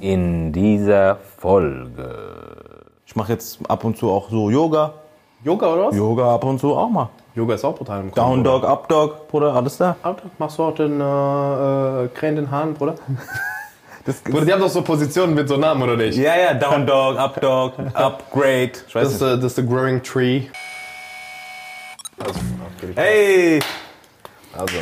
in 0.00 0.52
dieser 0.52 1.16
Folge. 1.38 2.84
Ich 3.06 3.16
mache 3.16 3.32
jetzt 3.32 3.58
ab 3.68 3.84
und 3.84 3.96
zu 3.96 4.10
auch 4.10 4.30
so 4.30 4.50
Yoga. 4.50 4.94
Yoga 5.44 5.72
oder 5.72 5.86
was? 5.86 5.96
Yoga 5.96 6.34
ab 6.34 6.44
und 6.44 6.58
zu 6.58 6.74
auch 6.74 6.88
mal. 6.88 7.08
Yoga 7.34 7.54
ist 7.54 7.64
auch 7.64 7.74
brutal 7.76 8.00
im 8.00 8.12
Down 8.12 8.42
Dog, 8.42 8.64
Up 8.64 8.88
Dog, 8.88 9.28
Bruder, 9.28 9.54
alles 9.54 9.76
da. 9.76 9.96
Alter, 10.02 10.24
machst 10.38 10.58
du 10.58 10.64
auch 10.64 10.74
den 10.74 11.00
äh, 11.00 12.04
äh, 12.04 12.08
krähenden 12.08 12.50
Hahn, 12.50 12.74
Bruder? 12.74 12.96
Bruder, 14.24 14.44
die 14.44 14.52
haben 14.52 14.60
doch 14.60 14.68
so 14.70 14.82
Positionen 14.82 15.34
mit 15.34 15.48
so 15.48 15.56
Namen, 15.56 15.82
oder 15.82 15.96
nicht? 15.96 16.18
Ja, 16.18 16.36
ja, 16.36 16.54
Down 16.54 16.86
Dog, 16.86 17.16
Up 17.18 17.40
Dog, 17.40 17.74
Upgrade. 17.94 18.72
Ich 18.88 18.94
weiß 18.94 19.04
Das 19.04 19.12
ist, 19.12 19.20
das 19.20 19.44
ist 19.44 19.58
der 19.58 19.64
Growing 19.64 20.02
Tree. 20.02 20.42
Also, 22.18 22.40
Hey, 22.96 23.60
also. 24.56 24.76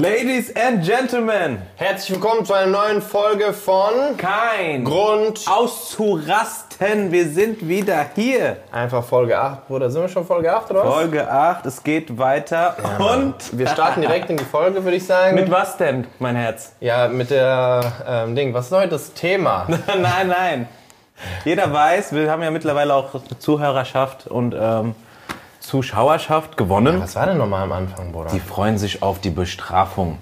Ladies 0.00 0.54
and 0.54 0.84
Gentlemen, 0.84 1.60
Herzlich 1.74 2.12
willkommen 2.12 2.44
zu 2.44 2.54
einer 2.54 2.70
neuen 2.70 3.02
Folge 3.02 3.52
von 3.52 4.16
kein 4.16 4.84
Grund. 4.84 5.40
auszurasten. 5.48 7.10
Wir 7.10 7.26
sind 7.28 7.66
wieder 7.66 8.06
hier. 8.14 8.58
Einfach 8.70 9.02
Folge 9.02 9.36
8, 9.36 9.66
Bruder. 9.66 9.90
Sind 9.90 10.02
wir 10.02 10.08
schon 10.08 10.24
Folge 10.24 10.54
8 10.54 10.70
oder 10.70 10.84
was? 10.84 10.94
Folge 10.94 11.28
8, 11.28 11.66
es 11.66 11.82
geht 11.82 12.16
weiter. 12.16 12.76
und 13.00 13.34
Wir 13.58 13.66
starten 13.66 14.02
direkt 14.02 14.30
in 14.30 14.36
die 14.36 14.44
Folge, 14.44 14.84
würde 14.84 14.96
ich 14.98 15.04
sagen. 15.04 15.34
mit 15.34 15.50
was 15.50 15.76
denn, 15.76 16.06
mein 16.20 16.36
Herz? 16.36 16.74
ja, 16.78 17.08
mit 17.08 17.30
der 17.30 17.80
ähm, 18.06 18.36
Ding. 18.36 18.54
Was 18.54 18.66
ist 18.66 18.72
heute 18.72 18.90
das 18.90 19.14
Thema? 19.14 19.66
nein, 19.88 20.28
nein. 20.28 20.68
Jeder 21.44 21.72
weiß, 21.72 22.12
wir 22.12 22.30
haben 22.30 22.42
ja 22.44 22.52
mittlerweile 22.52 22.94
auch 22.94 23.20
Zuhörerschaft 23.40 24.28
und 24.28 24.54
ähm, 24.56 24.94
Zuschauerschaft 25.68 26.56
gewonnen. 26.56 27.00
Was 27.00 27.14
war 27.14 27.26
denn 27.26 27.36
nochmal 27.38 27.62
am 27.64 27.72
Anfang, 27.72 28.10
Bruder? 28.10 28.30
Die 28.30 28.40
freuen 28.40 28.78
sich 28.78 29.02
auf 29.02 29.20
die 29.20 29.30
Bestrafung. 29.30 30.18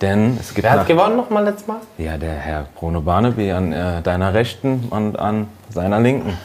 Denn 0.00 0.36
es 0.40 0.54
gibt 0.54 0.64
Wer 0.64 0.72
hat 0.72 0.80
nach- 0.80 0.86
gewonnen 0.86 1.16
nochmal 1.16 1.44
letztes 1.44 1.66
Mal? 1.66 1.78
Ja, 1.98 2.16
der 2.18 2.34
Herr 2.34 2.66
Bruno 2.74 3.00
Barnaby 3.00 3.50
an 3.52 3.72
äh, 3.72 4.02
deiner 4.02 4.34
Rechten 4.34 4.86
und 4.90 5.18
an 5.18 5.48
seiner 5.70 6.00
Linken. 6.00 6.36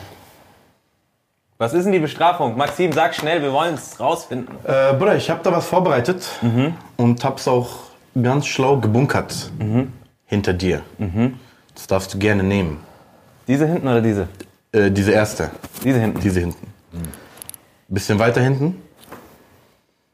Was 1.57 1.73
ist 1.73 1.83
denn 1.85 1.93
die 1.93 1.99
Bestrafung? 1.99 2.57
Maxim, 2.57 2.91
sag 2.91 3.13
schnell, 3.15 3.41
wir 3.41 3.53
wollen 3.53 3.75
es 3.75 3.99
rausfinden. 3.99 4.55
Äh, 4.65 4.93
Bruder, 4.93 5.15
ich 5.15 5.29
habe 5.29 5.39
da 5.43 5.51
was 5.51 5.65
vorbereitet 5.65 6.27
und 6.97 7.23
hab's 7.23 7.47
auch 7.47 7.69
ganz 8.21 8.45
schlau 8.47 8.77
gebunkert 8.77 9.51
hinter 10.25 10.53
dir. 10.53 10.81
Das 11.73 11.87
darfst 11.87 12.13
du 12.13 12.17
gerne 12.19 12.43
nehmen. 12.43 12.79
Diese 13.47 13.65
hinten 13.67 13.87
oder 13.87 14.01
diese? 14.01 14.27
Äh, 14.71 14.89
diese 14.91 15.11
erste, 15.11 15.51
Diese 15.83 15.99
hinten. 15.99 16.19
diese 16.21 16.39
hinten. 16.39 16.67
Bisschen 17.93 18.17
weiter 18.17 18.41
hinten. 18.41 18.81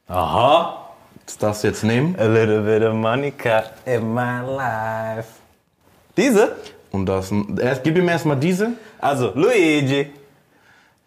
Aha. 0.09 0.89
Das 1.25 1.37
darfst 1.37 1.63
du 1.63 1.67
jetzt 1.69 1.81
nehmen. 1.81 2.13
A 2.19 2.25
little 2.25 2.59
bit 2.59 2.83
of 2.85 2.93
Monica 2.93 3.63
in 3.85 4.13
my 4.13 4.41
life. 4.45 5.29
Diese? 6.17 6.57
Und 6.91 7.05
das, 7.05 7.31
erst, 7.57 7.81
gib 7.85 7.97
ihm 7.97 8.09
erstmal 8.09 8.35
diese. 8.35 8.71
Also, 8.99 9.31
Luigi. 9.33 10.11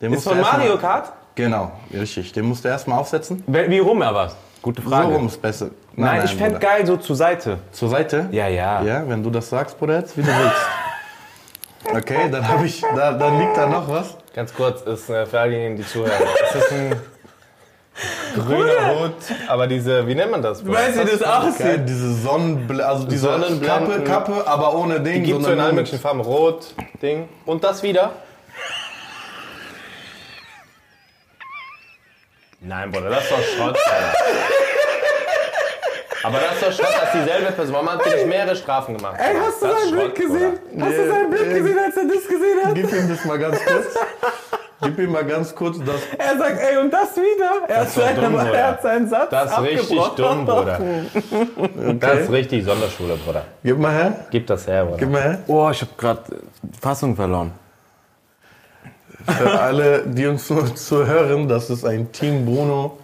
Den 0.01 0.15
Ist 0.15 0.25
von 0.25 0.41
Mario 0.41 0.79
Kart? 0.79 1.13
Genau, 1.35 1.73
richtig. 1.93 2.33
Den 2.33 2.47
musst 2.47 2.65
du 2.65 2.69
erstmal 2.69 2.99
aufsetzen. 2.99 3.45
Wie 3.47 3.79
rum 3.79 4.01
aber? 4.01 4.33
Gute 4.63 4.81
Frage. 4.81 5.09
So 5.09 5.15
rum 5.15 5.27
ist 5.27 5.43
besser. 5.43 5.69
Nein, 5.95 6.23
ich 6.25 6.35
fände 6.35 6.59
geil 6.59 6.87
so 6.87 6.97
zur 6.97 7.17
Seite. 7.17 7.59
Zur 7.73 7.91
Seite? 7.91 8.29
Ja, 8.31 8.49
ja. 8.49 8.83
Ja, 8.83 9.07
wenn 9.07 9.23
du 9.23 9.29
das 9.29 9.51
sagst, 9.51 9.79
Bruder, 9.79 9.99
jetzt 9.99 10.17
wie 10.17 10.23
du 10.23 10.29
willst. 10.29 10.57
Okay, 11.85 12.31
dann 12.31 12.47
habe 12.47 12.65
ich, 12.65 12.81
da, 12.81 13.13
dann 13.13 13.41
liegt 13.41 13.57
da 13.57 13.67
noch 13.67 13.89
was. 13.89 14.17
Ganz 14.35 14.55
kurz, 14.55 14.81
ist 14.83 15.11
äh, 15.11 15.27
für 15.27 15.41
all 15.41 15.51
diejenigen, 15.51 15.77
die 15.77 15.87
zuhören. 15.87 16.23
Es 16.49 16.55
ist 16.55 16.73
ein 16.73 16.99
grüner 18.35 18.95
Hut, 18.95 19.13
aber 19.47 19.67
diese, 19.67 20.07
wie 20.07 20.15
nennt 20.15 20.31
man 20.31 20.41
das? 20.41 20.63
Bruder? 20.63 20.79
Weißt 20.79 20.97
du, 20.97 21.07
wie 21.07 21.11
das 21.11 21.23
aussieht? 21.23 21.83
diese 21.87 22.15
Sonnenbl 22.15 22.81
also 22.81 23.07
diese 23.07 23.27
Sonnenblenden. 23.27 24.05
Kappe, 24.05 24.07
Kappe, 24.33 24.47
aber 24.47 24.75
ohne 24.75 25.01
Ding. 25.01 25.23
Die 25.23 25.33
gibt 25.33 25.41
es 25.41 25.45
so 25.45 25.53
in 25.53 25.59
sondern 25.59 25.67
allen 25.67 25.75
nur 25.75 25.83
möglichen 25.83 26.01
Farben. 26.01 26.21
Rot, 26.21 26.75
Ding. 27.03 27.29
Und 27.45 27.63
das 27.63 27.83
wieder. 27.83 28.13
Nein, 32.61 32.91
Bruder, 32.91 33.11
das 33.11 33.25
ist 33.25 33.33
doch 33.33 33.43
Schrott, 33.43 33.77
Alter. 33.85 34.15
Aber 36.23 36.39
das 36.39 36.55
ist 36.55 36.63
doch 36.63 36.73
Schrott, 36.85 36.95
dass 37.03 37.13
dieselbe 37.13 37.53
Person. 37.53 37.75
Warum 37.75 37.91
hat 37.91 38.05
nicht 38.07 38.27
mehrere 38.27 38.55
Strafen 38.57 38.97
gemacht? 38.97 39.17
Ey, 39.19 39.35
hast 39.45 39.63
du 39.63 39.67
Das 39.67 39.77
ist 39.85 39.91
sein 39.91 39.99
Bild 39.99 40.05
Schrott, 40.05 40.15
gesehen? 40.15 40.59
Hast 40.81 40.97
du 40.99 41.09
sein 41.09 41.31
Bild 41.31 41.55
gesehen, 41.55 41.79
als 41.79 41.97
er 41.97 42.05
das 42.05 42.29
gesehen 42.29 42.65
hat? 42.65 42.75
Gib 42.75 42.93
ihm 42.93 43.09
das 43.09 43.25
mal 43.25 43.39
ganz 43.39 43.59
kurz. 43.65 43.87
Gib 44.83 44.99
ihm 44.99 45.13
mal 45.13 45.25
ganz 45.25 45.55
kurz 45.55 45.79
das. 45.79 45.97
Er 46.19 46.39
sagt, 46.39 46.61
ey, 46.61 46.77
und 46.79 46.91
das 46.93 47.17
wieder? 47.17 47.51
Er, 47.69 47.77
hat, 47.81 47.87
ist 47.87 47.97
doch 47.97 48.03
seine, 48.03 48.21
dumm, 48.21 48.33
Bruder. 48.33 48.53
er 48.55 48.67
hat 48.67 48.83
seinen 48.83 49.09
Satz 49.09 49.31
Das 49.31 49.53
ist 49.53 49.61
richtig 49.61 49.99
dumm, 50.17 50.45
Bruder. 50.45 50.81
Das 52.01 52.19
ist 52.21 52.31
richtig 52.33 52.65
Sonderschule, 52.65 53.15
Bruder. 53.25 53.45
Gib 53.63 53.79
mal 53.79 53.93
her. 53.93 54.27
Gib 54.31 54.47
das 54.49 54.67
her, 54.67 54.85
Gib 54.99 55.09
Bruder. 55.09 55.11
mal 55.11 55.23
her. 55.23 55.39
Oh, 55.47 55.69
ich 55.71 55.81
habe 55.83 55.93
gerade 55.97 56.23
Fassung 56.81 57.15
verloren. 57.15 57.53
Für 59.39 59.61
alle, 59.61 60.03
die 60.05 60.27
uns 60.27 60.51
nur 60.51 60.75
zu 60.75 61.07
hören, 61.07 61.47
das 61.49 61.71
ist 61.71 61.85
ein 61.85 62.11
Team 62.11 62.45
Bruno 62.45 62.99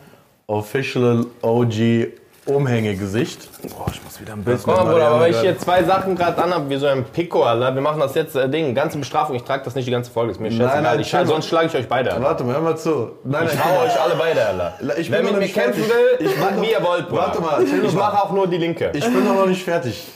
Official 0.48 1.26
OG 1.42 2.08
Umhängegesicht. 2.48 3.48
Oh, 3.78 3.84
ich 3.92 4.02
muss 4.02 4.20
wieder 4.20 4.32
ein 4.32 4.42
Bild 4.42 4.58
Guck 4.58 4.66
mal, 4.68 4.76
machen. 4.76 4.90
Bruder, 4.92 5.06
aber 5.08 5.20
weil 5.20 5.30
ich 5.32 5.40
hier 5.40 5.58
zwei 5.58 5.84
Sachen 5.84 6.16
gerade 6.16 6.42
anhab, 6.42 6.68
wie 6.68 6.76
so 6.76 6.86
ein 6.86 7.04
Pico, 7.04 7.42
Alter. 7.42 7.74
Wir 7.74 7.82
machen 7.82 8.00
das 8.00 8.14
jetzt, 8.14 8.34
äh, 8.34 8.48
Ding, 8.48 8.74
ganze 8.74 8.98
Bestrafung. 8.98 9.36
Ich 9.36 9.44
trage 9.44 9.64
das 9.64 9.74
nicht 9.74 9.86
die 9.86 9.90
ganze 9.92 10.10
Folge, 10.10 10.32
ist 10.32 10.40
mir 10.40 10.50
scheißegal. 10.50 10.82
nein, 10.82 11.00
ich, 11.00 11.12
mal. 11.12 11.26
sonst 11.26 11.46
schlage 11.46 11.66
ich 11.68 11.74
euch 11.74 11.88
beide, 11.88 12.10
Alter. 12.12 12.24
Warte 12.24 12.44
mal, 12.44 12.54
hör 12.54 12.60
mal 12.62 12.76
zu. 12.76 13.12
Nein, 13.24 13.46
Ich 13.46 13.54
nein, 13.54 13.64
hau 13.64 13.84
euch 13.84 14.00
alle 14.00 14.14
beide, 14.16 14.46
Alter. 14.46 14.74
Ich 14.98 15.10
bin 15.10 15.24
Wer 15.24 15.30
mit 15.32 15.38
mir 15.40 15.48
kämpfen 15.48 15.82
will, 15.82 16.26
Ich 16.26 16.36
noch- 16.38 16.62
wie 16.62 16.70
ihr 16.72 16.82
wollt, 16.82 17.08
Bruder. 17.08 17.22
Warte 17.22 17.40
mal, 17.42 17.62
Ich 17.62 17.92
mache 17.94 18.22
auch 18.22 18.32
nur 18.32 18.46
die 18.46 18.56
Linke. 18.58 18.90
Ich 18.94 19.04
bin 19.04 19.24
noch 19.24 19.46
nicht 19.46 19.62
fertig. 19.62 20.06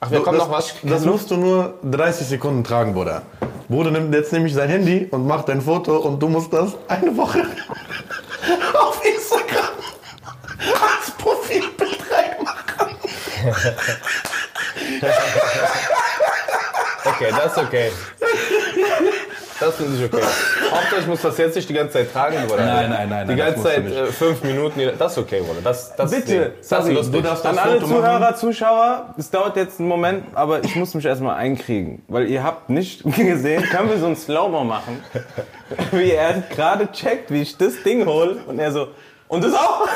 Ach, 0.00 0.10
wir 0.10 0.20
kommen 0.20 0.36
noch 0.36 0.50
was. 0.50 0.74
Das 0.82 1.04
musst 1.06 1.30
du 1.30 1.36
nur 1.36 1.74
30 1.82 2.26
Sekunden 2.26 2.62
tragen, 2.62 2.92
Bruder. 2.92 3.22
Bruder 3.70 3.90
nimmt 3.90 4.14
jetzt 4.14 4.32
nämlich 4.34 4.52
sein 4.52 4.68
Handy 4.68 5.08
und 5.10 5.26
macht 5.26 5.48
ein 5.48 5.62
Foto 5.62 5.96
und 5.96 6.22
du 6.22 6.28
musst 6.28 6.52
das 6.52 6.72
eine 6.88 7.16
Woche 7.16 7.38
auf 8.78 9.00
Instagram 9.02 9.70
Profilbild 11.24 11.98
reinmachen. 12.10 12.96
Okay, 17.06 17.28
das 17.30 17.52
ist 17.52 17.58
okay. 17.58 17.90
Das 19.60 19.76
finde 19.76 19.96
ich 19.96 20.12
okay. 20.12 20.22
Hauptsache, 20.70 21.00
ich 21.00 21.06
muss 21.06 21.22
das 21.22 21.38
jetzt 21.38 21.54
nicht 21.54 21.68
die 21.68 21.72
ganze 21.74 21.94
Zeit 21.94 22.12
tragen, 22.12 22.46
Bruder. 22.46 22.66
Nein, 22.66 22.90
nein, 22.90 23.08
nein, 23.08 23.28
Die 23.28 23.34
nein, 23.34 23.54
ganze 23.54 23.62
das 23.62 23.72
Zeit 23.72 23.86
äh, 23.86 24.06
fünf 24.06 24.42
Minuten. 24.42 24.80
Das 24.98 25.12
ist 25.12 25.18
okay, 25.18 25.40
Bruder. 25.40 25.60
Das, 25.62 25.94
das 25.96 26.10
Bitte, 26.10 26.52
das 26.58 26.60
ist 26.60 26.68
sorry, 26.68 26.92
lustig. 26.92 27.14
du 27.14 27.22
darfst 27.22 27.46
An 27.46 27.54
das 27.56 27.64
alle 27.64 27.80
Foto 27.80 27.86
machen. 27.86 28.02
Zuhörer, 28.04 28.34
Zuschauer, 28.36 29.14
es 29.16 29.30
dauert 29.30 29.56
jetzt 29.56 29.78
einen 29.80 29.88
Moment, 29.88 30.24
aber 30.34 30.62
ich 30.62 30.74
muss 30.76 30.92
mich 30.94 31.04
erstmal 31.06 31.36
einkriegen. 31.36 32.02
Weil 32.08 32.26
ihr 32.28 32.42
habt 32.42 32.68
nicht 32.68 33.04
gesehen, 33.16 33.62
können 33.70 33.88
wir 33.88 33.98
so 33.98 34.06
ein 34.06 34.16
Slow-Mo 34.16 34.64
machen, 34.64 35.02
wie 35.92 36.10
er 36.10 36.42
gerade 36.50 36.90
checkt, 36.92 37.30
wie 37.30 37.42
ich 37.42 37.56
das 37.56 37.82
Ding 37.84 38.04
hole 38.04 38.42
und 38.46 38.58
er 38.58 38.72
so, 38.72 38.88
und 39.28 39.42
das 39.44 39.54
auch? 39.54 39.88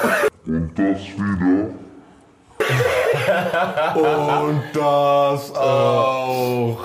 Und 3.94 4.62
das 4.74 5.54
auch. 5.54 6.78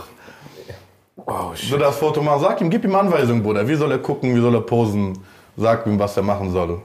Oh, 1.26 1.52
So 1.56 1.78
das 1.78 1.98
Foto 1.98 2.22
machen. 2.22 2.42
Sag 2.42 2.60
ihm, 2.62 2.70
gib 2.70 2.84
ihm 2.84 2.96
Anweisungen, 2.96 3.42
Bruder. 3.42 3.68
Wie 3.68 3.76
soll 3.76 3.92
er 3.92 4.00
gucken, 4.00 4.36
wie 4.36 4.42
soll 4.42 4.54
er 4.56 4.62
posen? 4.62 5.18
Sag 5.56 5.86
ihm, 5.86 5.98
was 6.00 6.18
er 6.18 6.24
machen 6.24 6.52
soll. 6.52 6.82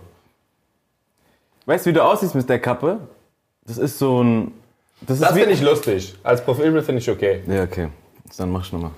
Weißt 1.67 1.85
du, 1.87 1.91
wie 1.91 1.95
du 1.95 2.05
aussiehst 2.05 2.35
mit 2.35 2.49
der 2.49 2.61
Kappe? 2.61 2.99
Das 3.67 3.79
ist 3.79 3.99
so 3.99 4.23
ein... 4.23 4.53
Das, 5.01 5.19
Das 5.21 5.35
wie- 5.35 5.41
finde 5.41 5.55
ich 5.55 5.61
lustig. 5.63 6.17
Als 6.23 6.43
Profilbild 6.45 6.85
finde 6.85 7.01
ich 7.01 7.11
okay. 7.11 7.43
Ja, 7.47 7.65
okay. 7.65 7.89
Dann 8.37 8.51
mach 8.53 8.65
ich 8.65 8.73
nochmal. 8.73 8.91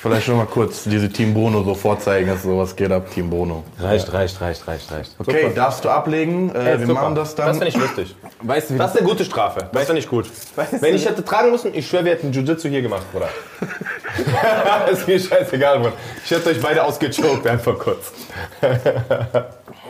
Vielleicht 0.00 0.24
schon 0.24 0.38
mal 0.38 0.46
kurz 0.46 0.84
diese 0.84 1.10
Team 1.10 1.34
Bruno 1.34 1.62
so 1.62 1.74
vorzeigen, 1.74 2.26
dass 2.28 2.42
sowas 2.42 2.74
geht 2.74 2.90
ab, 2.90 3.10
Team 3.12 3.28
Bruno. 3.28 3.64
Reicht, 3.78 4.10
reicht, 4.10 4.40
reicht, 4.40 4.66
reicht, 4.66 4.90
reicht. 4.90 5.14
Okay, 5.18 5.52
darfst 5.54 5.84
du 5.84 5.90
ablegen. 5.90 6.54
Äh, 6.54 6.78
wir 6.78 6.86
Super. 6.86 7.02
machen 7.02 7.14
das 7.14 7.34
dann. 7.34 7.48
Das 7.48 7.58
finde 7.58 7.68
ich 7.68 7.76
lustig. 7.76 8.16
Weißt 8.40 8.70
du, 8.70 8.74
wie 8.74 8.78
Das 8.78 8.94
ist 8.94 9.00
eine 9.00 9.06
gute 9.06 9.26
Strafe. 9.26 9.68
Das 9.70 9.84
finde 9.84 9.98
ich 9.98 10.08
gut. 10.08 10.24
Weißt 10.56 10.72
Wenn 10.80 10.92
du- 10.92 10.96
ich 10.96 11.06
hätte 11.06 11.22
tragen 11.22 11.50
müssen, 11.50 11.74
ich 11.74 11.86
schwöre, 11.86 12.06
wir 12.06 12.12
hätten 12.12 12.32
Jiu-Jitsu 12.32 12.68
hier 12.68 12.80
gemacht, 12.80 13.02
Bruder. 13.12 13.28
ist 14.90 15.06
mir 15.06 15.20
scheißegal, 15.20 15.80
Bruder. 15.80 15.92
Ich 16.24 16.30
hätte 16.30 16.48
euch 16.48 16.62
beide 16.62 16.82
ausgechoked, 16.82 17.46
einfach 17.46 17.78
kurz. 17.78 18.12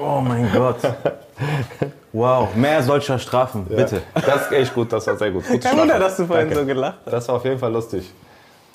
Oh 0.03 0.21
mein 0.21 0.51
Gott. 0.53 0.79
Wow, 2.13 2.53
mehr 2.57 2.83
solcher 2.83 3.21
Strafen, 3.21 3.65
bitte. 3.67 4.03
Das 4.15 4.43
ist 4.47 4.53
echt 4.53 4.75
gut, 4.75 4.93
das 4.93 5.07
war 5.07 5.17
sehr 5.17 5.31
gut. 5.31 5.47
Gute 5.47 5.61
Kein 5.61 5.79
Wunder, 5.79 6.01
dass 6.01 6.17
du 6.17 6.27
vorhin 6.27 6.49
Danke. 6.49 6.63
so 6.63 6.67
gelacht 6.67 6.99
hast. 7.07 7.13
Das 7.13 7.29
war 7.29 7.37
auf 7.37 7.45
jeden 7.45 7.61
Fall 7.61 7.73
lustig. 7.73 8.11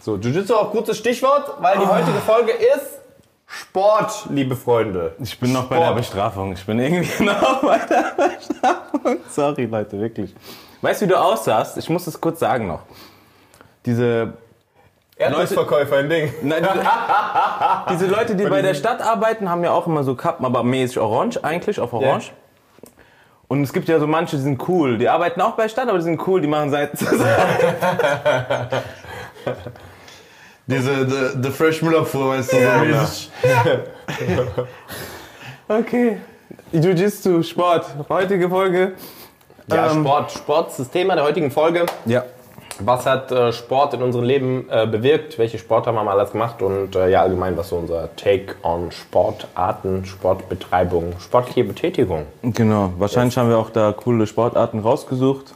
So, 0.05 0.17
Jiu-Jitsu 0.17 0.53
auch 0.53 0.69
gutes 0.69 0.99
Stichwort, 0.99 1.55
weil 1.61 1.79
die 1.79 1.87
heutige 1.87 2.19
Folge 2.19 2.51
ist 2.51 2.99
Sport, 3.47 4.27
liebe 4.29 4.55
Freunde. 4.55 5.15
Ich 5.17 5.39
bin 5.39 5.51
noch 5.51 5.63
bei 5.63 5.77
der 5.77 5.85
Sport. 5.85 5.97
Bestrafung. 5.97 6.53
Ich 6.53 6.63
bin 6.63 6.77
irgendwie 6.77 7.23
noch 7.23 7.63
bei 7.63 7.79
der 7.79 8.13
Bestrafung. 8.15 9.17
Sorry, 9.27 9.65
Leute, 9.65 9.99
wirklich. 9.99 10.35
Weißt 10.83 11.01
du, 11.01 11.05
wie 11.05 11.09
du 11.09 11.19
aussahst? 11.19 11.79
Ich 11.79 11.89
muss 11.89 12.05
es 12.05 12.21
kurz 12.21 12.39
sagen 12.39 12.67
noch. 12.67 12.81
Diese 13.87 14.33
Erdnussverkäufer, 15.17 15.97
ein 15.97 16.07
Ding. 16.07 16.31
Nein, 16.43 16.61
diese, 16.61 16.85
diese 18.05 18.05
Leute, 18.05 18.35
die 18.35 18.45
bei 18.45 18.61
der 18.61 18.75
Stadt 18.75 19.01
arbeiten, 19.01 19.49
haben 19.49 19.63
ja 19.63 19.71
auch 19.71 19.87
immer 19.87 20.03
so 20.03 20.13
Kappen, 20.13 20.45
aber 20.45 20.61
mäßig 20.61 20.99
orange 20.99 21.43
eigentlich, 21.43 21.79
auf 21.79 21.93
orange. 21.93 22.31
Und 23.47 23.63
es 23.63 23.73
gibt 23.73 23.87
ja 23.87 23.99
so 23.99 24.05
manche, 24.05 24.35
die 24.35 24.43
sind 24.43 24.69
cool. 24.69 24.99
Die 24.99 25.09
arbeiten 25.09 25.41
auch 25.41 25.53
bei 25.53 25.63
der 25.63 25.69
Stadt, 25.69 25.89
aber 25.89 25.97
die 25.97 26.03
sind 26.03 26.27
cool, 26.27 26.41
die 26.41 26.47
machen 26.47 26.69
Seiten 26.69 26.95
zu 26.95 27.05
Seite. 27.05 27.23
Diese 30.67 31.07
The, 31.07 31.41
the 31.43 31.49
Fresh 31.51 31.81
Müllabfuhr, 31.81 32.29
weißt 32.29 32.51
du, 32.53 32.57
so 32.57 32.85
mäßig. 32.85 33.31
Okay. 35.67 36.17
Jiu-Jitsu, 36.71 37.41
Sport. 37.43 37.85
Heutige 38.09 38.49
Folge. 38.49 38.93
Ja, 39.67 39.91
Ähm. 39.91 40.01
Sport. 40.01 40.31
Sport 40.31 40.69
ist 40.69 40.79
das 40.79 40.89
Thema 40.91 41.15
der 41.15 41.23
heutigen 41.23 41.49
Folge. 41.49 41.85
Ja. 42.05 42.23
Was 42.79 43.05
hat 43.05 43.31
äh, 43.31 43.51
Sport 43.53 43.93
in 43.93 44.01
unserem 44.03 44.25
Leben 44.25 44.67
äh, 44.69 44.85
bewirkt? 44.85 45.39
Welche 45.39 45.57
Sport 45.57 45.87
haben 45.87 45.95
wir 45.95 46.07
alles 46.11 46.31
gemacht? 46.33 46.61
Und 46.61 46.95
äh, 46.95 47.09
ja, 47.09 47.21
allgemein, 47.21 47.55
was 47.57 47.69
so 47.69 47.77
unser 47.77 48.13
Take 48.17 48.55
on 48.63 48.91
Sportarten, 48.91 50.05
Sportbetreibung, 50.05 51.13
sportliche 51.19 51.63
Betätigung. 51.63 52.25
Genau. 52.43 52.91
Wahrscheinlich 52.97 53.37
haben 53.37 53.49
wir 53.49 53.57
auch 53.57 53.69
da 53.69 53.93
coole 53.93 54.27
Sportarten 54.27 54.79
rausgesucht. 54.79 55.55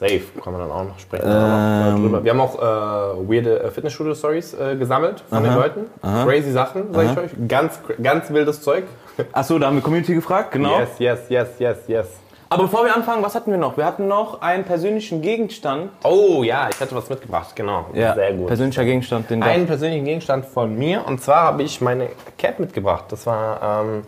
Safe, 0.00 0.22
kann 0.42 0.54
man 0.54 0.62
dann 0.62 0.70
auch 0.70 0.84
noch 0.84 0.98
sprechen. 0.98 1.26
Äh, 1.26 2.00
drüber. 2.00 2.24
Wir 2.24 2.30
haben 2.30 2.40
auch 2.40 2.58
äh, 2.58 3.28
weirde 3.28 3.62
äh, 3.62 3.70
Fitnessstudio-Stories 3.70 4.54
äh, 4.54 4.76
gesammelt 4.76 5.22
von 5.28 5.44
den 5.44 5.54
Leuten. 5.54 5.86
Crazy 6.00 6.52
Sachen, 6.52 6.94
sag 6.94 7.04
ich 7.04 7.18
euch. 7.18 7.30
Ganz, 7.46 7.78
ganz 8.02 8.30
wildes 8.30 8.62
Zeug. 8.62 8.84
Achso, 9.32 9.58
da 9.58 9.66
haben 9.66 9.76
wir 9.76 9.82
Community 9.82 10.14
gefragt, 10.14 10.52
genau. 10.52 10.78
Yes, 10.78 10.88
yes, 10.98 11.18
yes, 11.28 11.48
yes, 11.58 11.78
yes. 11.86 12.06
Aber 12.48 12.62
bevor 12.62 12.86
wir 12.86 12.96
anfangen, 12.96 13.22
was 13.22 13.34
hatten 13.34 13.50
wir 13.50 13.58
noch? 13.58 13.76
Wir 13.76 13.84
hatten 13.84 14.08
noch 14.08 14.40
einen 14.40 14.64
persönlichen 14.64 15.20
Gegenstand. 15.20 15.90
Oh 16.02 16.42
ja, 16.42 16.70
ich 16.70 16.80
hatte 16.80 16.96
was 16.96 17.10
mitgebracht, 17.10 17.54
genau. 17.54 17.84
Sehr 17.92 18.32
gut. 18.32 18.46
Persönlicher 18.46 18.86
Gegenstand, 18.86 19.28
den 19.28 19.42
Einen 19.42 19.66
persönlichen 19.66 20.06
Gegenstand 20.06 20.46
von 20.46 20.78
mir 20.78 21.06
und 21.06 21.20
zwar 21.20 21.42
habe 21.42 21.62
ich 21.62 21.82
meine 21.82 22.08
Cap 22.38 22.58
mitgebracht. 22.58 23.04
Das 23.10 23.26
war 23.26 23.82
ähm, 23.84 24.04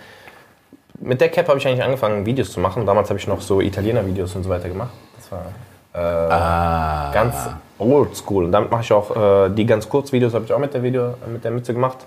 mit 1.01 1.21
der 1.21 1.29
Cap 1.29 1.49
habe 1.49 1.59
ich 1.59 1.69
eigentlich 1.69 1.83
angefangen 1.85 2.25
Videos 2.25 2.51
zu 2.51 2.61
machen. 2.61 2.87
Damals 2.87 3.11
habe 3.11 3.21
ich 3.21 3.27
noch 3.27 3.43
so 3.43 3.61
Italiener 3.61 4.07
Videos 4.07 4.35
und 4.35 4.43
so 4.43 4.49
weiter 4.49 4.71
gemacht. 4.71 4.93
Das 5.19 5.31
war 5.31 5.45
äh, 5.95 5.99
ganz 5.99 7.35
oldschool. 7.79 8.45
Und 8.45 8.53
damit 8.53 8.71
mache 8.71 8.83
ich 8.83 8.93
auch 8.93 9.47
äh, 9.47 9.51
die 9.51 9.67
ganz 9.67 9.89
kurz 9.89 10.13
Videos 10.13 10.35
habe 10.35 10.45
ich 10.45 10.53
auch 10.53 10.59
mit 10.59 10.73
der 10.75 10.83
Video 10.83 11.15
mit 11.31 11.45
der 11.45 11.51
Mütze 11.51 11.73
gemacht. 11.75 11.99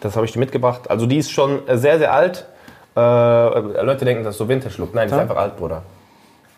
Das 0.00 0.16
habe 0.16 0.26
ich 0.26 0.32
die 0.32 0.38
mitgebracht. 0.38 0.90
Also 0.90 1.06
die 1.06 1.18
ist 1.18 1.30
schon 1.30 1.66
äh, 1.68 1.76
sehr 1.76 1.98
sehr 1.98 2.12
alt. 2.12 2.46
Äh, 2.96 3.00
Leute 3.00 4.04
denken, 4.04 4.24
das 4.24 4.34
ist 4.34 4.38
so 4.38 4.48
Vintage 4.48 4.74
Look. 4.78 4.94
Nein, 4.94 5.08
die 5.08 5.14
ist 5.14 5.20
einfach 5.20 5.36
alt, 5.36 5.56
Bruder. 5.56 5.82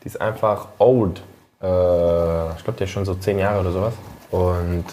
Die 0.02 0.06
ist 0.06 0.20
einfach 0.20 0.68
old. 0.78 1.18
Äh, 1.62 1.66
ich 2.56 2.64
glaube, 2.64 2.78
die 2.78 2.84
ist 2.84 2.90
schon 2.90 3.04
so 3.04 3.14
zehn 3.14 3.38
Jahre 3.38 3.60
oder 3.60 3.70
sowas. 3.72 3.92
Und 4.30 4.84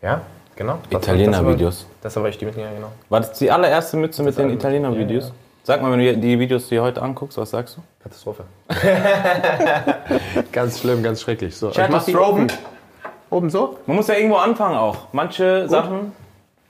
ja, 0.00 0.22
genau. 0.56 0.78
Das- 0.90 1.02
Italiener-Videos. 1.02 1.86
Das 2.00 2.16
habe 2.16 2.28
ich 2.30 2.38
die 2.38 2.46
mitgegangen, 2.46 2.76
genau. 2.76 2.90
War 3.10 3.20
das 3.20 3.38
die 3.38 3.48
allererste 3.50 3.96
Mütze 3.96 4.24
mit 4.24 4.36
den 4.36 4.50
Italiener-Videos? 4.50 5.32
Sag 5.64 5.80
mal, 5.80 5.92
wenn 5.92 6.00
du 6.00 6.16
die 6.16 6.38
Videos 6.38 6.68
dir 6.68 6.82
heute 6.82 7.00
anguckst, 7.02 7.38
was 7.38 7.50
sagst 7.50 7.76
du? 7.76 7.82
Katastrophe. 8.02 8.44
ganz 10.52 10.80
schlimm, 10.80 11.02
ganz 11.02 11.20
schrecklich. 11.20 11.56
So, 11.56 11.70
ich 11.70 11.88
mach 11.88 12.04
die 12.04 12.16
oben. 12.16 12.48
Oben 13.30 13.48
so? 13.48 13.78
Man 13.86 13.96
muss 13.96 14.08
ja 14.08 14.14
irgendwo 14.14 14.36
anfangen 14.36 14.76
auch. 14.76 14.96
Manche 15.12 15.68
Sachen, 15.68 16.12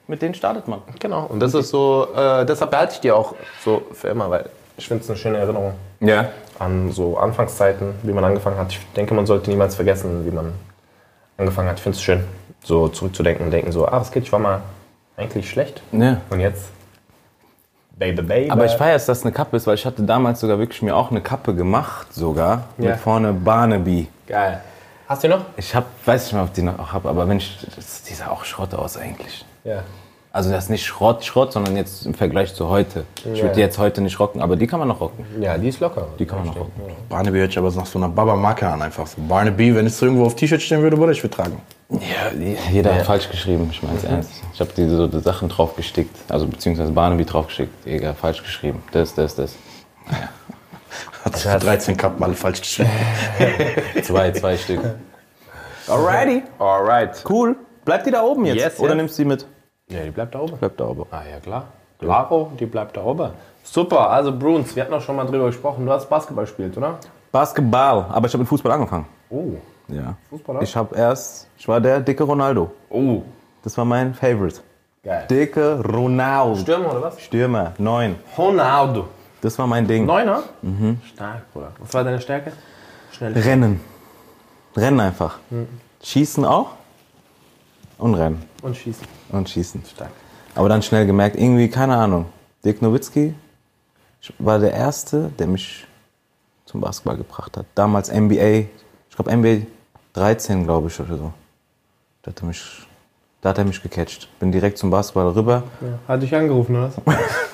mit 0.07 0.21
denen 0.23 0.35
startet 0.35 0.69
man. 0.69 0.81
Genau. 1.01 1.25
Und 1.27 1.41
das 1.41 1.55
ist 1.55 1.71
so, 1.71 2.09
äh, 2.15 2.45
deshalb 2.45 2.71
behalte 2.71 2.95
ich 2.95 3.01
die 3.01 3.11
auch 3.11 3.35
so 3.65 3.83
für 3.93 4.09
immer, 4.09 4.31
weil 4.31 4.47
ich 4.77 4.87
finde 4.87 5.03
es 5.03 5.09
eine 5.11 5.19
schöne 5.19 5.39
Erinnerung 5.39 5.73
Ja. 6.01 6.27
an 6.59 6.93
so 6.93 7.17
Anfangszeiten, 7.17 7.95
wie 8.03 8.13
man 8.13 8.25
angefangen 8.25 8.59
hat. 8.59 8.73
Ich 8.73 8.81
denke, 8.95 9.15
man 9.15 9.27
sollte 9.27 9.49
niemals 9.51 9.75
vergessen, 9.75 10.25
wie 10.27 10.31
man 10.31 10.53
angefangen 11.39 11.69
hat. 11.69 11.79
Ich 11.79 11.83
finde 11.83 11.97
es 11.97 12.03
schön, 12.03 12.25
so 12.63 12.89
zurückzudenken 12.89 13.47
und 13.47 13.51
denken 13.53 13.73
so, 13.73 13.87
ah, 13.89 14.01
was 14.01 14.13
geht, 14.13 14.25
ich 14.25 14.33
war 14.33 14.39
mal 14.39 14.61
eigentlich 15.17 15.49
schlecht. 15.51 15.83
ja. 15.93 16.21
Und 16.31 16.41
jetzt, 16.41 16.67
baby, 18.03 18.23
baby. 18.23 18.51
Aber 18.51 18.65
ich 18.65 18.73
feiere, 18.73 18.95
dass 18.95 19.07
das 19.07 19.23
eine 19.23 19.33
Kappe 19.33 19.57
ist, 19.57 19.67
weil 19.67 19.75
ich 19.75 19.87
hatte 19.87 20.03
damals 20.03 20.41
sogar 20.41 20.59
wirklich 20.59 20.83
mir 20.83 20.97
auch 20.97 21.11
eine 21.11 21.21
Kappe 21.21 21.55
gemacht, 21.55 22.13
sogar. 22.13 22.65
Ja. 22.79 22.91
Mit 22.91 23.01
vorne 23.01 23.33
Barnaby. 23.33 24.09
Geil. 24.27 24.61
Hast 25.09 25.23
du 25.23 25.29
die 25.29 25.35
noch? 25.35 25.45
Ich 25.57 25.75
hab, 25.75 25.85
weiß 26.05 26.25
nicht 26.25 26.33
mehr, 26.33 26.43
ob 26.43 26.49
ich 26.49 26.55
die 26.55 26.63
noch 26.63 26.93
habe, 26.93 27.09
aber 27.09 27.29
wenn 27.29 27.37
ich, 27.37 27.59
die 28.09 28.15
sah 28.15 28.29
auch 28.29 28.45
Schrott 28.45 28.75
aus 28.75 28.97
eigentlich. 28.97 29.45
Ja. 29.65 29.83
Also 30.35 30.51
das 30.51 30.65
ist 30.65 30.71
nicht 30.71 30.87
Schrott, 30.87 31.23
Schrott, 31.25 31.53
sondern 31.53 31.77
jetzt 31.77 32.07
im 32.07 32.15
Vergleich 32.15 32.55
zu 32.55 32.69
heute. 32.71 33.05
Ich 33.19 33.25
Ja. 33.39 33.43
würde 33.45 33.55
die 33.57 33.61
jetzt 33.61 33.77
heute 33.77 34.01
nicht 34.01 34.19
rocken, 34.19 34.41
aber 34.41 34.57
die 34.57 34.67
kann 34.67 34.79
man 34.79 34.89
noch 34.89 34.99
rocken. 35.01 35.27
Ja, 35.43 35.59
die 35.59 35.69
ist 35.69 35.81
locker. 35.81 36.07
Die 36.19 36.25
kann 36.25 36.39
man 36.39 36.47
noch 36.49 36.57
rocken. 36.57 36.73
Barnaby 37.11 37.37
hört 37.39 37.51
sich 37.51 37.59
aber 37.59 37.71
nach 37.71 37.85
so 37.85 37.99
einer 37.99 38.09
Baba-Marke 38.09 38.67
an, 38.67 38.81
einfach 38.81 39.07
so. 39.07 39.21
Barnaby, 39.21 39.75
wenn 39.75 39.85
es 39.85 39.99
so 39.99 40.07
irgendwo 40.07 40.25
auf 40.25 40.35
T-Shirt 40.35 40.63
stehen 40.63 40.81
würde, 40.81 40.97
würde 40.97 41.13
ich 41.13 41.23
würde 41.23 41.37
tragen. 41.37 41.61
Ja, 41.91 41.99
jeder 42.71 42.95
hat 42.95 43.05
falsch 43.05 43.29
geschrieben, 43.29 43.69
ich 43.71 43.83
meine 43.83 43.99
es 43.99 44.05
ernst. 44.05 44.31
Ich 44.55 44.61
habe 44.61 44.71
die 44.75 44.89
so 44.89 45.07
die 45.07 45.21
Sachen 45.21 45.51
draufgestickt, 45.51 46.17
also 46.31 46.47
beziehungsweise 46.47 46.91
Barnaby 46.93 47.27
draufgestickt. 47.27 47.87
Egal, 47.87 48.15
falsch 48.15 48.43
geschrieben. 48.43 48.83
Das, 48.93 49.15
das, 49.15 49.35
das. 49.35 49.55
Hat 51.27 51.37
sich 51.37 51.51
13 51.53 51.95
Kappen 51.99 52.25
alle 52.25 52.35
falsch 52.35 52.63
geschrieben. 52.63 52.91
Zwei, 54.03 54.31
zwei 54.33 54.57
Stück. 54.57 54.81
Alrighty, 55.89 56.43
Alright. 56.59 57.23
cool. 57.29 57.57
Bleibt 57.85 58.07
die 58.07 58.11
da 58.11 58.23
oben 58.23 58.47
jetzt? 58.47 58.57
Yes, 58.57 58.79
Oder 58.79 58.91
yes. 58.91 58.97
nimmst 58.97 59.19
du 59.19 59.23
die 59.25 59.29
mit? 59.29 59.47
Ja, 59.93 60.05
die 60.05 60.11
bleibt 60.11 60.35
da 60.35 60.41
oben. 60.41 60.57
Bleibt 60.57 60.81
da 60.81 60.87
oben. 60.89 61.05
Ah 61.11 61.23
ja, 61.31 61.41
klar. 61.41 61.65
Claro, 61.99 62.53
die 62.59 62.67
bleibt 62.67 62.97
da 62.97 63.05
oben. 63.05 63.31
Super, 63.63 64.11
also 64.11 64.37
Bruns, 64.37 64.75
wir 64.75 64.83
hatten 64.83 64.95
auch 64.95 65.01
schon 65.01 65.15
mal 65.17 65.25
drüber 65.25 65.47
gesprochen. 65.47 65.87
Du 65.87 65.93
hast 65.93 66.09
Basketball 66.09 66.45
gespielt, 66.45 66.77
oder? 66.77 66.99
Basketball, 67.31 68.07
aber 68.11 68.27
ich 68.27 68.33
habe 68.33 68.41
mit 68.41 68.49
Fußball 68.49 68.73
angefangen. 68.73 69.07
Oh. 69.31 69.53
Ja. 69.89 70.17
Fußballer? 70.31 70.63
Ich 70.63 70.75
habe 70.75 70.97
erst, 70.97 71.49
ich 71.57 71.69
war 71.69 71.81
der 71.81 72.01
dicke 72.01 72.25
Ronaldo. 72.25 72.71
Oh. 72.91 73.23
Das 73.63 73.77
war 73.79 73.85
mein 73.85 74.15
Favorite. 74.15 74.61
Geil. 75.05 75.27
Dicke 75.31 75.81
Ronaldo. 75.85 76.57
Stürmer 76.57 76.91
oder 76.91 77.03
was? 77.03 77.21
Stürmer, 77.21 77.73
neun. 77.79 78.17
Ronaldo. 78.37 79.07
Das 79.41 79.59
war 79.59 79.67
mein 79.67 79.87
Ding. 79.87 80.07
Neuner? 80.07 80.43
Mhm. 80.63 81.01
Stark, 81.05 81.53
Bruder. 81.53 81.73
Was 81.79 81.93
war 81.95 82.05
deine 82.05 82.21
Stärke? 82.21 82.53
Schnell. 83.13 83.33
Rennen. 83.33 83.81
Rennen 84.77 85.01
einfach. 85.01 85.39
Schießen 86.03 86.45
auch. 86.45 86.71
Und 87.99 88.15
rennen. 88.15 88.43
Und 88.63 88.77
schießen. 88.77 89.07
Und 89.31 89.49
schießen. 89.49 89.83
Stark. 89.85 90.11
Aber 90.55 90.69
dann 90.69 90.83
schnell 90.83 91.07
gemerkt, 91.07 91.37
irgendwie, 91.37 91.69
keine 91.69 91.97
Ahnung. 91.97 92.27
Dirk 92.65 92.83
Nowitzki 92.83 93.35
war 94.39 94.59
der 94.59 94.73
Erste, 94.73 95.31
der 95.39 95.47
mich 95.47 95.87
zum 96.67 96.81
Basketball 96.81 97.17
gebracht 97.17 97.57
hat. 97.57 97.67
Damals 97.75 98.13
NBA, 98.13 98.67
ich 99.11 99.17
glaube 99.17 99.35
NBA 99.37 99.67
13, 100.15 100.65
glaube 100.65 100.89
ich, 100.89 101.01
oder 101.01 101.17
so. 101.17 101.33
Da 102.23 102.31
hat 102.31 102.43
er 102.43 102.47
mich, 102.47 102.87
da 103.41 103.49
hat 103.51 103.59
er 103.59 103.65
mich 103.65 103.83
gecatcht. 103.83 104.29
Bin 104.39 104.53
direkt 104.53 104.79
zum 104.79 104.91
Basketball 104.91 105.29
rüber. 105.29 105.65
Hat 106.07 106.23
dich 106.23 106.35
angerufen, 106.35 106.77
oder 106.77 106.93
was? 107.05 107.17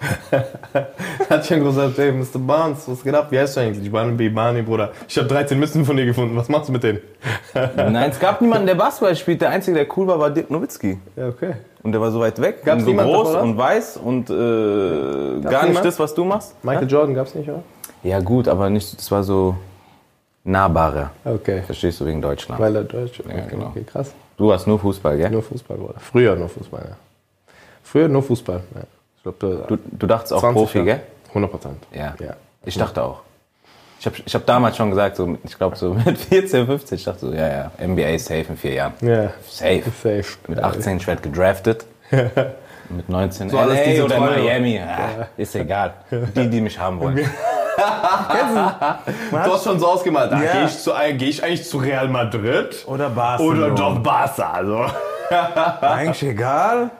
Hat 1.28 1.50
und 1.50 1.64
gesagt, 1.64 1.98
hey, 1.98 2.12
Mr. 2.12 2.38
Barnes, 2.38 2.88
was 2.88 3.02
geht 3.02 3.14
ab? 3.14 3.26
Wie 3.30 3.38
heißt 3.38 3.56
du 3.56 3.60
eigentlich? 3.60 3.90
Barnaby, 3.90 4.30
Barney, 4.30 4.62
Bruder. 4.62 4.92
Ich 5.06 5.16
habe 5.18 5.28
13 5.28 5.58
Mützen 5.58 5.84
von 5.84 5.96
dir 5.96 6.06
gefunden. 6.06 6.36
Was 6.36 6.48
machst 6.48 6.68
du 6.68 6.72
mit 6.72 6.82
denen? 6.82 7.00
Nein, 7.76 8.10
es 8.10 8.18
gab 8.18 8.40
niemanden, 8.40 8.66
der 8.66 8.74
Basketball 8.76 9.14
spielt. 9.14 9.42
Der 9.42 9.50
Einzige, 9.50 9.76
der 9.76 9.86
cool 9.96 10.06
war, 10.06 10.18
war 10.18 10.30
Dirk 10.30 10.50
Nowitzki. 10.50 10.98
Ja, 11.16 11.28
okay. 11.28 11.54
Und 11.82 11.92
der 11.92 12.00
war 12.00 12.10
so 12.10 12.20
weit 12.20 12.40
weg, 12.40 12.64
Gab's 12.64 12.84
und 12.84 12.96
so 12.96 13.02
groß 13.02 13.34
und 13.36 13.56
weiß 13.56 13.96
und 13.98 14.30
äh, 14.30 14.34
gar 15.40 15.62
nicht 15.62 15.68
niemand? 15.68 15.84
das, 15.84 15.98
was 15.98 16.14
du 16.14 16.24
machst. 16.24 16.54
Michael 16.62 16.90
Jordan 16.90 17.14
gab's 17.14 17.34
nicht, 17.34 17.48
oder? 17.48 17.62
Ja 18.02 18.20
gut, 18.20 18.48
aber 18.48 18.68
nicht, 18.68 18.98
das 18.98 19.10
war 19.10 19.22
so 19.22 19.56
nahbarer. 20.44 21.10
Okay. 21.24 21.62
Verstehst 21.62 22.00
du 22.00 22.06
wegen 22.06 22.20
Deutschland? 22.20 22.60
Weil 22.60 22.76
er 22.76 22.84
Deutsch 22.84 23.20
okay, 23.20 23.36
Ja, 23.36 23.46
genau. 23.46 23.66
Okay, 23.66 23.84
krass. 23.84 24.12
Du 24.36 24.52
hast 24.52 24.66
nur 24.66 24.78
Fußball, 24.78 25.16
gell? 25.16 25.30
Nur 25.30 25.42
Fußball, 25.42 25.76
Bruder. 25.76 26.00
Früher 26.00 26.36
nur 26.36 26.48
Fußball, 26.48 26.84
ja. 26.88 26.96
Früher 27.82 28.08
nur 28.08 28.22
Fußball. 28.22 28.62
Ja. 28.74 28.82
Ich 29.20 29.22
glaube, 29.38 29.64
Du, 29.68 29.78
du 29.92 30.06
dachtest 30.06 30.32
auch 30.32 30.40
20 30.40 30.56
Profi, 30.56 30.78
Jahre. 30.78 30.86
gell? 30.90 31.00
100 31.28 31.50
Prozent. 31.50 31.76
Ja. 31.92 32.14
Ja. 32.18 32.34
Ich 32.64 32.76
dachte 32.78 33.02
auch. 33.02 33.20
Ich 34.00 34.06
habe 34.06 34.16
ich 34.24 34.34
hab 34.34 34.46
damals 34.46 34.78
schon 34.78 34.88
gesagt, 34.88 35.16
so, 35.16 35.36
ich 35.44 35.58
glaube 35.58 35.76
so 35.76 35.92
mit 35.92 36.16
14, 36.30 36.64
15, 36.66 36.96
ich 36.98 37.04
dachte 37.04 37.20
so, 37.20 37.32
ja, 37.32 37.48
ja, 37.48 37.70
NBA 37.86 38.18
safe 38.18 38.46
in 38.48 38.56
vier 38.56 38.72
Jahren. 38.72 38.94
Ja. 39.02 39.30
Safe. 39.46 39.82
Safe. 40.02 40.24
Mit 40.48 40.58
18 40.58 40.96
ich 40.96 41.06
werd 41.06 41.22
gedraftet. 41.22 41.84
Mit 42.88 43.08
19 43.08 43.54
alles 43.54 43.78
LA 43.78 43.84
diese 43.84 44.04
oder 44.04 44.16
Träume. 44.16 44.38
Miami. 44.42 44.76
Ja, 44.76 45.28
ist 45.36 45.54
egal. 45.54 45.92
Die, 46.34 46.48
die 46.50 46.60
mich 46.60 46.76
haben 46.78 46.98
wollen. 46.98 47.20
Du 49.30 49.36
hast 49.52 49.64
schon 49.64 49.78
so 49.78 49.86
ausgemalt. 49.88 50.32
Ah, 50.32 50.42
Ja. 50.42 50.52
Gehe 50.52 50.64
ich, 50.66 50.78
zu- 50.78 50.92
äh, 50.92 51.14
geh 51.14 51.26
ich 51.26 51.42
eigentlich 51.42 51.68
zu 51.68 51.78
Real 51.78 52.08
Madrid? 52.08 52.84
Oder 52.86 53.08
Barcelona. 53.10 53.66
Oder 53.66 53.74
doch 53.74 53.98
Barca? 54.00 54.50
Also. 54.52 54.84
Eigentlich 55.80 56.22
egal. 56.24 56.90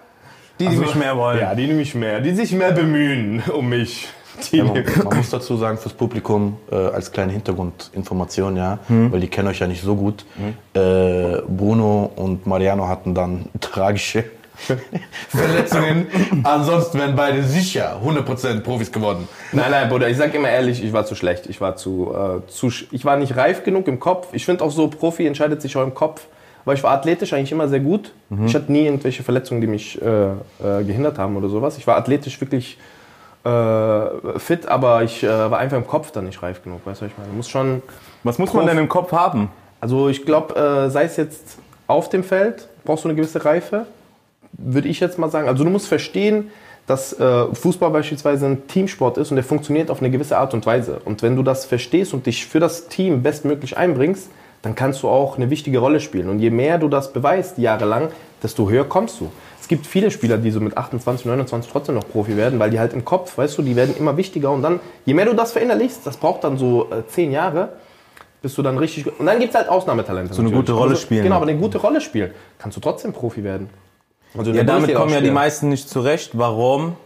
Die, 0.60 0.68
die 0.68 0.76
mich 0.76 0.94
mehr 0.94 1.16
wollen. 1.16 1.40
Ja, 1.40 1.54
die 1.54 1.66
nämlich 1.66 1.94
mehr. 1.94 2.20
Die 2.20 2.32
sich 2.34 2.52
mehr 2.52 2.72
bemühen 2.72 3.42
um 3.52 3.68
mich. 3.68 4.08
Die 4.52 4.62
Man, 4.62 4.84
man 5.04 5.16
muss 5.18 5.28
dazu 5.30 5.56
sagen, 5.56 5.76
fürs 5.76 5.92
Publikum 5.92 6.56
äh, 6.70 6.74
als 6.76 7.10
kleine 7.12 7.32
Hintergrundinformation, 7.32 8.56
ja, 8.56 8.78
weil 8.88 9.20
die 9.20 9.28
kennen 9.28 9.48
euch 9.48 9.58
ja 9.58 9.66
nicht 9.66 9.82
so 9.82 9.94
gut. 9.96 10.24
Äh, 10.72 11.42
Bruno 11.48 12.10
und 12.16 12.46
Mariano 12.46 12.86
hatten 12.88 13.14
dann 13.14 13.46
tragische 13.60 14.24
Verletzungen. 15.28 16.06
Ansonsten 16.44 16.98
wären 16.98 17.16
beide 17.16 17.42
sicher 17.42 18.00
100% 18.04 18.60
Profis 18.60 18.90
geworden. 18.92 19.28
Nein, 19.52 19.70
nein, 19.70 19.88
Bruder, 19.88 20.08
ich 20.08 20.16
sag 20.16 20.34
immer 20.34 20.48
ehrlich, 20.50 20.82
ich 20.82 20.92
war 20.92 21.04
zu 21.06 21.14
schlecht. 21.14 21.46
Ich 21.46 21.60
war 21.60 21.76
zu, 21.76 22.12
äh, 22.14 22.46
zu, 22.50 22.68
sch- 22.68 22.86
ich 22.90 23.04
war 23.04 23.16
nicht 23.16 23.36
reif 23.36 23.64
genug 23.64 23.88
im 23.88 24.00
Kopf. 24.00 24.28
Ich 24.32 24.44
finde 24.44 24.64
auch 24.64 24.70
so, 24.70 24.88
Profi 24.88 25.26
entscheidet 25.26 25.60
sich 25.62 25.76
auch 25.76 25.82
im 25.82 25.94
Kopf. 25.94 26.22
Weil 26.64 26.76
ich 26.76 26.82
war 26.82 26.92
athletisch 26.92 27.32
eigentlich 27.32 27.52
immer 27.52 27.68
sehr 27.68 27.80
gut. 27.80 28.12
Ich 28.46 28.54
hatte 28.54 28.70
nie 28.70 28.84
irgendwelche 28.84 29.22
Verletzungen, 29.22 29.60
die 29.60 29.66
mich 29.66 30.00
äh, 30.00 30.30
äh, 30.30 30.84
gehindert 30.84 31.18
haben 31.18 31.36
oder 31.36 31.48
sowas. 31.48 31.78
Ich 31.78 31.86
war 31.86 31.96
athletisch 31.96 32.40
wirklich 32.40 32.78
äh, 33.44 34.38
fit, 34.38 34.66
aber 34.68 35.02
ich 35.02 35.22
äh, 35.22 35.28
war 35.28 35.58
einfach 35.58 35.76
im 35.76 35.86
Kopf 35.86 36.10
dann 36.10 36.26
nicht 36.26 36.42
reif 36.42 36.62
genug. 36.62 36.80
Weißt 36.84 37.00
du, 37.00 37.06
was 37.06 37.12
ich 37.12 37.18
meine? 37.18 37.30
Du 37.30 37.36
musst 37.36 37.50
schon, 37.50 37.82
Was 38.22 38.38
muss 38.38 38.52
man 38.52 38.66
denn 38.66 38.78
im 38.78 38.88
Kopf 38.88 39.12
haben? 39.12 39.48
also 39.80 40.08
ich 40.08 40.26
glaube, 40.26 40.54
äh, 40.54 40.90
sei 40.90 41.04
es 41.04 41.16
jetzt 41.16 41.58
auf 41.86 42.08
dem 42.10 42.22
Feld, 42.22 42.68
brauchst 42.84 43.04
du 43.04 43.08
eine 43.08 43.16
gewisse 43.16 43.44
Reife, 43.44 43.86
würde 44.52 44.88
ich 44.88 45.00
jetzt 45.00 45.18
mal 45.18 45.30
sagen. 45.30 45.48
Also 45.48 45.64
du 45.64 45.70
musst 45.70 45.88
verstehen, 45.88 46.50
dass 46.86 47.18
äh, 47.18 47.46
Fußball 47.54 47.90
beispielsweise 47.90 48.46
ein 48.46 48.66
Teamsport 48.66 49.16
ist 49.16 49.30
und 49.30 49.36
der 49.36 49.44
funktioniert 49.44 49.90
auf 49.90 50.00
eine 50.00 50.10
gewisse 50.10 50.36
Art 50.36 50.54
und 50.54 50.66
Weise. 50.66 51.00
Und 51.04 51.22
wenn 51.22 51.36
du 51.36 51.42
das 51.42 51.64
verstehst 51.64 52.12
und 52.12 52.26
dich 52.26 52.46
für 52.46 52.60
das 52.60 52.88
Team 52.88 53.22
bestmöglich 53.22 53.76
einbringst, 53.76 54.28
dann 54.62 54.74
kannst 54.74 55.02
du 55.02 55.08
auch 55.08 55.36
eine 55.36 55.48
wichtige 55.50 55.78
Rolle 55.78 56.00
spielen. 56.00 56.28
Und 56.28 56.38
je 56.40 56.50
mehr 56.50 56.78
du 56.78 56.88
das 56.88 57.12
beweist, 57.12 57.58
jahrelang, 57.58 58.08
desto 58.42 58.68
höher 58.68 58.84
kommst 58.84 59.20
du. 59.20 59.30
Es 59.60 59.68
gibt 59.68 59.86
viele 59.86 60.10
Spieler, 60.10 60.36
die 60.38 60.50
so 60.50 60.60
mit 60.60 60.76
28, 60.76 61.26
29 61.26 61.70
trotzdem 61.70 61.94
noch 61.94 62.06
Profi 62.08 62.36
werden, 62.36 62.58
weil 62.58 62.70
die 62.70 62.78
halt 62.78 62.92
im 62.92 63.04
Kopf, 63.04 63.38
weißt 63.38 63.56
du, 63.58 63.62
die 63.62 63.76
werden 63.76 63.96
immer 63.96 64.16
wichtiger. 64.16 64.50
Und 64.50 64.62
dann, 64.62 64.80
je 65.06 65.14
mehr 65.14 65.24
du 65.26 65.32
das 65.34 65.52
verinnerlichst, 65.52 66.06
das 66.06 66.16
braucht 66.16 66.44
dann 66.44 66.58
so 66.58 66.88
äh, 66.90 67.06
zehn 67.06 67.30
Jahre, 67.32 67.70
bist 68.42 68.58
du 68.58 68.62
dann 68.62 68.76
richtig. 68.78 69.06
Und 69.18 69.26
dann 69.26 69.38
gibt 69.38 69.54
es 69.54 69.58
halt 69.58 69.68
Ausnahmetalente. 69.68 70.34
So 70.34 70.40
eine 70.42 70.48
natürlich. 70.50 70.66
gute 70.66 70.72
Rolle 70.72 70.86
Aber 70.90 70.96
so- 70.96 71.02
spielen. 71.02 71.22
Genau, 71.22 71.36
aber 71.36 71.46
eine 71.46 71.58
gute 71.58 71.78
Rolle 71.78 72.00
spielen, 72.00 72.32
kannst 72.58 72.76
du 72.76 72.80
trotzdem 72.80 73.12
Profi 73.12 73.44
werden. 73.44 73.70
Also 74.36 74.50
Ja, 74.52 74.62
damit 74.64 74.94
kommen 74.94 75.12
ja 75.12 75.20
die 75.20 75.30
meisten 75.30 75.68
nicht 75.70 75.88
zurecht. 75.88 76.32
Warum? 76.34 76.96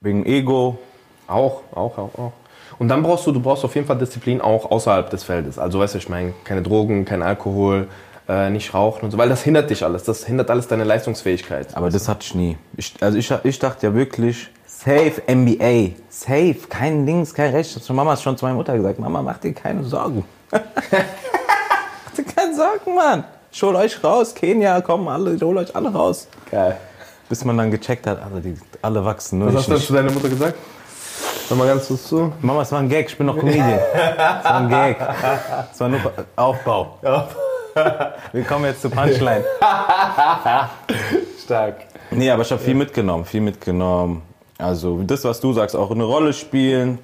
Wegen 0.00 0.24
Ego. 0.26 0.78
Auch, 1.26 1.60
auch, 1.72 1.98
auch, 1.98 2.18
auch. 2.18 2.32
Und 2.80 2.88
dann 2.88 3.02
brauchst 3.02 3.26
du, 3.26 3.32
du 3.32 3.40
brauchst 3.40 3.62
auf 3.62 3.74
jeden 3.74 3.86
Fall 3.86 3.98
Disziplin 3.98 4.40
auch 4.40 4.70
außerhalb 4.70 5.10
des 5.10 5.22
Feldes. 5.22 5.58
Also 5.58 5.80
weißt 5.80 5.92
du, 5.92 5.98
ich 5.98 6.08
meine, 6.08 6.32
keine 6.44 6.62
Drogen, 6.62 7.04
kein 7.04 7.22
Alkohol, 7.22 7.88
äh, 8.26 8.48
nicht 8.48 8.72
rauchen 8.72 9.04
und 9.04 9.10
so, 9.10 9.18
weil 9.18 9.28
das 9.28 9.42
hindert 9.42 9.68
dich 9.68 9.84
alles. 9.84 10.04
Das 10.04 10.24
hindert 10.24 10.48
alles 10.48 10.66
deine 10.66 10.84
Leistungsfähigkeit. 10.84 11.76
Aber 11.76 11.90
das 11.90 12.08
hatte 12.08 12.20
ich 12.22 12.34
nie. 12.34 12.56
Ich, 12.78 12.94
also 13.02 13.18
ich, 13.18 13.30
ich 13.44 13.58
dachte 13.58 13.86
ja 13.86 13.94
wirklich, 13.94 14.48
safe 14.64 15.20
NBA. 15.30 15.90
Safe. 16.08 16.56
Kein 16.70 17.04
Links, 17.04 17.34
kein 17.34 17.52
Rechts. 17.52 17.74
Das 17.74 17.86
hat 17.86 17.94
Mama 17.94 18.16
schon 18.16 18.38
zu 18.38 18.46
meiner 18.46 18.56
Mutter 18.56 18.74
gesagt. 18.74 18.98
Mama, 18.98 19.20
mach 19.20 19.36
dir 19.36 19.52
keine 19.52 19.84
Sorgen. 19.84 20.24
mach 20.50 20.60
dir 22.16 22.24
keine 22.34 22.54
Sorgen, 22.54 22.94
Mann. 22.94 23.24
Ich 23.52 23.62
hol 23.62 23.76
euch 23.76 24.02
raus. 24.02 24.34
Kenia, 24.34 24.80
komm, 24.80 25.06
alle, 25.06 25.34
ich 25.34 25.42
hol 25.42 25.58
euch 25.58 25.76
alle 25.76 25.92
raus. 25.92 26.28
Geil. 26.50 26.78
Bis 27.28 27.44
man 27.44 27.58
dann 27.58 27.70
gecheckt 27.70 28.06
hat, 28.06 28.22
alle, 28.22 28.40
die, 28.40 28.54
alle 28.80 29.04
wachsen. 29.04 29.38
Nur 29.38 29.48
Was 29.48 29.66
ich 29.66 29.70
hast 29.70 29.82
du 29.82 29.86
zu 29.88 29.92
deiner 29.92 30.12
Mutter 30.12 30.30
gesagt? 30.30 30.54
Sag 31.50 31.58
mal 31.58 31.66
ganz 31.66 31.88
kurz 31.88 32.06
zu. 32.06 32.32
Mama, 32.42 32.62
es 32.62 32.70
war 32.70 32.78
ein 32.78 32.88
Gag, 32.88 33.08
ich 33.08 33.18
bin 33.18 33.26
noch 33.26 33.36
Comedian. 33.36 33.72
Es 33.72 34.44
war 34.44 34.54
ein 34.54 34.68
Gag. 34.68 34.96
Es 35.72 35.80
war 35.80 35.88
nur 35.88 36.00
Aufbau. 36.36 36.96
Wir 38.30 38.44
kommen 38.44 38.66
jetzt 38.66 38.82
zur 38.82 38.92
Punchline. 38.92 39.42
Stark. 41.42 41.78
Nee, 42.12 42.30
aber 42.30 42.42
ich 42.42 42.52
habe 42.52 42.62
viel 42.62 42.76
mitgenommen, 42.76 43.24
viel 43.24 43.40
mitgenommen. 43.40 44.22
Also 44.58 45.02
das, 45.02 45.24
was 45.24 45.40
du 45.40 45.52
sagst, 45.52 45.74
auch 45.74 45.90
eine 45.90 46.04
Rolle 46.04 46.32
spielen, 46.34 47.00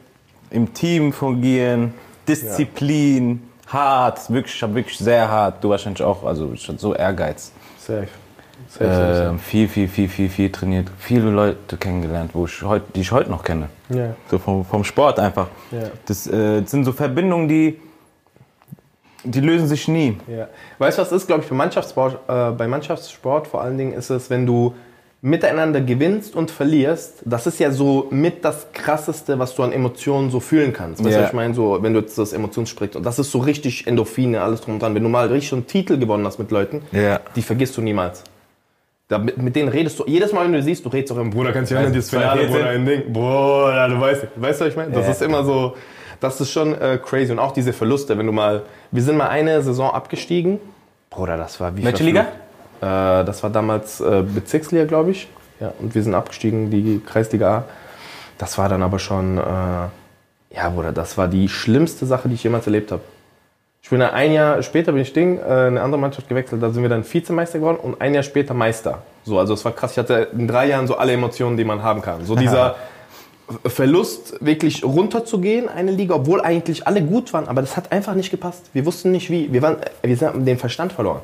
im 0.51 0.73
Team 0.73 1.13
fungieren, 1.13 1.93
Disziplin, 2.29 3.51
hart, 3.67 4.31
wirklich, 4.31 4.55
ich 4.55 4.63
habe 4.63 4.77
wirklich 4.77 4.97
sehr 4.97 5.29
hart, 5.29 5.65
du 5.65 5.71
wahrscheinlich 5.71 6.05
auch, 6.05 6.23
also 6.23 6.53
ich 6.53 6.69
hatte 6.69 6.79
so 6.79 6.95
Ehrgeiz. 6.95 7.51
Safe. 7.81 8.07
Ähm, 8.81 9.39
viel, 9.39 9.69
viel, 9.69 9.89
viel, 9.89 10.09
viel, 10.09 10.29
viel 10.29 10.51
trainiert, 10.51 10.89
viele 10.99 11.31
Leute 11.31 11.77
kennengelernt, 11.77 12.31
wo 12.35 12.47
ich 12.47 12.63
heut, 12.63 12.83
die 12.95 13.01
ich 13.01 13.13
heute 13.13 13.31
noch 13.31 13.43
kenne. 13.43 13.69
Ja. 13.89 14.15
So 14.31 14.39
vom, 14.39 14.65
vom 14.65 14.85
Sport 14.85 15.19
einfach. 15.19 15.49
Ja. 15.71 15.91
Das 16.07 16.27
äh, 16.27 16.63
sind 16.65 16.85
so 16.85 16.93
Verbindungen, 16.93 17.49
die, 17.49 17.79
die 19.25 19.41
lösen 19.41 19.67
sich 19.67 19.89
nie. 19.89 20.17
Ja. 20.29 20.49
Weißt 20.79 20.99
du, 20.99 21.03
was 21.03 21.13
ist, 21.13 21.27
glaube 21.27 21.43
ich, 21.43 21.49
bei 21.49 21.57
Mannschaftssport, 21.57 22.19
äh, 22.29 22.51
bei 22.53 22.67
Mannschaftssport 22.69 23.47
vor 23.47 23.63
allen 23.63 23.79
Dingen 23.79 23.93
ist 23.93 24.11
es, 24.11 24.31
wenn 24.31 24.47
du 24.47 24.75
miteinander 25.23 25.81
gewinnst 25.81 26.37
und 26.37 26.51
verlierst, 26.51 27.23
das 27.25 27.47
ist 27.49 27.59
ja 27.59 27.73
so 27.73 28.07
mit 28.11 28.45
das 28.45 28.69
krasseste, 28.73 29.39
was 29.39 29.55
du 29.57 29.63
an 29.65 29.73
Emotionen 29.73 30.31
so 30.31 30.39
fühlen 30.39 30.73
kannst. 30.73 31.03
Weißt 31.05 31.17
du, 31.17 31.21
was 31.21 31.29
ich 31.29 31.35
meine? 31.35 31.55
So, 31.55 31.83
wenn 31.83 31.95
du 31.95 32.01
jetzt 32.01 32.17
das 32.19 32.33
Emotionssprichst. 32.33 32.95
Und 32.95 33.05
das 33.05 33.19
ist 33.19 33.33
so 33.33 33.39
richtig 33.39 33.87
Endorphine, 33.89 34.41
alles 34.43 34.61
drum 34.61 34.75
und 34.75 34.83
dran. 34.83 34.95
Wenn 34.95 35.03
du 35.03 35.09
mal 35.09 35.27
richtig 35.27 35.55
einen 35.55 35.67
Titel 35.67 35.99
gewonnen 35.99 36.25
hast 36.27 36.39
mit 36.39 36.51
Leuten, 36.53 36.83
Ja. 36.93 37.21
die 37.35 37.43
vergisst 37.43 37.77
du 37.77 37.81
niemals. 37.81 38.23
Da, 39.09 39.19
mit, 39.19 39.39
mit 39.39 39.55
denen 39.55 39.69
redest 39.69 39.99
du, 40.01 40.05
jedes 40.07 40.33
Mal, 40.33 40.45
wenn 40.45 40.53
du 40.53 40.61
sie 40.61 40.71
siehst, 40.71 40.85
du 40.85 40.89
redest 40.89 41.13
auch 41.13 41.19
immer, 41.19 41.31
Bruder, 41.31 41.53
kannst 41.53 41.71
du 41.71 41.77
erinnern, 41.77 41.93
dieses 41.93 42.11
Finale, 42.11 42.49
2014? 42.49 42.53
Bruder, 42.59 42.71
ein 42.71 42.87
Ding. 43.05 43.13
Bruder, 43.13 43.89
du 43.89 44.01
weißt, 44.01 44.27
weißt 44.35 44.61
du, 44.61 44.65
was 44.65 44.71
ich 44.73 44.77
meine? 44.77 44.91
Das 44.93 45.07
Ja. 45.07 45.13
ist 45.13 45.23
immer 45.23 45.45
so, 45.45 45.77
das 46.19 46.41
ist 46.41 46.51
schon 46.51 46.75
äh, 46.81 46.99
crazy. 47.03 47.31
Und 47.31 47.39
auch 47.39 47.53
diese 47.53 47.73
Verluste, 47.73 48.19
wenn 48.19 48.27
du 48.27 48.33
mal, 48.33 48.63
wir 48.91 49.03
sind 49.03 49.17
mal 49.17 49.29
eine 49.29 49.63
Saison 49.63 49.91
abgestiegen. 49.93 50.59
Bruder, 51.11 51.37
das 51.37 51.61
war 51.61 51.77
wie 51.77 51.85
Welche 51.85 52.03
verflucht. 52.03 52.27
Äh, 52.81 53.25
das 53.25 53.43
war 53.45 53.51
damals 53.51 54.01
äh, 54.01 54.23
Bezirksliga, 54.23 54.85
glaube 54.87 55.13
ich. 55.13 55.29
Ja, 55.61 55.73
und 55.79 55.95
wir 55.95 56.03
sind 56.03 56.15
abgestiegen, 56.15 56.71
die 56.71 57.01
Kreisliga 57.07 57.59
A. 57.59 57.65
Das 58.39 58.59
war 58.59 58.69
dann 58.69 58.83
aber 58.83 58.99
schon, 58.99 59.39
äh, 59.39 59.41
ja, 59.41 60.69
Bruder, 60.75 60.91
das 60.93 61.17
war 61.17 61.29
die 61.29 61.49
schlimmste 61.49 62.07
Sache, 62.07 62.29
die 62.29 62.35
ich 62.35 62.43
jemals 62.43 62.67
erlebt 62.67 62.91
habe. 62.93 63.03
Ich 63.87 63.91
bin 63.91 64.01
dann 64.01 64.11
ein 64.11 64.33
Jahr 64.33 64.65
später 64.65 64.91
bin 64.91 65.03
ich 65.03 65.13
Ding, 65.13 65.39
äh, 65.39 65.43
eine 65.43 65.81
andere 65.81 66.01
Mannschaft 66.01 66.29
gewechselt, 66.29 66.61
da 66.61 66.71
sind 66.71 66.83
wir 66.83 66.89
dann 66.89 67.05
Vizemeister 67.05 67.61
geworden 67.61 67.79
und 67.81 68.01
ein 68.01 68.15
Jahr 68.15 68.25
später 68.25 68.53
Meister. 68.53 69.03
So, 69.23 69.39
also 69.39 69.55
es 69.55 69.65
war 69.65 69.71
krass. 69.71 69.93
Ich 69.93 69.99
hatte 69.99 70.27
in 70.37 70.49
drei 70.49 70.67
Jahren 70.67 70.89
so 70.89 70.97
alle 70.97 71.13
Emotionen, 71.13 71.57
die 71.57 71.63
man 71.63 71.85
haben 71.85 72.03
kann. 72.03 72.25
So 72.25 72.35
dieser 72.35 72.75
Verlust, 73.65 74.45
wirklich 74.45 74.83
runterzugehen, 74.83 75.69
eine 75.69 75.93
Liga, 75.93 76.17
obwohl 76.17 76.41
eigentlich 76.41 76.85
alle 76.85 77.01
gut 77.01 77.33
waren, 77.33 77.47
aber 77.47 77.61
das 77.61 77.77
hat 77.77 77.93
einfach 77.93 78.17
nicht 78.17 78.33
gepasst. 78.33 78.65
Wir 78.73 78.85
wussten 78.87 79.13
nicht 79.13 79.31
wie. 79.31 79.53
Wir, 79.53 79.63
waren, 79.63 79.77
wir 80.03 80.21
haben 80.21 80.45
den 80.45 80.59
Verstand 80.59 80.93
verloren. 80.93 81.21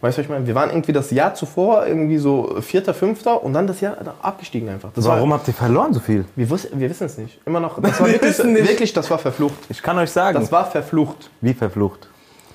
Weißt 0.00 0.16
du, 0.16 0.20
was 0.20 0.24
ich 0.26 0.30
meine? 0.30 0.46
Wir 0.46 0.54
waren 0.54 0.70
irgendwie 0.70 0.92
das 0.92 1.10
Jahr 1.10 1.34
zuvor 1.34 1.86
irgendwie 1.86 2.16
so 2.16 2.56
Vierter, 2.60 2.94
Fünfter 2.94 3.42
und 3.42 3.52
dann 3.52 3.66
das 3.66 3.80
Jahr 3.80 3.96
abgestiegen 4.22 4.68
einfach. 4.68 4.90
Das 4.94 5.04
Warum 5.04 5.30
War, 5.30 5.38
habt 5.38 5.48
ihr 5.48 5.54
verloren 5.54 5.92
so 5.92 6.00
viel? 6.00 6.24
wir, 6.36 6.48
wus 6.48 6.68
wir 6.72 6.88
wissen 6.88 7.04
es 7.04 7.18
nicht. 7.18 7.38
Immer 7.44 7.60
noch. 7.60 7.80
Das 7.82 8.00
war 8.00 8.06
Wir 8.06 8.14
wirklich, 8.14 8.38
wirklich, 8.38 8.92
das 8.94 9.10
war 9.10 9.18
verflucht. 9.18 9.58
Ich 9.68 9.82
kann 9.82 9.98
euch 9.98 10.10
sagen. 10.10 10.38
Das 10.40 10.50
war 10.50 10.64
verflucht. 10.70 11.30
wie 11.42 11.52
verflucht. 11.52 12.08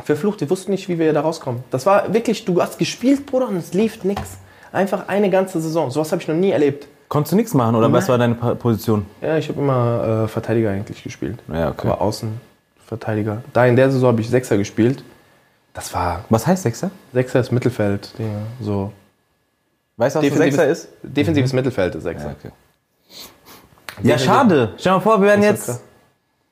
Verflucht, 0.03 0.41
wir 0.41 0.49
wussten 0.49 0.71
nicht, 0.71 0.89
wie 0.89 0.99
wir 0.99 1.13
da 1.13 1.21
rauskommen. 1.21 1.63
Das 1.71 1.85
war 1.85 2.13
wirklich, 2.13 2.45
du 2.45 2.61
hast 2.61 2.77
gespielt, 2.79 3.25
Bruder, 3.25 3.47
und 3.47 3.57
es 3.57 3.73
lief 3.73 4.03
nix. 4.03 4.21
Einfach 4.71 5.07
eine 5.07 5.29
ganze 5.29 5.61
Saison. 5.61 5.89
Sowas 5.89 6.11
habe 6.11 6.21
ich 6.21 6.27
noch 6.27 6.35
nie 6.35 6.51
erlebt. 6.51 6.87
Konntest 7.07 7.31
du 7.31 7.35
nichts 7.37 7.53
machen 7.53 7.75
oder 7.75 7.91
was 7.93 8.09
war 8.09 8.17
deine 8.17 8.33
Position? 8.35 9.05
Ja, 9.21 9.37
ich 9.37 9.47
habe 9.47 9.61
immer 9.61 10.23
äh, 10.23 10.27
Verteidiger 10.27 10.71
eigentlich 10.71 11.03
gespielt. 11.03 11.37
Ja, 11.51 11.69
okay. 11.69 11.87
Aber 11.87 12.01
Außenverteidiger. 12.01 13.43
Da 13.53 13.65
in 13.67 13.75
der 13.75 13.91
Saison 13.91 14.09
habe 14.09 14.21
ich 14.21 14.29
Sechser 14.29 14.57
gespielt. 14.57 15.03
Das 15.75 15.93
war 15.93 16.23
Was 16.29 16.47
heißt 16.47 16.63
Sechser? 16.63 16.89
Sechser 17.13 17.39
ist 17.41 17.51
Mittelfeld. 17.51 18.11
Ja, 18.17 18.25
so. 18.61 18.91
Weißt 19.97 20.15
du, 20.15 20.19
was 20.19 20.23
Defensives- 20.25 20.55
Sechser 20.55 20.67
ist? 20.67 20.87
Defensives 21.03 21.53
Mittelfeld 21.53 21.93
ist 21.95 22.03
Sechser. 22.03 22.27
Ja, 22.29 22.35
okay. 22.39 22.51
ja, 24.01 24.17
schade. 24.17 24.73
Stell 24.77 24.91
dir 24.93 24.97
mal 24.97 25.01
vor, 25.03 25.21
wir 25.21 25.27
werden 25.27 25.41
Das 25.41 25.59
ist 25.59 25.67
jetzt. 25.67 25.81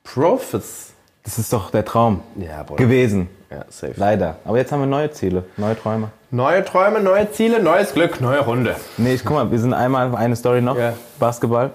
Profits. 0.03 0.93
Das 1.23 1.39
ist 1.39 1.51
doch 1.53 1.71
der 1.71 1.85
Traum 1.85 2.21
Ja, 2.37 2.63
gewesen. 2.63 3.29
Ja, 3.49 3.63
safe. 3.69 3.93
Leider. 3.95 4.37
Aber 4.45 4.57
jetzt 4.57 4.71
haben 4.71 4.81
wir 4.81 4.87
neue 4.87 5.09
Ziele, 5.11 5.45
neue 5.57 5.79
Träume. 5.79 6.09
Neue 6.31 6.65
Träume, 6.65 6.99
neue 7.01 7.31
Ziele, 7.31 7.61
neues 7.61 7.93
Glück, 7.93 8.19
neue 8.19 8.39
Runde. 8.39 8.75
Nee, 8.97 9.13
ich 9.13 9.23
guck 9.23 9.33
mal, 9.35 9.51
wir 9.51 9.59
sind 9.59 9.73
einmal, 9.73 10.13
eine 10.15 10.35
Story 10.35 10.61
noch, 10.61 10.77
Ja. 10.77 10.93
Basketball. 11.19 11.71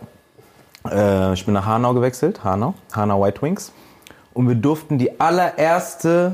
Äh, 0.91 1.33
ich 1.33 1.45
bin 1.45 1.55
nach 1.55 1.65
Hanau 1.67 1.95
gewechselt, 1.95 2.45
Hanau, 2.45 2.75
Hanau 2.93 3.23
White 3.23 3.41
Wings. 3.43 3.73
Und 4.35 4.49
wir 4.49 4.55
durften 4.57 4.99
die 4.99 5.19
allererste 5.21 6.33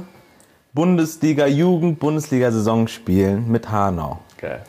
Bundesliga-Jugend-Bundesliga-Saison 0.74 2.88
spielen 2.88 3.50
mit 3.50 3.70
Hanau. 3.70 4.18
Geil. 4.38 4.62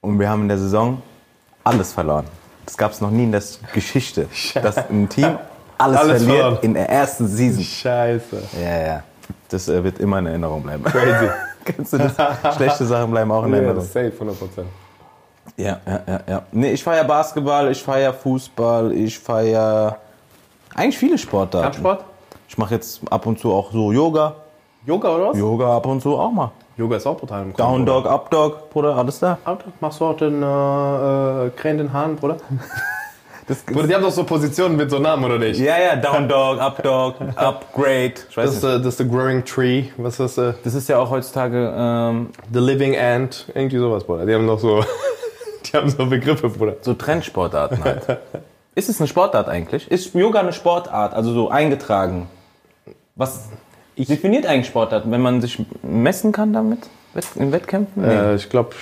Und 0.00 0.18
wir 0.18 0.28
haben 0.28 0.42
in 0.42 0.48
der 0.48 0.58
Saison 0.58 1.00
alles 1.64 1.92
verloren. 1.92 2.24
Das 2.66 2.76
gab 2.76 2.92
es 2.92 3.00
noch 3.00 3.10
nie 3.10 3.24
in 3.24 3.32
der 3.32 3.42
Geschichte, 3.72 4.26
dass 4.62 4.76
ein 4.76 5.08
Team 5.08 5.38
alles, 5.78 5.98
Alles 6.00 6.22
verliert 6.22 6.40
verloren. 6.42 6.58
in 6.62 6.74
der 6.74 6.88
ersten 6.88 7.26
Season. 7.28 7.62
Scheiße. 7.64 8.42
Ja, 8.60 8.86
ja. 8.86 9.02
Das 9.48 9.68
äh, 9.68 9.82
wird 9.84 9.98
immer 10.00 10.18
in 10.18 10.26
Erinnerung 10.26 10.62
bleiben. 10.62 10.84
Crazy. 10.84 11.28
Kennst 11.64 11.92
du 11.92 11.98
das? 11.98 12.14
Schlechte 12.56 12.86
Sachen 12.86 13.10
bleiben 13.10 13.30
auch 13.30 13.44
in 13.44 13.50
Ja, 13.52 13.56
Erinnerung. 13.58 13.82
safe, 13.84 14.12
100%. 14.20 14.32
Ja, 15.56 15.80
ja, 15.86 16.00
ja, 16.06 16.20
ja. 16.28 16.42
Nee, 16.52 16.72
ich 16.72 16.82
feiere 16.84 17.04
Basketball, 17.04 17.70
ich 17.70 17.82
feiere 17.82 18.12
Fußball, 18.12 18.92
ich 18.92 19.18
feiere 19.18 19.98
eigentlich 20.74 20.98
viele 20.98 21.18
Sportarten. 21.18 21.64
Kampfsport? 21.64 22.04
Ich 22.48 22.58
mache 22.58 22.74
jetzt 22.74 23.00
ab 23.10 23.26
und 23.26 23.38
zu 23.38 23.52
auch 23.52 23.72
so 23.72 23.92
Yoga. 23.92 24.36
Yoga 24.88 25.14
oder 25.16 25.28
was? 25.28 25.38
Yoga 25.38 25.76
ab 25.76 25.84
und 25.86 26.00
zu 26.00 26.16
auch 26.16 26.30
mal. 26.32 26.50
Yoga 26.78 26.96
ist 26.96 27.06
auch 27.06 27.18
brutal 27.18 27.42
im 27.42 27.54
Down 27.54 27.84
Dog, 27.84 28.06
Up 28.06 28.30
Dog, 28.30 28.70
Bruder, 28.70 28.96
alles 28.96 29.18
da. 29.18 29.36
Bruder. 29.44 29.64
Machst 29.80 30.00
du 30.00 30.06
auch 30.06 30.16
den 30.16 30.42
äh, 30.42 30.46
äh, 31.46 31.50
krähenden 31.50 31.92
Haaren, 31.92 32.16
Bruder? 32.16 32.36
Das, 33.46 33.62
Bruder, 33.62 33.86
die 33.86 33.94
haben 33.94 34.02
doch 34.02 34.10
so 34.10 34.24
Positionen 34.24 34.76
mit 34.76 34.90
so 34.90 34.98
Namen, 34.98 35.24
oder 35.24 35.38
nicht? 35.38 35.58
ja, 35.58 35.78
ja, 35.78 35.96
Down 35.96 36.28
Dog, 36.28 36.60
Up 36.60 36.82
Dog, 36.82 37.14
Upgrade. 37.36 38.12
Ich 38.28 38.36
weiß 38.36 38.44
Das 38.44 38.56
ist, 38.56 38.62
nicht. 38.62 38.72
äh, 38.74 38.76
das 38.78 38.86
ist 38.88 38.98
the 38.98 39.08
growing 39.08 39.42
tree. 39.42 39.84
Was 39.96 40.20
ist 40.20 40.36
das? 40.36 40.54
Äh, 40.54 40.58
Das 40.64 40.74
ist 40.74 40.86
ja 40.86 40.98
auch 40.98 41.08
heutzutage, 41.08 41.72
ähm, 41.74 42.28
the 42.52 42.58
living 42.58 42.94
ant. 42.94 43.46
Irgendwie 43.54 43.78
sowas, 43.78 44.04
Bruder. 44.04 44.26
Die 44.26 44.34
haben 44.34 44.46
doch 44.46 44.58
so, 44.58 44.84
die 45.64 45.74
haben 45.78 45.88
so 45.88 46.04
Begriffe, 46.04 46.50
Bruder. 46.50 46.74
so 46.82 46.92
Trendsportarten 46.92 47.82
halt. 47.82 48.18
ist 48.74 48.90
es 48.90 49.00
eine 49.00 49.08
Sportart 49.08 49.48
eigentlich? 49.48 49.90
Ist 49.90 50.14
Yoga 50.14 50.40
eine 50.40 50.52
Sportart, 50.52 51.14
also 51.14 51.32
so 51.32 51.48
eingetragen? 51.48 52.28
Was? 53.16 53.48
Definiert 54.06 54.46
eigentlich 54.46 54.66
Sportart, 54.68 55.10
wenn 55.10 55.20
man 55.20 55.40
sich 55.40 55.58
messen 55.82 56.32
kann 56.32 56.52
damit? 56.52 56.80
In 57.34 57.50
Wettkämpfen? 57.52 58.02
Nee. 58.02 58.12
Äh, 58.14 58.34
ich 58.36 58.48
glaube, 58.48 58.74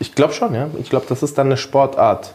ich 0.00 0.14
glaube 0.14 0.32
schon, 0.32 0.54
ja. 0.54 0.68
Ich 0.78 0.90
glaube, 0.90 1.06
das 1.08 1.22
ist 1.22 1.36
dann 1.38 1.48
eine 1.48 1.56
Sportart. 1.56 2.32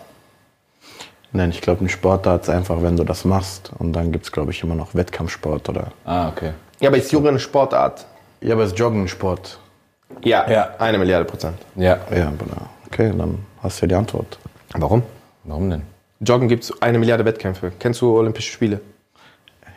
Nein, 1.32 1.50
ich 1.50 1.62
glaube, 1.62 1.84
ein 1.86 1.89
Sportart 1.89 2.44
ist 2.44 2.50
einfach, 2.50 2.82
wenn 2.82 2.96
du 2.98 3.03
das 3.03 3.25
machst. 3.25 3.72
Und 3.80 3.94
dann 3.94 4.12
gibt 4.12 4.25
es, 4.25 4.32
glaube 4.32 4.51
ich, 4.51 4.62
immer 4.63 4.75
noch 4.75 4.94
Wettkampfsport 4.94 5.70
oder. 5.70 5.88
ah, 6.06 6.27
okay. 6.30 6.51
Ja, 6.80 6.89
aber 6.89 6.98
ist 6.98 7.12
Yoga 7.12 7.30
eine 7.30 7.39
Sportart? 7.39 8.06
Ja, 8.42 8.53
aber 8.56 8.63
es 8.63 8.72
ist 8.74 8.80
Joggen 8.80 9.03
ein 9.03 9.08
Sport. 9.08 9.58
Ja, 10.24 10.50
Ja. 10.50 10.70
eine 10.80 10.98
Milliarde 10.98 11.25
Prozent. 11.25 11.58
Ja. 11.75 11.98
Ja. 12.13 12.32
Okay, 12.88 13.12
dann 13.18 13.39
hast 13.63 13.80
du 13.82 13.86
ja 13.86 13.88
die 13.88 13.96
Antwort. 13.96 14.38
Warum? 14.77 15.01
Warum 15.46 15.70
denn? 15.70 15.84
Joggen 16.20 16.48
gibt 16.50 16.65
es 16.65 16.82
eine 16.82 17.00
Milliarde 17.00 17.24
Wettkämpfe. 17.25 17.72
Kennst 17.80 18.01
du 18.01 18.15
Olympische 18.18 18.51
Spiele? 18.51 18.82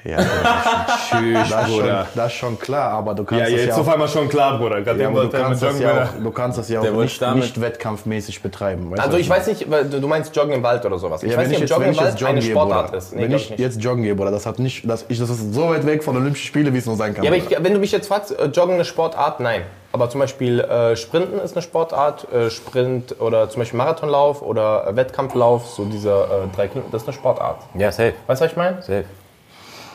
Ja, 0.07 0.19
Bruder, 0.19 0.87
Tschüss, 1.11 1.49
das, 1.51 1.69
ist 1.69 1.75
schon, 1.75 1.89
das 2.15 2.27
ist 2.27 2.33
schon 2.33 2.59
klar, 2.59 2.93
aber 2.93 3.15
du 3.15 3.25
kannst 3.25 3.53
das 3.53 3.65
ja 3.67 3.77
auch, 3.77 3.89
einmal 3.89 4.09
schon 4.09 4.29
klar, 4.29 4.59
Bruder. 4.59 4.79
Ja, 4.81 5.09
aber 5.09 5.23
du 5.25 5.31
kannst 5.31 5.63
das 5.63 5.81
ja 5.81 6.05
auch, 6.05 6.23
du 6.23 6.31
kannst 6.31 6.59
das 6.59 6.69
ja 6.69 6.81
auch 6.81 6.91
nicht, 6.93 7.21
nicht 7.35 7.61
wettkampfmäßig 7.61 8.41
betreiben. 8.43 8.91
Weißt 8.91 8.99
du, 9.01 9.05
Also 9.07 9.17
ich 9.19 9.29
weiß 9.29 9.47
nicht, 9.49 9.69
weil 9.71 9.85
du 9.89 10.07
meinst 10.07 10.35
Joggen 10.37 10.53
im 10.53 10.63
Wald 10.63 10.85
oder 10.85 10.99
sowas. 10.99 11.23
Ich 11.23 11.33
Ja, 11.33 11.39
weiß 11.39 11.49
nicht, 11.49 11.63
ich 11.63 11.73
ob 11.75 11.81
jetzt, 11.81 11.81
wenn 11.81 11.93
Joggen 11.93 11.99
im 11.99 12.05
jetzt 12.05 12.05
Wald 12.05 12.21
joggen 12.21 12.33
eine 12.37 12.41
gehe, 12.41 12.51
Sportart 12.51 12.87
Bruder, 12.87 12.99
ist. 12.99 13.15
Nee, 13.15 13.23
wenn 13.23 13.33
ich 13.33 13.51
nicht. 13.51 13.59
jetzt 13.61 13.83
joggen 13.83 14.03
gehe, 14.05 14.15
Bruder, 14.15 14.31
das 14.31 14.47
hat 14.47 14.59
nicht, 14.61 14.89
das, 14.89 15.05
ich, 15.09 15.19
das 15.19 15.31
ist 15.31 15.53
so 15.55 15.69
weit 15.71 15.85
weg 15.87 16.05
von 16.05 16.17
Olympischen 16.17 16.47
Spielen, 16.47 16.73
wie 16.73 16.79
es 16.79 16.87
nur 16.87 16.97
sein 16.97 17.15
kann. 17.15 17.25
Ja, 17.25 17.31
aber 17.31 17.41
Bruder. 17.41 17.59
ich, 17.59 17.65
wenn 17.65 17.75
du 17.75 17.81
mich 17.81 17.93
jetzt 17.93 18.07
fragst, 18.07 18.39
äh, 18.39 18.45
Joggen 18.47 18.75
eine 18.75 18.85
Sportart, 18.85 19.41
nein. 19.41 19.63
Aber 19.93 20.11
zum 20.11 20.21
Beispiel 20.21 20.61
äh, 20.61 20.95
Sprinten 20.95 21.39
ist 21.41 21.55
eine 21.57 21.63
Sportart, 21.63 22.31
äh, 22.33 22.51
Sprint 22.51 23.19
oder 23.21 23.49
zum 23.49 23.61
Beispiel 23.61 23.79
Marathonlauf 23.79 24.43
oder 24.43 24.95
Wettkampflauf, 24.95 25.67
so 25.69 25.85
diese 25.87 26.11
äh, 26.11 26.55
drei 26.55 26.69
Kilometer, 26.69 26.93
das 26.93 27.03
ist 27.03 27.09
eine 27.09 27.15
Sportart. 27.15 27.57
Ja, 27.75 27.91
safe. 27.91 28.13
Weißt 28.27 28.41
du, 28.41 28.45
was 28.45 28.51
ich 28.53 28.57
meine? 28.57 28.83
Safe. 28.83 29.05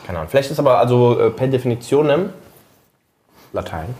Keine 0.06 0.18
Ahnung. 0.18 0.30
Vielleicht 0.30 0.50
ist 0.50 0.58
aber 0.58 0.78
also 0.78 1.18
äh, 1.18 1.30
per 1.30 1.46
Definition 1.48 2.30
Latein. 3.52 3.94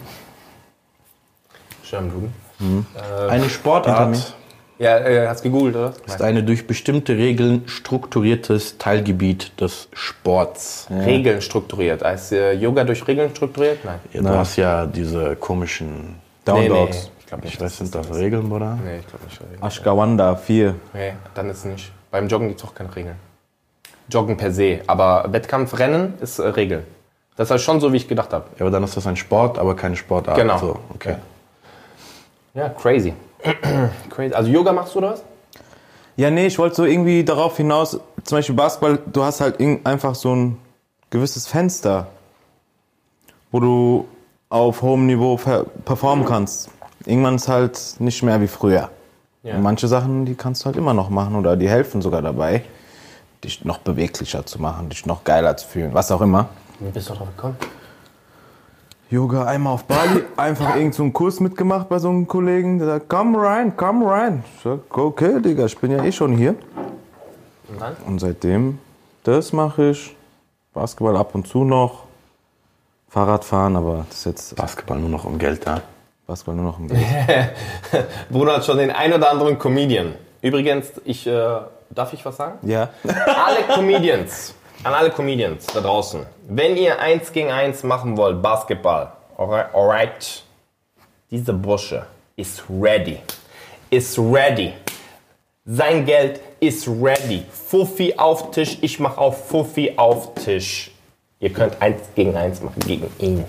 Schön 1.85 1.99
am 1.99 2.11
Duden. 2.11 2.87
Eine 3.29 3.49
Sportart 3.49 4.35
Ja, 4.79 4.99
äh, 4.99 5.27
hast 5.29 5.43
gegoogelt, 5.43 5.77
oder? 5.77 5.93
ist 6.07 6.23
ein 6.23 6.45
durch 6.47 6.67
bestimmte 6.67 7.17
Regeln 7.17 7.63
strukturiertes 7.67 8.79
Teilgebiet 8.79 9.61
des 9.61 9.89
Sports. 9.93 10.87
Regeln 10.91 11.43
strukturiert. 11.43 12.03
Heißt 12.03 12.33
äh, 12.33 12.53
Yoga 12.53 12.85
durch 12.85 13.07
Regeln 13.07 13.31
strukturiert? 13.35 13.85
Nein. 13.85 14.01
Ja, 14.13 14.23
du 14.23 14.29
hast 14.31 14.57
ja 14.57 14.87
diese 14.87 15.37
komischen, 15.37 16.17
Down 16.45 16.61
Nee, 16.61 16.69
nee, 16.69 16.91
ich 17.21 17.27
glaube 17.27 17.45
ich 17.47 17.51
nicht. 17.53 17.61
weiß, 17.61 17.79
sind 17.79 17.95
das 17.95 18.13
Regeln, 18.15 18.49
Bruder? 18.49 18.79
Nee, 18.85 18.99
ich 19.01 19.07
glaube 19.07 19.25
nicht. 19.27 19.63
Ashgawanda 19.63 20.35
4. 20.37 20.75
Nee, 20.95 21.13
dann 21.35 21.51
ist 21.51 21.59
es 21.59 21.65
nicht. 21.67 21.93
Beim 22.11 22.27
Joggen 22.29 22.49
gibt 22.49 22.61
es 22.61 22.67
auch 22.67 22.75
keine 22.75 22.95
Regeln. 22.95 23.17
Joggen 24.13 24.37
per 24.37 24.53
se. 24.53 24.81
Aber 24.87 25.27
Wettkampfrennen 25.33 26.15
ist 26.21 26.39
äh, 26.39 26.49
Regeln. 26.49 26.85
Das 27.37 27.51
ist 27.51 27.63
schon 27.63 27.81
so, 27.81 27.93
wie 27.93 27.97
ich 27.97 28.09
gedacht 28.09 28.33
habe. 28.33 28.45
Ja, 28.59 28.63
aber 28.63 28.71
dann 28.71 28.85
ist 28.85 28.97
das 28.97 29.07
ein 29.07 29.17
Sport, 29.17 29.59
aber 29.59 29.75
keine 29.75 29.97
Sportart. 29.97 30.37
Genau. 30.37 30.59
So, 30.59 30.79
okay. 30.95 31.17
Ja, 32.55 32.69
crazy. 32.69 33.15
crazy. 34.11 34.35
Also 34.35 34.51
Yoga 34.51 34.73
machst 34.73 34.95
du 34.95 35.01
das? 35.01 35.23
Ja, 36.17 36.31
nee, 36.31 36.47
ich 36.47 36.59
wollte 36.59 36.77
so 36.77 36.85
irgendwie 36.85 37.25
darauf 37.25 37.57
hinaus, 37.57 37.99
zum 38.25 38.39
Beispiel 38.39 38.55
Basketball, 38.55 38.99
du 39.11 39.25
hast 39.25 39.41
halt 39.41 39.57
einfach 39.85 40.15
so 40.15 40.35
ein 40.37 40.59
gewisses 41.09 41.47
Fenster, 41.47 42.09
wo 43.51 43.61
du 43.61 44.07
auf 44.51 44.83
hohem 44.83 45.07
Niveau 45.07 45.37
per- 45.37 45.65
performen 45.85 46.27
kannst. 46.27 46.69
Irgendwann 47.07 47.37
ist 47.37 47.49
halt 47.49 47.81
nicht 47.99 48.23
mehr 48.23 48.41
wie 48.43 48.47
früher. 48.47 48.91
Ja. 49.43 49.59
Manche 49.59 49.89
Sachen, 49.89 50.27
die 50.27 50.35
kannst 50.35 50.63
du 50.63 50.67
halt 50.67 50.77
immer 50.77 50.93
noch 50.95 51.09
machen 51.09 51.35
oder 51.35 51.57
die 51.57 51.69
helfen 51.69 52.03
sogar 52.03 52.21
dabei, 52.23 52.63
dich 53.45 53.65
noch 53.65 53.79
beweglicher 53.79 54.47
zu 54.47 54.61
machen, 54.61 54.89
dich 54.89 55.07
noch 55.07 55.25
geiler 55.25 55.57
zu 55.57 55.67
fühlen, 55.67 55.95
was 55.95 56.11
auch 56.11 56.21
immer. 56.21 56.49
Wie 56.79 56.91
bist 56.91 57.11
du 57.11 57.15
drauf 57.15 57.29
gekommen? 57.37 57.57
Yoga 59.11 59.45
einmal 59.45 59.75
auf 59.75 59.85
Bali, 59.85 60.25
einfach 60.37 60.75
irgend 60.75 60.95
so 60.95 61.03
einen 61.03 61.13
Kurs 61.13 61.39
mitgemacht 61.39 61.89
bei 61.89 61.99
so 61.99 62.09
einem 62.09 62.27
Kollegen, 62.27 62.79
der 62.79 62.89
sagt, 62.89 63.09
komm 63.09 63.37
rein, 63.37 63.75
komm 63.77 64.03
rein. 64.05 64.43
Ich 64.57 64.63
sag, 64.63 64.97
okay, 64.97 65.41
Digga, 65.43 65.67
ich 65.67 65.77
bin 65.77 65.91
ja 65.91 66.03
eh 66.03 66.13
schon 66.13 66.35
hier. 66.35 66.55
Und 67.69 67.81
dann? 67.81 67.97
Und 68.07 68.21
seitdem, 68.21 68.79
das 69.25 69.53
mache 69.53 69.91
ich. 69.91 70.17
Basketball 70.73 71.19
ab 71.19 71.35
und 71.35 71.47
zu 71.47 71.65
noch. 71.65 72.05
Fahrradfahren, 73.11 73.77
aber 73.77 74.07
das 74.09 74.19
ist 74.21 74.25
jetzt 74.25 74.57
Basketball 74.57 74.99
nur 74.99 75.11
noch 75.11 75.27
um 75.27 75.39
Geld 75.39 75.67
da. 75.67 75.83
Basketball 76.27 76.55
nur 76.55 76.65
noch 76.65 76.79
ein 76.79 76.89
Geld. 76.89 77.03
Bruno 78.31 78.53
hat 78.53 78.65
schon 78.65 78.79
den 78.79 78.91
ein 78.91 79.13
oder 79.13 79.31
anderen 79.31 79.59
Comedian. 79.59 80.15
Übrigens, 80.41 80.91
ich, 81.05 81.27
äh, 81.27 81.59
darf 81.95 82.13
ich 82.13 82.25
was 82.25 82.37
sagen? 82.37 82.59
Ja. 82.69 82.91
alle 83.05 83.63
Comedians, 83.75 84.55
an 84.85 84.95
alle 84.95 85.11
Comedians 85.11 85.67
da 85.67 85.81
draußen, 85.81 86.27
wenn 86.49 86.77
ihr 86.77 86.99
eins 86.99 87.33
gegen 87.33 87.51
eins 87.51 87.83
machen 87.83 88.17
wollt, 88.17 88.43
Basketball, 88.43 89.13
alright, 89.37 89.75
alright, 89.75 90.43
dieser 91.31 91.53
Bursche 91.53 92.07
ist 92.37 92.63
ready, 92.69 93.19
ist 93.91 94.19
ready. 94.19 94.73
Sein 95.65 96.05
Geld 96.05 96.41
ist 96.59 96.89
ready. 96.89 97.45
Fuffi 97.53 98.15
auf 98.17 98.51
Tisch, 98.51 98.79
ich 98.81 98.99
mach 98.99 99.17
auf 99.17 99.49
Fuffi 99.49 99.93
auf 99.97 100.35
Tisch. 100.35 100.91
Ihr 101.39 101.53
könnt 101.53 101.81
eins 101.81 102.01
gegen 102.17 102.37
eins 102.37 102.61
machen 102.61 102.81
gegen 102.81 103.07
ihn. 103.19 103.45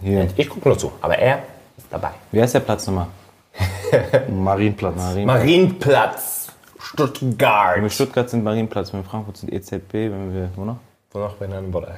Hier. 0.00 0.28
Ich 0.36 0.48
gucke 0.48 0.68
nur 0.68 0.78
zu, 0.78 0.92
aber 1.00 1.18
er 1.18 1.42
ist 1.76 1.86
dabei. 1.90 2.10
Wie 2.30 2.40
heißt 2.40 2.54
der 2.54 2.60
Platz 2.60 2.86
nochmal? 2.86 3.08
Marienplatz. 4.28 5.16
Marienplatz, 5.24 6.37
Stuttgart. 6.78 7.76
Wenn 7.76 7.82
wir 7.82 7.90
Stuttgart 7.90 8.30
sind 8.30 8.44
Marienplatz, 8.44 8.92
wenn 8.92 9.00
wir 9.00 9.08
Frankfurt 9.08 9.38
sind 9.38 9.52
EZB, 9.52 9.92
wenn 9.92 10.34
wir, 10.34 10.50
wo 10.56 10.64
noch? 10.64 10.76
Wo 11.10 11.20
noch 11.20 11.36
Bruder? 11.36 11.94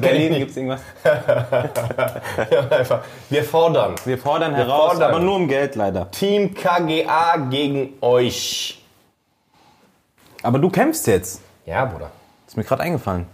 Berlin 0.00 0.34
gibt 0.34 0.50
es 0.50 0.56
irgendwas? 0.56 0.80
Einfach. 2.70 3.02
Wir 3.30 3.44
fordern. 3.44 3.94
Wir 4.04 4.18
fordern 4.18 4.54
heraus, 4.54 4.92
fordern. 4.92 5.10
aber 5.10 5.20
nur 5.20 5.36
um 5.36 5.46
Geld 5.46 5.76
leider. 5.76 6.10
Team 6.10 6.54
KGA 6.54 7.36
gegen 7.50 7.94
euch. 8.00 8.82
Aber 10.42 10.58
du 10.58 10.70
kämpfst 10.70 11.06
jetzt. 11.06 11.40
Ja, 11.66 11.84
Bruder. 11.84 12.10
Ist 12.46 12.56
mir 12.56 12.64
gerade 12.64 12.82
eingefallen. 12.82 13.26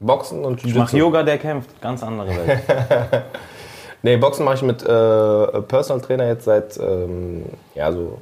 Boxen 0.00 0.44
und 0.44 0.64
Ich 0.64 0.74
mach 0.74 0.90
Jiu-Jitsu. 0.90 0.96
Yoga, 0.96 1.22
der 1.22 1.38
kämpft. 1.38 1.80
Ganz 1.80 2.02
andere 2.02 2.28
Welt. 2.28 2.62
Nee, 4.02 4.16
Boxen 4.16 4.44
mache 4.44 4.54
ich 4.54 4.62
mit 4.62 4.82
äh, 4.82 5.62
Personal 5.62 6.00
Trainer 6.00 6.26
jetzt 6.26 6.44
seit 6.44 6.78
ähm, 6.78 7.44
ja, 7.74 7.92
so 7.92 8.18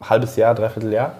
halbes 0.00 0.36
Jahr, 0.36 0.54
dreiviertel 0.54 0.92
Jahr. 0.92 1.14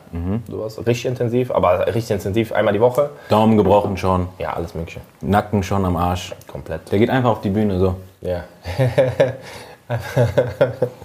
Sowas. 0.49 0.79
Richtig 0.79 1.07
intensiv, 1.07 1.51
aber 1.51 1.87
richtig 1.87 2.11
intensiv, 2.11 2.53
einmal 2.53 2.75
die 2.75 2.81
Woche. 2.81 3.11
Daumen 3.29 3.57
gebrochen 3.57 3.97
schon. 3.97 4.29
Ja, 4.39 4.53
alles 4.55 4.75
Mögliche. 4.75 5.01
Nacken 5.21 5.63
schon 5.63 5.85
am 5.85 5.97
Arsch. 5.97 6.35
Komplett. 6.47 6.91
Der 6.91 6.99
geht 6.99 7.11
einfach 7.11 7.31
auf 7.31 7.41
die 7.41 7.51
Bühne 7.51 7.79
so. 7.79 7.97
Ja. 8.21 8.45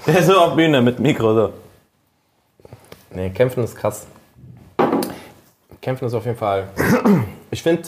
Der 0.08 0.18
ist 0.20 0.28
so 0.28 0.40
auf 0.40 0.56
Bühne 0.56 0.82
mit 0.82 1.00
Mikro 1.00 1.34
so. 1.34 1.54
Nee, 3.12 3.30
Kämpfen 3.32 3.64
ist 3.64 3.76
krass. 3.76 4.08
Kämpfen 5.82 6.06
ist 6.06 6.14
auf 6.14 6.26
jeden 6.26 6.38
Fall. 6.38 6.68
Ich 7.50 7.64
finde, 7.64 7.84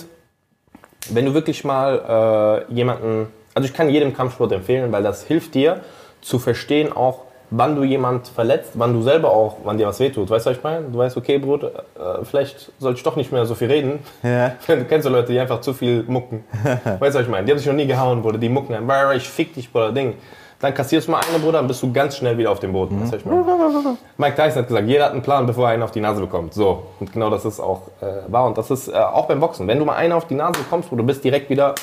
wenn 1.10 1.26
du 1.26 1.34
wirklich 1.34 1.65
mal 1.65 2.65
äh, 2.69 2.74
jemanden. 2.74 3.28
Also, 3.54 3.67
ich 3.67 3.74
kann 3.74 3.89
jedem 3.89 4.13
Kampfsport 4.13 4.54
empfehlen, 4.54 4.89
weil 4.93 5.04
das 5.04 5.24
hilft 5.24 5.54
dir 5.54 5.82
zu 6.22 6.39
verstehen, 6.39 6.93
auch 6.93 7.24
wann 7.51 7.75
du 7.75 7.83
jemand 7.83 8.27
verletzt, 8.27 8.71
wann 8.75 8.93
du 8.93 9.01
selber 9.01 9.31
auch, 9.31 9.57
wann 9.63 9.77
dir 9.77 9.88
was 9.88 9.99
wehtut. 9.99 10.29
Weißt 10.29 10.45
du, 10.45 10.51
was 10.51 10.57
ich 10.57 10.63
meine? 10.63 10.85
Du 10.85 10.97
weißt, 10.99 11.17
okay, 11.17 11.39
Bruder, 11.39 11.67
äh, 11.95 12.23
vielleicht 12.23 12.71
soll 12.79 12.93
ich 12.93 13.03
doch 13.03 13.15
nicht 13.15 13.31
mehr 13.31 13.45
so 13.45 13.55
viel 13.55 13.67
reden. 13.69 13.99
Ja. 14.23 14.51
Du 14.67 14.85
kennst 14.85 15.05
so 15.05 15.09
Leute, 15.09 15.31
die 15.31 15.39
einfach 15.39 15.62
zu 15.62 15.73
viel 15.73 16.03
mucken. 16.03 16.43
weißt 16.63 17.15
du, 17.15 17.19
was 17.19 17.25
ich 17.25 17.27
meine? 17.27 17.45
Die 17.45 17.51
haben 17.51 17.59
sich 17.59 17.67
noch 17.67 17.73
nie 17.73 17.88
gehauen, 17.88 18.21
Bruder. 18.21 18.38
Die 18.38 18.49
mucken 18.49 18.73
dann, 18.73 18.85
"Brr, 18.85 19.15
ich 19.15 19.27
fick 19.27 19.53
dich, 19.53 19.71
Bruder, 19.71 19.91
Ding. 19.91 20.15
Dann 20.59 20.73
kassierst 20.73 21.07
du 21.07 21.12
mal 21.12 21.21
eine, 21.27 21.39
Bruder, 21.39 21.59
dann 21.59 21.67
bist 21.67 21.81
du 21.81 21.91
ganz 21.93 22.17
schnell 22.17 22.38
wieder 22.38 22.51
auf 22.51 22.59
dem 22.59 22.73
Boden. 22.73 23.01
Weißt 23.01 23.13
du, 23.13 23.15
was 23.15 23.21
ich 23.21 23.25
meine? 23.25 23.97
Mike 24.17 24.35
Tyson 24.35 24.62
hat 24.62 24.67
gesagt, 24.67 24.88
jeder 24.88 25.05
hat 25.05 25.13
einen 25.13 25.21
Plan, 25.21 25.45
bevor 25.45 25.67
er 25.67 25.73
einen 25.73 25.83
auf 25.83 25.91
die 25.91 26.01
Nase 26.01 26.19
bekommt. 26.19 26.53
So. 26.53 26.83
Und 26.99 27.13
genau 27.13 27.29
das 27.29 27.45
ist 27.45 27.62
auch 27.62 27.83
äh, 28.01 28.31
wahr. 28.31 28.45
Und 28.45 28.57
das 28.57 28.69
ist 28.69 28.89
äh, 28.89 28.93
auch 28.93 29.25
beim 29.27 29.39
Boxen. 29.39 29.67
Wenn 29.67 29.79
du 29.79 29.85
mal 29.85 29.95
einen 29.95 30.12
auf 30.12 30.27
die 30.27 30.35
Nase 30.35 30.59
bekommst, 30.59 30.89
Bruder, 30.89 31.03
du 31.03 31.07
bist 31.07 31.23
direkt 31.23 31.49
wieder 31.49 31.75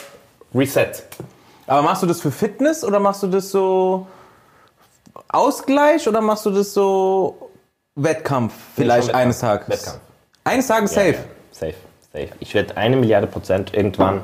reset. 0.55 1.05
Aber 1.67 1.81
machst 1.83 2.03
du 2.03 2.07
das 2.07 2.21
für 2.21 2.31
Fitness 2.31 2.85
oder 2.85 3.01
machst 3.01 3.23
du 3.23 3.29
das 3.29 3.51
so 3.51 4.07
Ausgleich 5.29 6.09
oder 6.09 6.21
machst 6.21 6.47
du 6.47 6.51
das 6.51 6.73
so 6.73 7.51
Wettkampf 7.95 8.53
vielleicht 8.75 9.09
Wettkampf. 9.09 9.23
eines 9.23 9.39
Tages? 9.41 9.69
Wettkampf. 9.69 10.01
Eines 10.45 10.67
Tages 10.67 10.93
safe. 10.93 11.13
Ja. 11.13 11.19
Safe, 11.51 11.75
safe. 12.13 12.29
Ich 12.41 12.55
werde 12.55 12.77
eine 12.77 12.97
Milliarde 12.97 13.27
Prozent 13.27 13.75
irgendwann 13.75 14.21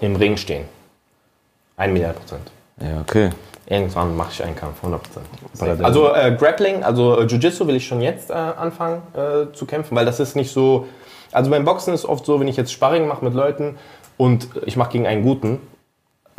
im 0.00 0.16
Ring 0.16 0.36
stehen. 0.36 0.66
Eine 1.76 1.92
Milliarde 1.94 2.18
Prozent. 2.18 2.50
Ja, 2.80 3.00
okay. 3.00 3.30
Irgendwann 3.66 4.16
mache 4.16 4.32
ich 4.32 4.42
einen 4.42 4.56
Kampf, 4.56 4.82
100%. 4.82 4.98
Safe. 5.52 5.84
Also 5.84 6.12
äh, 6.12 6.34
Grappling, 6.36 6.82
also 6.82 7.20
äh, 7.20 7.24
Jiu-Jitsu 7.26 7.66
will 7.66 7.76
ich 7.76 7.86
schon 7.86 8.00
jetzt 8.00 8.30
äh, 8.30 8.34
anfangen 8.34 9.02
äh, 9.14 9.52
zu 9.54 9.64
kämpfen, 9.64 9.94
weil 9.94 10.04
das 10.04 10.18
ist 10.20 10.34
nicht 10.34 10.52
so... 10.52 10.86
Also 11.32 11.50
beim 11.50 11.64
Boxen 11.64 11.94
ist 11.94 12.04
oft 12.04 12.26
so, 12.26 12.40
wenn 12.40 12.48
ich 12.48 12.56
jetzt 12.56 12.72
Sparring 12.72 13.06
mache 13.06 13.24
mit 13.24 13.32
Leuten 13.32 13.78
und 14.16 14.48
ich 14.66 14.76
mache 14.76 14.90
gegen 14.90 15.06
einen 15.06 15.22
Guten, 15.22 15.60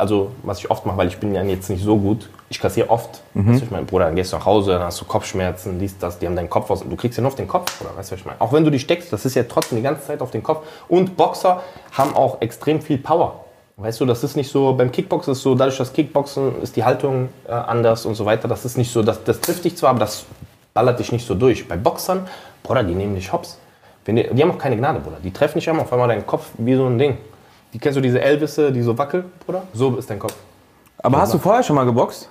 also 0.02 0.32
was 0.42 0.58
ich 0.58 0.68
oft 0.68 0.84
mache, 0.84 0.96
weil 0.96 1.06
ich 1.06 1.18
bin 1.18 1.32
ja 1.32 1.44
jetzt 1.44 1.70
nicht 1.70 1.84
so 1.84 1.96
gut, 1.96 2.28
ich 2.50 2.58
kassiere 2.58 2.90
oft. 2.90 3.22
Weißt 3.34 3.60
du, 3.60 3.64
ich 3.66 3.70
meine, 3.70 3.86
Bruder, 3.86 4.06
dann 4.06 4.16
gehst 4.16 4.32
du 4.32 4.36
nach 4.36 4.44
Hause, 4.44 4.72
dann 4.72 4.82
hast 4.82 5.00
du 5.00 5.04
Kopfschmerzen, 5.04 5.78
dies, 5.78 5.96
das, 5.96 6.18
die 6.18 6.26
haben 6.26 6.34
deinen 6.34 6.50
Kopf 6.50 6.68
aus. 6.70 6.80
Du 6.80 6.96
kriegst 6.96 7.16
ja 7.16 7.22
nur 7.22 7.30
auf 7.30 7.36
den 7.36 7.46
Kopf, 7.46 7.80
oder 7.80 7.96
weißt 7.96 8.10
du, 8.10 8.14
was 8.14 8.20
ich 8.20 8.26
meine? 8.26 8.40
Auch 8.40 8.52
wenn 8.52 8.64
du 8.64 8.70
dich 8.70 8.82
steckst, 8.82 9.12
das 9.12 9.24
ist 9.24 9.36
ja 9.36 9.44
trotzdem 9.44 9.76
die 9.76 9.82
ganze 9.82 10.04
Zeit 10.04 10.20
auf 10.20 10.32
den 10.32 10.42
Kopf. 10.42 10.66
Und 10.88 11.16
Boxer 11.16 11.62
haben 11.92 12.16
auch 12.16 12.40
extrem 12.40 12.80
viel 12.82 12.98
Power. 12.98 13.44
Weißt 13.76 14.00
du, 14.00 14.06
das 14.06 14.24
ist 14.24 14.34
nicht 14.36 14.50
so, 14.50 14.74
beim 14.74 14.90
Kickboxen 14.90 15.34
ist 15.34 15.42
so, 15.42 15.54
dadurch, 15.54 15.78
dass 15.78 15.92
Kickboxen 15.92 16.60
ist 16.62 16.74
die 16.74 16.82
Haltung 16.82 17.28
äh, 17.46 17.52
anders 17.52 18.04
und 18.04 18.16
so 18.16 18.24
weiter. 18.26 18.48
Das 18.48 18.64
ist 18.64 18.76
nicht 18.76 18.92
so, 18.92 19.04
das, 19.04 19.22
das 19.22 19.40
trifft 19.40 19.64
dich 19.64 19.76
zwar, 19.76 19.90
aber 19.90 20.00
das 20.00 20.24
ballert 20.74 20.98
dich 20.98 21.12
nicht 21.12 21.24
so 21.24 21.36
durch. 21.36 21.68
Bei 21.68 21.76
Boxern, 21.76 22.26
Bruder, 22.64 22.82
die 22.82 22.94
nehmen 22.94 23.14
dich 23.14 23.32
hops. 23.32 23.58
Die, 24.06 24.14
die 24.14 24.42
haben 24.42 24.50
auch 24.50 24.58
keine 24.58 24.76
Gnade, 24.76 24.98
Bruder. 24.98 25.18
Die 25.22 25.32
treffen 25.32 25.58
dich 25.58 25.70
einmal 25.70 25.84
auf 25.84 25.92
einmal 25.92 26.08
deinen 26.08 26.26
Kopf 26.26 26.48
wie 26.58 26.74
so 26.74 26.86
ein 26.86 26.98
Ding. 26.98 27.18
Die 27.72 27.78
kennst 27.78 27.96
du 27.96 28.00
diese 28.00 28.20
Elvisse, 28.20 28.70
die 28.70 28.82
so 28.82 28.96
wackeln, 28.96 29.24
Bruder? 29.44 29.62
So 29.72 29.96
ist 29.96 30.08
dein 30.10 30.18
Kopf. 30.18 30.34
Aber 30.98 31.20
hast 31.20 31.34
du 31.34 31.38
vorher 31.38 31.62
schon 31.62 31.76
mal 31.76 31.84
geboxt? 31.84 32.28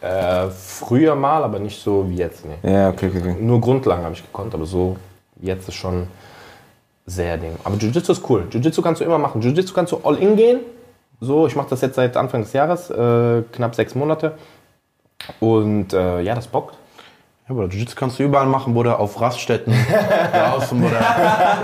Äh, 0.00 0.48
früher 0.50 1.16
mal, 1.16 1.42
aber 1.42 1.58
nicht 1.58 1.82
so 1.82 2.08
wie 2.08 2.16
jetzt. 2.16 2.44
Nee. 2.44 2.72
Ja, 2.72 2.90
okay, 2.90 3.08
okay, 3.08 3.18
okay. 3.18 3.36
Nur 3.40 3.60
Grundlagen 3.60 4.04
habe 4.04 4.14
ich 4.14 4.22
gekonnt, 4.22 4.54
aber 4.54 4.64
so 4.64 4.96
jetzt 5.40 5.68
ist 5.68 5.74
schon 5.74 6.06
sehr 7.06 7.36
Ding. 7.36 7.56
Aber 7.64 7.76
Jiu-Jitsu 7.76 8.12
ist 8.12 8.22
cool. 8.30 8.46
Jiu-Jitsu 8.50 8.80
kannst 8.80 9.00
du 9.00 9.04
immer 9.04 9.18
machen. 9.18 9.40
Jiu-Jitsu 9.42 9.74
kannst 9.74 9.92
du 9.92 10.00
all 10.04 10.16
in 10.16 10.36
gehen. 10.36 10.60
So, 11.20 11.48
ich 11.48 11.56
mache 11.56 11.70
das 11.70 11.80
jetzt 11.80 11.96
seit 11.96 12.16
Anfang 12.16 12.42
des 12.42 12.52
Jahres, 12.52 12.90
äh, 12.90 13.42
knapp 13.50 13.74
sechs 13.74 13.96
Monate. 13.96 14.34
Und 15.40 15.92
äh, 15.92 16.20
ja, 16.20 16.34
das 16.36 16.46
bockt. 16.46 16.76
Ja, 17.48 17.54
Bruder, 17.54 17.68
Jiu-Jitsu 17.68 17.94
kannst 17.96 18.18
du 18.18 18.24
überall 18.24 18.46
machen, 18.46 18.74
Bruder, 18.74 18.98
auf 19.00 19.18
Raststätten, 19.18 19.72
draußen, 20.34 20.78
Bruder. 20.78 21.00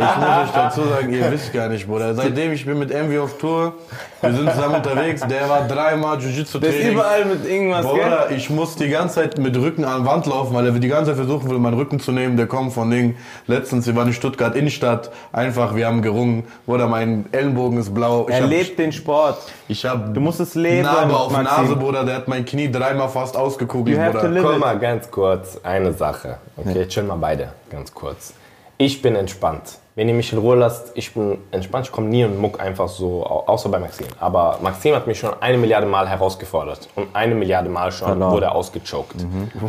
Ich 0.01 0.17
muss 0.17 0.29
euch 0.49 0.51
dazu 0.55 0.81
sagen, 0.89 1.13
ihr 1.13 1.31
wisst 1.31 1.53
gar 1.53 1.69
nicht, 1.69 1.87
Bruder. 1.87 2.15
Seitdem 2.15 2.53
ich 2.53 2.65
bin 2.65 2.79
mit 2.79 2.91
Envy 2.91 3.19
auf 3.19 3.37
Tour, 3.37 3.75
wir 4.23 4.33
sind 4.33 4.51
zusammen 4.51 4.77
unterwegs, 4.77 5.21
der 5.27 5.47
war 5.51 5.69
dreimal 5.69 6.17
Der 6.17 6.31
ist 6.31 6.55
überall 6.55 7.27
mit 7.27 7.45
irgendwas, 7.47 7.83
gell? 7.85 7.93
Bruder, 7.93 8.31
ich 8.31 8.49
muss 8.49 8.77
die 8.77 8.89
ganze 8.89 9.17
Zeit 9.17 9.37
mit 9.37 9.55
Rücken 9.59 9.85
an 9.85 10.01
die 10.03 10.07
Wand 10.09 10.25
laufen, 10.25 10.55
weil 10.55 10.65
er 10.65 10.73
die 10.73 10.89
ganze 10.89 11.11
Zeit 11.11 11.17
versuchen 11.17 11.51
will, 11.51 11.59
meinen 11.59 11.75
Rücken 11.75 12.01
zu 12.01 12.13
nehmen. 12.13 12.39
Der 12.39 12.47
kommt 12.47 12.73
von 12.73 12.91
Ding. 12.91 13.17
Letztens, 13.47 13.87
wir 13.87 13.95
waren 13.95 14.07
in 14.09 14.15
Stuttgart 14.15 14.57
Innenstadt. 14.57 15.11
Einfach, 15.33 15.75
wir 15.77 15.87
haben 15.87 16.01
gerungen. 16.01 16.45
Bruder, 16.65 16.87
mein 16.87 17.27
Ellenbogen 17.33 17.79
ist 17.79 17.93
blau. 17.93 18.25
Ich 18.31 18.35
Er 18.35 18.45
hab- 18.45 18.49
lebt 18.49 18.79
den 18.79 18.91
Sport. 18.93 19.37
Ich 19.69 19.85
hab 19.85 20.15
Du 20.15 20.21
musst 20.21 20.41
es 20.41 20.55
leben, 20.55 20.83
Narbe 20.85 21.15
auf 21.15 21.31
Maxim. 21.31 21.63
Nase, 21.65 21.77
Bruder. 21.77 22.05
Der 22.05 22.17
hat 22.17 22.29
mein 22.29 22.47
Knie 22.47 22.71
dreimal 22.73 23.11
fast 23.11 23.37
ausgekugelt, 23.37 23.97
You 23.97 24.03
have 24.03 24.13
to 24.13 24.19
Bruder. 24.21 24.33
live 24.33 24.43
Guck 24.45 24.53
it. 24.55 24.61
mal, 24.61 24.79
ganz 24.79 25.11
kurz, 25.11 25.61
eine 25.75 25.93
Sache. 25.93 26.37
Okay, 26.57 26.87
chillen 26.87 27.09
mal 27.09 27.17
beide, 27.17 27.49
ganz 27.71 27.93
kurz. 27.93 28.35
Ich 28.79 29.03
bin 29.03 29.15
entspannt. 29.17 29.79
Wenn 29.97 30.09
ihr 30.09 30.15
mich 30.15 30.33
in 30.33 30.39
Ruhe 30.41 30.57
lasst, 30.57 30.91
ich 30.97 31.15
bin 31.15 31.39
entspannt. 31.53 31.87
Ich 31.87 31.93
komme 31.93 32.09
nie 32.09 32.25
und 32.25 32.37
muck 32.41 32.59
einfach 32.61 32.89
so, 32.89 33.25
au- 33.25 33.45
außer 33.47 33.69
bei 33.69 33.79
Maxim. 33.79 34.09
Aber 34.19 34.59
Maxim 34.61 34.93
hat 34.97 35.07
mich 35.07 35.21
schon 35.21 35.31
eine 35.41 35.57
Milliarde 35.57 35.87
Mal 35.87 36.09
herausgefordert. 36.09 36.89
Und 36.97 37.15
eine 37.15 37.37
Milliarde 37.37 37.69
Mal 37.69 37.93
schon 37.93 38.09
Verloren. 38.09 38.33
wurde 38.33 38.47
er 38.47 38.55
ausgechoked. 38.57 39.15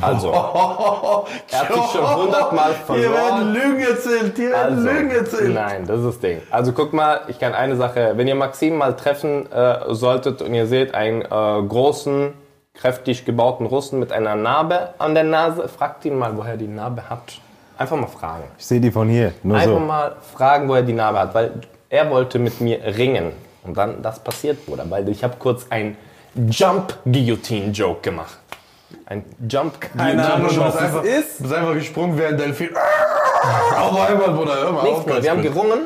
Also, 0.01 0.31
er 0.31 1.59
hat 1.59 1.73
sich 1.73 1.83
schon 1.91 2.15
hundertmal 2.15 2.71
Hier 2.87 3.01
werden 3.01 3.13
verloren. 3.13 3.53
Lügen 3.53 3.79
erzählt, 3.81 4.35
hier 4.35 4.49
werden 4.49 4.77
Also, 4.77 4.89
Lügen 4.89 5.11
erzählt. 5.11 5.53
nein, 5.53 5.85
das 5.85 5.99
ist 5.99 6.05
das 6.07 6.19
Ding. 6.19 6.41
Also 6.49 6.71
guck 6.73 6.91
mal, 6.93 7.21
ich 7.27 7.37
kann 7.39 7.53
eine 7.53 7.75
Sache, 7.75 8.13
wenn 8.15 8.27
ihr 8.27 8.33
Maxim 8.35 8.77
mal 8.77 8.95
treffen 8.95 9.51
äh, 9.51 9.93
solltet 9.93 10.41
und 10.41 10.51
ihr 10.55 10.65
seht 10.65 10.95
einen 10.95 11.21
äh, 11.21 11.27
großen, 11.67 12.33
kräftig 12.79 13.25
gebauten 13.25 13.65
Russen 13.65 13.99
mit 13.99 14.11
einer 14.11 14.35
Narbe 14.35 14.89
an 14.97 15.13
der 15.15 15.23
Nase, 15.23 15.67
fragt 15.67 16.05
ihn 16.05 16.17
mal, 16.17 16.35
woher 16.37 16.51
er 16.51 16.57
die 16.57 16.67
Narbe 16.67 17.09
hat. 17.09 17.39
Einfach 17.77 17.97
mal 17.97 18.07
fragen. 18.07 18.43
Ich 18.57 18.65
sehe 18.65 18.79
die 18.79 18.91
von 18.91 19.09
hier. 19.09 19.33
Nur 19.43 19.57
Einfach 19.57 19.73
so. 19.73 19.79
mal 19.79 20.15
fragen, 20.33 20.67
wo 20.69 20.75
er 20.75 20.81
die 20.83 20.93
Narbe 20.93 21.19
hat, 21.19 21.33
weil 21.33 21.51
er 21.89 22.09
wollte 22.09 22.39
mit 22.39 22.61
mir 22.61 22.79
ringen. 22.97 23.31
Und 23.63 23.75
dann, 23.75 24.01
das 24.01 24.19
passiert, 24.19 24.65
Bruder, 24.65 24.85
weil 24.89 25.07
ich 25.09 25.23
habe 25.23 25.35
kurz 25.39 25.65
ein 25.69 25.97
Jump-Guillotine-Joke 26.35 28.01
gemacht. 28.01 28.37
Ein 29.07 29.23
Keine 29.97 30.33
Ahnung, 30.33 30.49
Du 30.49 30.59
was 30.59 30.77
einfach, 30.77 31.03
ist. 31.03 31.41
bist 31.41 31.53
einfach 31.53 31.73
gesprungen 31.73 32.17
wie 32.17 32.25
ein 32.25 32.37
Delfin. 32.37 32.69
Auf 33.79 34.09
einmal, 34.09 34.29
Bruder, 34.31 34.55
hör 34.55 34.71
mal 34.71 34.83
Nichts, 34.83 34.99
auf. 35.11 35.23
Wir 35.23 35.31
haben 35.31 35.41
gerungen, 35.41 35.79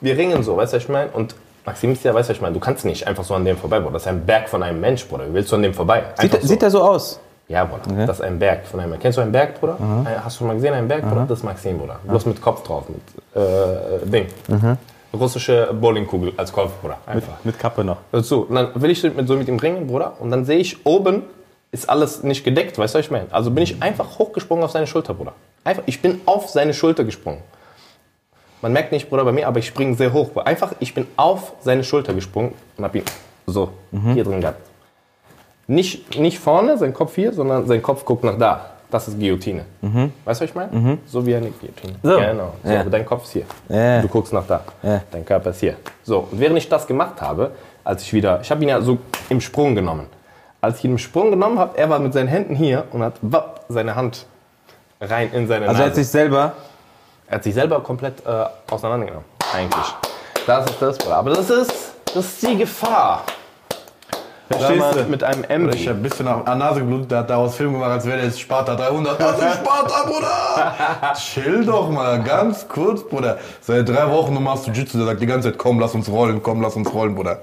wir 0.00 0.16
ringen 0.16 0.42
so, 0.42 0.56
weißt 0.56 0.72
du, 0.72 0.76
was 0.76 0.82
ich 0.84 0.88
meine? 0.88 1.10
Und 1.10 1.34
Maxim 1.64 1.92
ist 1.92 2.02
ja, 2.04 2.12
weißt 2.12 2.28
du, 2.28 2.30
was 2.32 2.36
ich 2.38 2.42
meine? 2.42 2.54
Du 2.54 2.60
kannst 2.60 2.84
nicht 2.84 3.06
einfach 3.06 3.24
so 3.24 3.34
an 3.34 3.44
dem 3.44 3.56
vorbei, 3.56 3.78
Bruder. 3.78 3.94
Das 3.94 4.02
ist 4.02 4.08
ein 4.08 4.24
Berg 4.26 4.48
von 4.48 4.62
einem 4.62 4.80
Mensch, 4.80 5.06
Bruder. 5.06 5.28
Wie 5.28 5.34
willst 5.34 5.50
du 5.52 5.56
an 5.56 5.62
dem 5.62 5.74
vorbei? 5.74 6.02
Sieht, 6.20 6.32
so. 6.40 6.46
sieht 6.46 6.62
er 6.62 6.70
so 6.70 6.82
aus? 6.82 7.20
Ja, 7.48 7.64
Bruder. 7.64 8.06
Das 8.06 8.18
ist 8.18 8.24
ein 8.24 8.38
Berg 8.38 8.66
von 8.66 8.80
einem 8.80 8.90
Mensch. 8.90 9.02
Kennst 9.02 9.18
du 9.18 9.22
einen 9.22 9.32
Berg, 9.32 9.60
Bruder? 9.60 9.76
Ein- 9.80 10.24
Hast 10.24 10.40
du 10.40 10.44
mal 10.44 10.54
gesehen, 10.54 10.74
einen 10.74 10.88
Berg, 10.88 11.02
Bruder? 11.08 11.26
Das 11.28 11.38
ist 11.38 11.44
Maxim, 11.44 11.78
Bruder. 11.78 11.98
Bloß 12.04 12.26
mit 12.26 12.40
Kopf 12.40 12.62
drauf, 12.64 12.84
mit 12.88 13.00
äh, 13.40 14.06
Ding. 14.06 14.26
Russische 15.14 15.68
Bowlingkugel 15.74 16.32
als 16.36 16.52
Kopf, 16.52 16.72
Bruder. 16.80 16.96
Einfach. 17.06 17.34
Mit 17.44 17.58
Kappe 17.58 17.84
noch. 17.84 17.98
So, 18.12 18.40
und 18.42 18.54
dann 18.54 18.68
will 18.74 18.90
ich 18.90 19.02
mit, 19.02 19.28
so 19.28 19.36
mit 19.36 19.46
ihm 19.46 19.58
ringen, 19.58 19.86
Bruder. 19.86 20.14
Und 20.20 20.30
dann 20.30 20.44
sehe 20.46 20.58
ich, 20.58 20.84
oben 20.86 21.24
ist 21.70 21.88
alles 21.88 22.22
nicht 22.22 22.44
gedeckt, 22.44 22.78
weißt 22.78 22.94
du, 22.94 22.98
was 22.98 23.04
ich 23.06 23.10
meine? 23.10 23.26
Also 23.30 23.50
bin 23.50 23.62
ich 23.62 23.82
einfach 23.82 24.18
hochgesprungen 24.18 24.64
auf 24.64 24.70
seine 24.70 24.86
Schulter, 24.86 25.14
Bruder. 25.14 25.32
Einfach, 25.64 25.82
ich 25.86 26.00
bin 26.02 26.20
auf 26.26 26.48
seine 26.48 26.72
Schulter 26.74 27.04
gesprungen. 27.04 27.38
Man 28.62 28.72
merkt 28.72 28.92
nicht, 28.92 29.10
Bruder, 29.10 29.24
bei 29.24 29.32
mir, 29.32 29.46
aber 29.48 29.58
ich 29.58 29.66
springe 29.66 29.94
sehr 29.96 30.12
hoch. 30.12 30.34
Einfach, 30.36 30.72
ich 30.78 30.94
bin 30.94 31.06
auf 31.16 31.52
seine 31.60 31.82
Schulter 31.84 32.14
gesprungen 32.14 32.54
und 32.76 32.84
hab 32.84 32.94
ihn 32.94 33.02
so 33.46 33.70
hier 34.14 34.24
drin 34.24 34.40
gehabt. 34.40 34.60
Nicht, 35.66 36.18
nicht 36.18 36.38
vorne, 36.38 36.76
sein 36.78 36.92
Kopf 36.92 37.14
hier, 37.14 37.32
sondern 37.32 37.66
sein 37.66 37.82
Kopf 37.82 38.04
guckt 38.04 38.24
nach 38.24 38.38
da. 38.38 38.66
Das 38.90 39.08
ist 39.08 39.18
Guillotine. 39.18 39.64
Weißt 39.80 40.40
du, 40.40 40.44
was 40.44 40.50
ich 40.50 40.54
meine? 40.54 40.98
So 41.06 41.24
wie 41.24 41.34
eine 41.34 41.50
Guillotine. 41.50 41.94
So. 42.02 42.18
Genau. 42.18 42.52
So, 42.62 42.70
Ja. 42.72 42.84
dein 42.84 43.06
Kopf 43.06 43.24
ist 43.24 43.32
hier. 43.32 43.44
Ja. 43.68 44.02
Du 44.02 44.08
guckst 44.08 44.32
nach 44.32 44.46
da. 44.46 44.60
Ja. 44.82 45.00
Dein 45.10 45.24
Körper 45.24 45.50
ist 45.50 45.60
hier. 45.60 45.76
So, 46.04 46.28
und 46.30 46.38
während 46.38 46.58
ich 46.58 46.68
das 46.68 46.86
gemacht 46.86 47.20
habe, 47.20 47.52
als 47.84 48.02
ich 48.02 48.12
wieder, 48.12 48.40
ich 48.42 48.50
habe 48.50 48.62
ihn 48.62 48.68
ja 48.68 48.80
so 48.80 48.98
im 49.30 49.40
Sprung 49.40 49.74
genommen. 49.74 50.06
Als 50.60 50.78
ich 50.78 50.84
ihn 50.84 50.92
im 50.92 50.98
Sprung 50.98 51.30
genommen 51.30 51.58
habe, 51.58 51.76
er 51.78 51.88
war 51.90 51.98
mit 52.00 52.12
seinen 52.12 52.28
Händen 52.28 52.54
hier 52.54 52.84
und 52.92 53.02
hat 53.02 53.14
wapp, 53.22 53.64
seine 53.68 53.96
Hand 53.96 54.26
rein 55.00 55.30
in 55.32 55.48
seine 55.48 55.66
Also 55.68 55.80
er 55.80 55.86
Nase. 55.86 55.90
hat 55.90 55.94
sich 55.96 56.08
selber. 56.08 56.52
Er 57.32 57.36
hat 57.36 57.44
sich 57.44 57.54
selber 57.54 57.80
komplett 57.80 58.26
äh, 58.26 58.44
auseinandergenommen. 58.70 59.24
Eigentlich. 59.54 59.86
Das 60.46 60.70
ist 60.70 60.82
das, 60.82 60.98
Bruder. 60.98 61.16
Aber 61.16 61.30
das 61.30 61.48
ist, 61.48 61.94
das 62.14 62.26
ist 62.26 62.42
die 62.42 62.58
Gefahr. 62.58 63.22
Verstehst 64.50 64.84
du? 64.96 65.04
mit 65.04 65.24
einem 65.24 65.42
M 65.44 65.70
Ich 65.70 65.88
hab 65.88 65.96
ein 65.96 66.02
bisschen 66.02 66.26
nach 66.26 66.44
an 66.44 66.58
Nase 66.58 66.80
geblutet, 66.80 67.10
der 67.10 67.20
hat 67.20 67.30
daraus 67.30 67.54
Film 67.54 67.72
gemacht, 67.72 67.92
als 67.92 68.04
wäre 68.04 68.18
der 68.18 68.26
jetzt 68.26 68.38
Sparta 68.38 68.74
300. 68.74 69.18
Das 69.18 69.38
ist 69.38 69.54
Sparta, 69.54 70.10
Bruder! 70.10 71.14
Chill 71.14 71.64
doch 71.64 71.88
mal, 71.88 72.22
ganz 72.22 72.68
kurz, 72.68 73.02
Bruder. 73.02 73.38
Seit 73.62 73.88
drei 73.88 74.10
Wochen 74.10 74.34
du 74.34 74.40
machst 74.40 74.66
du 74.66 74.70
Jitsu, 74.70 74.98
der 74.98 75.06
sagt 75.06 75.22
die 75.22 75.26
ganze 75.26 75.52
Zeit, 75.52 75.58
komm, 75.58 75.80
lass 75.80 75.94
uns 75.94 76.10
rollen, 76.10 76.42
komm, 76.42 76.60
lass 76.60 76.76
uns 76.76 76.92
rollen, 76.92 77.14
Bruder. 77.14 77.40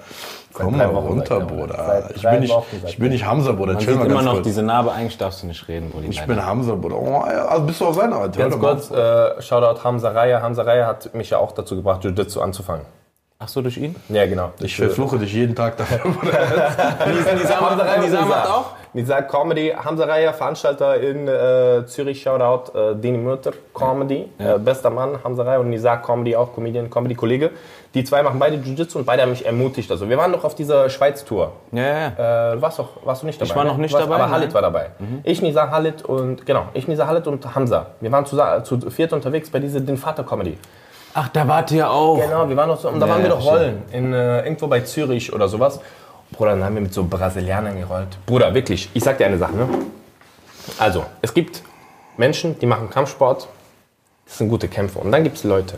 Komm 0.53 0.77
mal 0.77 0.85
runter, 0.85 1.39
er, 1.39 1.45
Bruder. 1.45 2.09
Ich 2.15 2.21
bin 2.21 2.39
nicht, 2.39 2.55
ich 2.85 2.97
bin 2.97 3.09
nicht 3.11 3.25
Hamza, 3.25 3.51
Bruder. 3.51 3.73
Man 3.73 3.81
Chill 3.81 3.93
sieht 3.93 3.99
mal 3.99 4.05
immer 4.05 4.15
ganz 4.15 4.25
noch 4.25 4.33
kurz. 4.33 4.45
diese 4.45 4.63
Narbe. 4.63 4.91
Eigentlich 4.91 5.17
darfst 5.17 5.43
du 5.43 5.47
nicht 5.47 5.67
reden, 5.67 5.91
Brudi. 5.91 6.07
Ich 6.07 6.25
bin 6.25 6.43
Hamza, 6.43 6.75
Bruder. 6.75 6.95
Oh, 6.97 7.23
ja, 7.27 7.45
also 7.45 7.65
bist 7.65 7.79
du 7.81 7.85
auf 7.85 7.95
seiner 7.95 8.15
Art? 8.15 8.37
Ganz 8.37 8.37
Hör 8.37 8.49
doch 8.49 8.57
mal 8.59 8.73
kurz, 8.73 8.91
äh, 8.91 9.41
Shoutout 9.41 9.83
Hamza 9.83 10.09
Raya. 10.09 10.41
Hamza 10.41 10.63
Raya 10.63 10.87
hat 10.87 11.13
mich 11.13 11.29
ja 11.29 11.37
auch 11.37 11.51
dazu 11.51 11.75
gebracht, 11.75 12.03
Jiu-Jitsu 12.03 12.41
anzufangen. 12.41 12.85
Ach 13.41 13.47
so, 13.47 13.61
durch 13.61 13.77
ihn? 13.77 13.95
Ja, 14.09 14.25
genau. 14.25 14.51
Ich 14.59 14.75
verfluche 14.75 15.17
dich 15.17 15.33
jeden 15.33 15.55
Tag 15.55 15.77
dafür, 15.77 15.99
Bruder. 16.11 17.35
Nisa 17.35 17.61
macht, 17.61 18.01
Nisa 18.01 18.21
macht 18.25 18.49
auch? 18.49 18.65
Nisa 18.91 19.21
Comedy, 19.21 19.73
Hamza 19.81 20.03
Raya, 20.05 20.33
Veranstalter 20.33 20.99
in 20.99 21.25
äh, 21.27 21.85
Zürich, 21.85 22.21
Shoutout, 22.21 22.77
äh, 22.77 22.95
Dini 22.95 23.17
Mürter, 23.17 23.53
Comedy, 23.73 24.29
äh, 24.39 24.57
bester 24.59 24.89
Mann, 24.89 25.19
Hamza 25.23 25.43
Raya 25.43 25.59
und 25.59 25.69
Nisa 25.69 25.95
Comedy, 25.97 26.35
auch 26.35 26.53
Comedian, 26.53 26.89
Comedy-Kollege. 26.89 27.51
Die 27.95 28.03
zwei 28.03 28.21
machen 28.21 28.37
beide 28.37 28.57
Jiu-Jitsu 28.57 28.99
und 28.99 29.05
beide 29.05 29.23
haben 29.23 29.31
mich 29.31 29.45
ermutigt. 29.45 29.89
Also 29.89 30.07
wir 30.09 30.17
waren 30.17 30.31
doch 30.31 30.43
auf 30.43 30.53
dieser 30.53 30.89
Schweiz-Tour. 30.89 31.53
Ja, 31.71 31.81
ja. 31.81 32.51
Äh, 32.51 32.55
du 32.55 32.61
warst, 32.61 32.77
doch, 32.77 32.89
warst 33.03 33.23
du 33.23 33.25
nicht 33.25 33.41
dabei? 33.41 33.55
war 33.55 33.63
noch 33.63 33.77
ne? 33.77 33.81
nicht 33.81 33.93
Du 33.93 33.97
warst, 33.97 34.09
dabei, 34.09 34.23
Aber 34.23 34.31
Halit 34.31 34.53
war 34.53 34.61
dabei. 34.61 34.91
Ich, 35.23 35.41
Nisa, 35.41 35.71
Halit 35.71 36.03
und, 36.03 36.45
genau, 36.45 36.67
ich, 36.73 36.87
Nisa, 36.87 37.07
Halit 37.07 37.25
und 37.25 37.55
Hamza. 37.55 37.87
Wir 37.99 38.11
waren 38.11 38.25
zu, 38.27 38.37
zu 38.63 38.91
viert 38.91 39.11
unterwegs 39.11 39.49
bei 39.49 39.57
dieser 39.59 39.79
Den 39.79 39.97
Vater-Comedy. 39.97 40.57
Ach, 41.15 41.29
da 41.29 41.47
wart 41.47 41.71
ihr 41.71 41.89
auch. 41.89 42.19
Genau, 42.19 42.47
wir 42.47 42.55
waren 42.55 42.69
noch 42.69 42.79
so, 42.79 42.89
und 42.89 42.99
da 42.99 43.07
Ja, 43.07 43.13
waren 43.13 43.23
wir 43.23 43.29
doch 43.29 43.43
rollen, 43.43 43.81
in, 43.91 44.13
äh, 44.13 44.43
irgendwo 44.43 44.67
bei 44.67 44.81
Zürich 44.81 45.33
oder 45.33 45.47
sowas. 45.47 45.79
Bruder, 46.31 46.51
dann 46.51 46.63
haben 46.63 46.75
wir 46.75 46.83
mit 46.83 46.93
so 46.93 47.03
Brasilianern 47.03 47.79
gerollt. 47.79 48.19
Bruder, 48.27 48.53
wirklich, 48.53 48.89
ich 48.93 49.03
sag 49.03 49.17
dir 49.17 49.25
eine 49.25 49.39
Sache, 49.39 49.55
ne? 49.55 49.67
Also, 50.77 51.05
es 51.23 51.33
gibt 51.33 51.63
Menschen, 52.17 52.59
die 52.59 52.67
machen 52.67 52.91
Kampfsport, 52.91 53.47
das 54.27 54.37
sind 54.37 54.49
gute 54.49 54.67
Kämpfer. 54.67 55.01
Und 55.01 55.11
dann 55.11 55.23
gibt 55.23 55.37
es 55.37 55.43
Leute, 55.43 55.77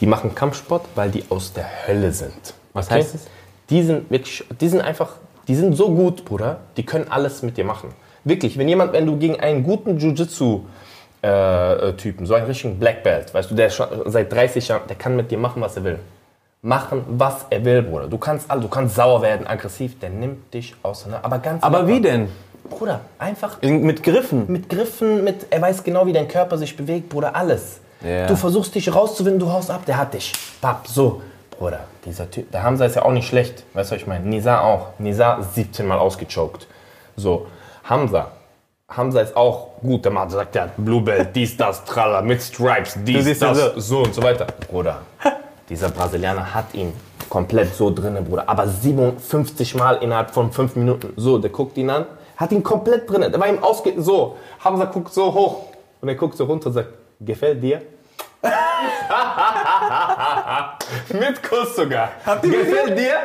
die 0.00 0.06
machen 0.06 0.34
Kampfsport, 0.34 0.84
weil 0.94 1.10
die 1.10 1.24
aus 1.30 1.52
der 1.52 1.66
Hölle 1.86 2.12
sind. 2.12 2.54
Was 2.72 2.90
heißt 2.90 3.14
es? 3.14 3.26
Die 3.70 3.82
sind 3.82 4.10
wirklich, 4.10 4.44
die 4.60 4.68
sind 4.68 4.80
einfach, 4.80 5.12
die 5.48 5.54
sind 5.54 5.74
so 5.76 5.90
gut, 5.94 6.24
Bruder, 6.24 6.58
die 6.76 6.84
können 6.84 7.06
alles 7.10 7.42
mit 7.42 7.56
dir 7.56 7.64
machen. 7.64 7.90
Wirklich, 8.24 8.58
wenn 8.58 8.68
jemand, 8.68 8.92
wenn 8.92 9.06
du 9.06 9.16
gegen 9.16 9.38
einen 9.40 9.62
guten 9.62 9.98
Jiu-Jitsu 9.98 10.60
äh, 11.22 11.92
Typen, 11.94 12.26
so 12.26 12.34
einen 12.34 12.46
richtigen 12.46 12.78
Black 12.78 13.02
Belt, 13.02 13.32
weißt 13.32 13.50
du, 13.50 13.54
der 13.54 13.70
schon 13.70 13.86
seit 14.06 14.32
30 14.32 14.68
Jahren, 14.68 14.82
der 14.88 14.96
kann 14.96 15.16
mit 15.16 15.30
dir 15.30 15.38
machen, 15.38 15.62
was 15.62 15.76
er 15.76 15.84
will. 15.84 15.98
Machen, 16.62 17.04
was 17.08 17.46
er 17.50 17.64
will, 17.64 17.82
Bruder. 17.82 18.08
Du 18.08 18.16
kannst 18.18 18.50
du 18.50 18.68
kannst 18.68 18.94
sauer 18.96 19.20
werden, 19.22 19.46
aggressiv, 19.46 19.98
der 19.98 20.08
nimmt 20.10 20.52
dich 20.52 20.74
auseinander. 20.82 21.24
Aber 21.24 21.38
ganz 21.38 21.62
Aber 21.62 21.80
locker. 21.80 21.92
wie 21.92 22.00
denn? 22.00 22.28
Bruder, 22.70 23.00
einfach 23.18 23.60
Mit 23.60 24.02
Griffen. 24.02 24.44
mit 24.50 24.70
Griffen, 24.70 25.22
mit, 25.22 25.46
er 25.50 25.60
weiß 25.60 25.84
genau, 25.84 26.06
wie 26.06 26.14
dein 26.14 26.26
Körper 26.28 26.56
sich 26.56 26.74
bewegt, 26.74 27.10
Bruder, 27.10 27.36
alles. 27.36 27.80
Ja. 28.04 28.26
Du 28.26 28.36
versuchst 28.36 28.74
dich 28.74 28.94
rauszuwinden, 28.94 29.40
du 29.40 29.50
haust 29.50 29.70
ab, 29.70 29.84
der 29.86 29.96
hat 29.96 30.14
dich. 30.14 30.32
Papp, 30.60 30.86
so. 30.86 31.22
Bruder, 31.58 31.80
dieser 32.04 32.30
Typ, 32.30 32.50
der 32.50 32.62
Hamza 32.62 32.84
ist 32.84 32.96
ja 32.96 33.04
auch 33.04 33.12
nicht 33.12 33.28
schlecht, 33.28 33.64
weißt 33.74 33.90
du, 33.90 33.94
was 33.94 34.02
ich 34.02 34.06
meine? 34.06 34.26
Nisa 34.26 34.60
auch. 34.60 34.98
Nisa 34.98 35.40
17 35.40 35.86
Mal 35.86 35.98
ausgechoked. 35.98 36.66
So, 37.16 37.46
Hamza. 37.84 38.32
Hamza 38.88 39.20
ist 39.20 39.36
auch 39.36 39.80
gut, 39.80 40.04
der 40.04 40.12
Mann 40.12 40.28
sagt, 40.28 40.54
der 40.54 40.64
hat 40.64 40.72
Blue 40.76 41.00
Belt, 41.00 41.30
dies, 41.34 41.56
das, 41.56 41.84
Tralla, 41.84 42.22
mit 42.22 42.42
Stripes, 42.42 42.98
dies, 43.04 43.38
das, 43.38 43.58
ja 43.58 43.70
so. 43.76 44.00
und 44.00 44.14
so 44.14 44.22
weiter. 44.22 44.46
Bruder, 44.68 45.00
dieser 45.68 45.88
Brasilianer 45.88 46.52
hat 46.54 46.74
ihn 46.74 46.92
komplett 47.28 47.74
so 47.74 47.90
drinne, 47.90 48.20
Bruder. 48.20 48.48
Aber 48.48 48.68
57 48.68 49.74
Mal 49.76 49.96
innerhalb 49.96 50.30
von 50.30 50.52
5 50.52 50.76
Minuten. 50.76 51.12
So, 51.16 51.38
der 51.38 51.50
guckt 51.50 51.76
ihn 51.78 51.88
an, 51.88 52.06
hat 52.36 52.52
ihn 52.52 52.62
komplett 52.62 53.08
drinne. 53.08 53.30
Der 53.30 53.40
war 53.40 53.48
ihm 53.48 53.62
ausge... 53.62 53.94
So, 54.02 54.36
Hamza 54.60 54.84
guckt 54.86 55.14
so 55.14 55.32
hoch 55.32 55.64
und 56.00 56.08
er 56.08 56.14
guckt 56.16 56.36
so 56.36 56.44
runter 56.44 56.66
und 56.66 56.74
sagt, 56.74 56.88
gefällt 57.20 57.62
dir? 57.62 57.80
Mit 61.12 61.42
Kuss 61.42 61.76
sogar. 61.76 62.10
Gefällt 62.42 62.98
dir? 62.98 63.16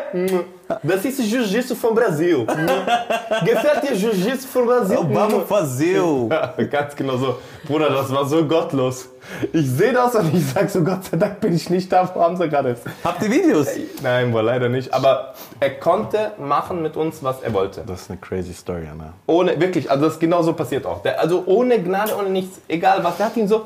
Das 0.83 1.03
ist 1.03 1.19
Jiu-Jitsu 1.19 1.73
vom 1.75 1.95
Brasil. 1.95 2.45
Gefällt 2.45 3.83
dir 3.83 3.95
Jiu-Jitsu 3.95 4.47
vom 4.47 4.67
Brasil? 4.67 4.97
Vamos 5.09 5.43
fazer. 5.47 6.53
Ganz 6.71 6.95
genau 6.95 7.17
so. 7.17 7.39
Bruder, 7.67 7.89
das 7.89 8.13
war 8.13 8.25
so 8.25 8.45
gottlos. 8.45 9.09
Ich 9.51 9.69
sehe 9.69 9.93
das 9.93 10.15
und 10.15 10.33
ich 10.33 10.45
sag 10.45 10.69
so, 10.69 10.83
Gott 10.83 11.05
sei 11.05 11.17
Dank 11.17 11.39
bin 11.39 11.55
ich 11.55 11.69
nicht 11.69 11.91
da, 11.91 12.09
wo 12.13 12.21
Hamza 12.21 12.47
gerade 12.47 12.69
ist. 12.69 12.83
Habt 13.03 13.21
ihr 13.23 13.31
Videos? 13.31 13.67
Nein, 14.01 14.33
wohl 14.33 14.41
leider 14.41 14.69
nicht. 14.69 14.93
Aber 14.93 15.33
er 15.59 15.79
konnte 15.79 16.31
machen 16.37 16.81
mit 16.81 16.95
uns, 16.95 17.23
was 17.23 17.41
er 17.41 17.53
wollte. 17.53 17.83
Das 17.85 18.01
ist 18.01 18.11
eine 18.11 18.19
crazy 18.19 18.53
Story, 18.53 18.87
Anna. 18.91 19.13
Ohne, 19.27 19.59
wirklich, 19.59 19.89
also 19.89 20.05
das 20.05 20.13
ist 20.13 20.19
genau 20.19 20.41
so 20.41 20.53
passiert 20.53 20.85
auch. 20.85 21.01
Der, 21.01 21.19
also 21.19 21.43
ohne 21.45 21.81
Gnade, 21.81 22.15
ohne 22.15 22.29
nichts, 22.29 22.59
egal 22.67 23.03
was, 23.03 23.17
der 23.17 23.27
hat 23.27 23.37
ihn 23.37 23.47
so, 23.47 23.65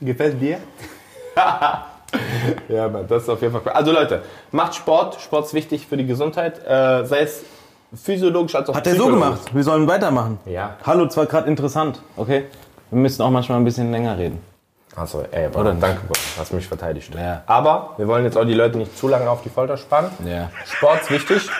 gefällt 0.00 0.40
dir? 0.40 0.58
ja, 2.68 2.88
Mann, 2.88 3.06
das 3.08 3.24
ist 3.24 3.28
auf 3.28 3.40
jeden 3.40 3.52
Fall 3.52 3.62
cool. 3.64 3.72
Also 3.72 3.92
Leute, 3.92 4.22
macht 4.50 4.74
Sport, 4.74 5.20
Sport 5.20 5.46
ist 5.46 5.54
wichtig 5.54 5.86
für 5.86 5.96
die 5.96 6.06
Gesundheit, 6.06 6.58
äh, 6.66 7.04
sei 7.04 7.20
es 7.20 7.44
physiologisch 7.94 8.54
als 8.54 8.68
auch 8.68 8.74
Hat 8.74 8.86
er 8.86 8.94
so 8.94 9.06
gemacht? 9.06 9.54
Wir 9.54 9.64
sollen 9.64 9.86
weitermachen. 9.86 10.38
Ja. 10.46 10.76
Hallo, 10.84 11.06
zwar 11.08 11.26
gerade 11.26 11.48
interessant, 11.48 12.00
okay? 12.16 12.46
Wir 12.90 12.98
müssen 12.98 13.22
auch 13.22 13.30
manchmal 13.30 13.58
ein 13.58 13.64
bisschen 13.64 13.90
länger 13.90 14.18
reden. 14.18 14.40
Achso, 14.96 15.22
ey, 15.30 15.46
Bruder, 15.48 15.60
Oder 15.60 15.70
nicht? 15.74 15.82
danke, 15.82 16.00
Bruder, 16.06 16.20
hast 16.38 16.52
mich 16.52 16.66
verteidigt. 16.66 17.14
Ja. 17.14 17.42
Aber 17.46 17.94
wir 17.96 18.08
wollen 18.08 18.24
jetzt 18.24 18.36
auch 18.36 18.44
die 18.44 18.54
Leute 18.54 18.78
nicht 18.78 18.98
zu 18.98 19.06
lange 19.06 19.30
auf 19.30 19.42
die 19.42 19.48
Folter 19.48 19.76
spannen. 19.76 20.10
Ja. 20.24 20.50
Sport 20.66 21.02
ist 21.02 21.10
wichtig 21.10 21.50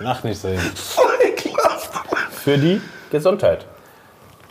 Lach 0.00 0.22
nicht 0.22 0.40
so. 0.40 0.48
für 2.30 2.56
die 2.56 2.80
Gesundheit. 3.10 3.66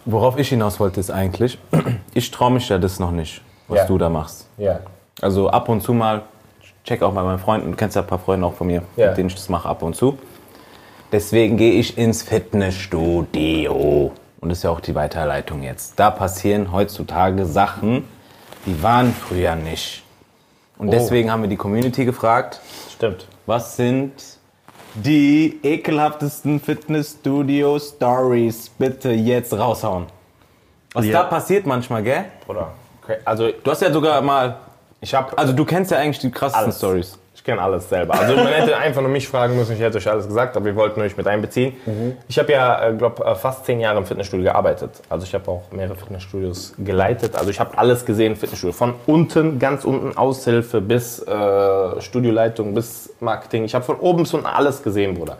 Worauf 0.09 0.37
ich 0.39 0.47
hinaus 0.49 0.79
wollte, 0.79 1.01
ist 1.01 1.11
eigentlich, 1.11 1.59
ich 2.13 2.31
traue 2.31 2.51
mich 2.51 2.69
ja 2.69 2.77
das 2.77 2.97
noch 2.97 3.11
nicht, 3.11 3.41
was 3.67 3.79
Ja. 3.79 3.85
du 3.87 3.97
da 3.97 4.09
machst. 4.09 4.47
Ja. 4.57 4.79
Also 5.21 5.49
ab 5.49 5.67
und 5.67 5.81
zu 5.81 5.93
mal, 5.93 6.23
check 6.85 7.01
auch 7.01 7.11
bei 7.13 7.23
meinen 7.23 7.39
Freunden, 7.39 7.71
du 7.71 7.75
kennst 7.77 7.97
ja 7.97 8.03
ein 8.03 8.07
paar 8.07 8.19
Freunde 8.19 8.47
auch 8.47 8.53
von 8.53 8.67
mir, 8.67 8.83
Ja. 8.95 9.09
mit 9.09 9.17
denen 9.17 9.27
ich 9.27 9.35
das 9.35 9.49
mache 9.49 9.67
ab 9.67 9.83
und 9.83 9.95
zu. 9.97 10.17
Deswegen 11.11 11.57
gehe 11.57 11.73
ich 11.73 11.97
ins 11.97 12.23
Fitnessstudio. 12.23 14.11
Und 14.39 14.49
das 14.49 14.59
ist 14.59 14.63
ja 14.63 14.69
auch 14.69 14.79
die 14.79 14.95
Weiterleitung 14.95 15.61
jetzt. 15.63 15.99
Da 15.99 16.09
passieren 16.11 16.71
heutzutage 16.71 17.45
Sachen, 17.45 18.05
die 18.65 18.81
waren 18.83 19.13
früher 19.13 19.55
nicht. 19.55 20.03
Und 20.77 20.91
deswegen 20.91 21.31
haben 21.31 21.41
wir 21.41 21.49
die 21.49 21.57
Community 21.57 22.05
gefragt, 22.05 22.61
Stimmt. 22.93 23.27
was 23.45 23.75
sind 23.75 24.11
die 25.03 25.59
ekelhaftesten 25.63 26.59
Fitnessstudio-Stories? 26.59 28.69
Bitte 28.77 29.11
jetzt 29.11 29.53
raushauen. 29.53 30.05
Was 30.93 31.05
Ja. 31.05 31.23
da 31.23 31.29
passiert 31.29 31.65
manchmal, 31.65 32.03
gell? 32.03 32.25
Oder? 32.47 32.71
Okay. 33.03 33.17
Also 33.25 33.49
Du 33.63 33.71
hast 33.71 33.81
ja 33.81 33.91
sogar 33.91 34.21
mal, 34.21 34.57
ich 35.01 35.13
habe 35.13 35.37
also 35.37 35.53
du 35.53 35.65
kennst 35.65 35.91
ja 35.91 35.97
eigentlich 35.97 36.19
die 36.19 36.31
krassesten. 36.31 36.71
Stories. 36.71 37.17
Kenne 37.47 37.61
alles 37.61 37.87
selber. 37.87 38.19
Also 38.19 38.35
man 38.35 38.47
hätte 38.47 38.75
einfach 38.75 39.01
nur 39.01 39.09
mich 39.09 39.25
fragen 39.25 39.55
müssen, 39.55 39.71
ich 39.71 39.79
hätte 39.79 39.99
euch 39.99 40.09
alles 40.09 40.27
gesagt, 40.27 40.57
aber 40.57 40.65
wir 40.65 40.75
wollten 40.75 40.99
euch 40.99 41.15
mit 41.15 41.25
einbeziehen. 41.27 41.77
Ich 42.27 42.37
habe 42.37 42.51
ja, 42.51 42.91
glaube 42.91 43.23
fast 43.37 43.65
zehn 43.65 43.79
Jahre 43.79 43.99
im 43.99 44.05
Fitnessstudio 44.05 44.43
gearbeitet. 44.43 44.91
Also 45.07 45.25
ich 45.25 45.33
habe 45.33 45.49
auch 45.49 45.61
mehrere 45.71 45.95
Fitnessstudios 45.95 46.73
geleitet. 46.77 47.37
Also 47.37 47.49
ich 47.49 47.61
habe 47.61 47.77
alles 47.77 48.05
gesehen 48.05 48.33
im 48.33 48.37
Fitnessstudio. 48.37 48.73
Von 48.73 48.95
unten, 49.05 49.59
ganz 49.59 49.85
unten, 49.85 50.17
Aushilfe 50.17 50.81
bis 50.81 51.25
äh, 51.25 52.01
Studioleitung, 52.01 52.73
bis 52.73 53.13
Marketing. 53.21 53.63
Ich 53.63 53.73
habe 53.73 53.85
von 53.85 53.95
oben 53.95 54.23
bis 54.23 54.33
unten 54.33 54.45
alles 54.45 54.83
gesehen, 54.83 55.13
Bruder. 55.13 55.37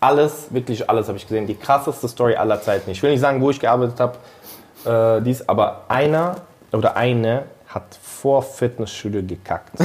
Alles, 0.00 0.46
wirklich 0.48 0.88
alles 0.88 1.08
habe 1.08 1.18
ich 1.18 1.26
gesehen. 1.26 1.46
Die 1.46 1.56
krasseste 1.56 2.08
Story 2.08 2.36
aller 2.36 2.62
Zeiten. 2.62 2.90
Ich 2.90 3.02
will 3.02 3.10
nicht 3.10 3.20
sagen, 3.20 3.42
wo 3.42 3.50
ich 3.50 3.60
gearbeitet 3.60 4.00
habe, 4.00 5.18
äh, 5.18 5.22
dies, 5.22 5.46
aber 5.46 5.82
einer 5.88 6.36
oder 6.72 6.96
eine 6.96 7.42
hat 7.66 7.98
vor 8.02 8.42
Fitnessstudio 8.42 9.22
gekackt 9.22 9.72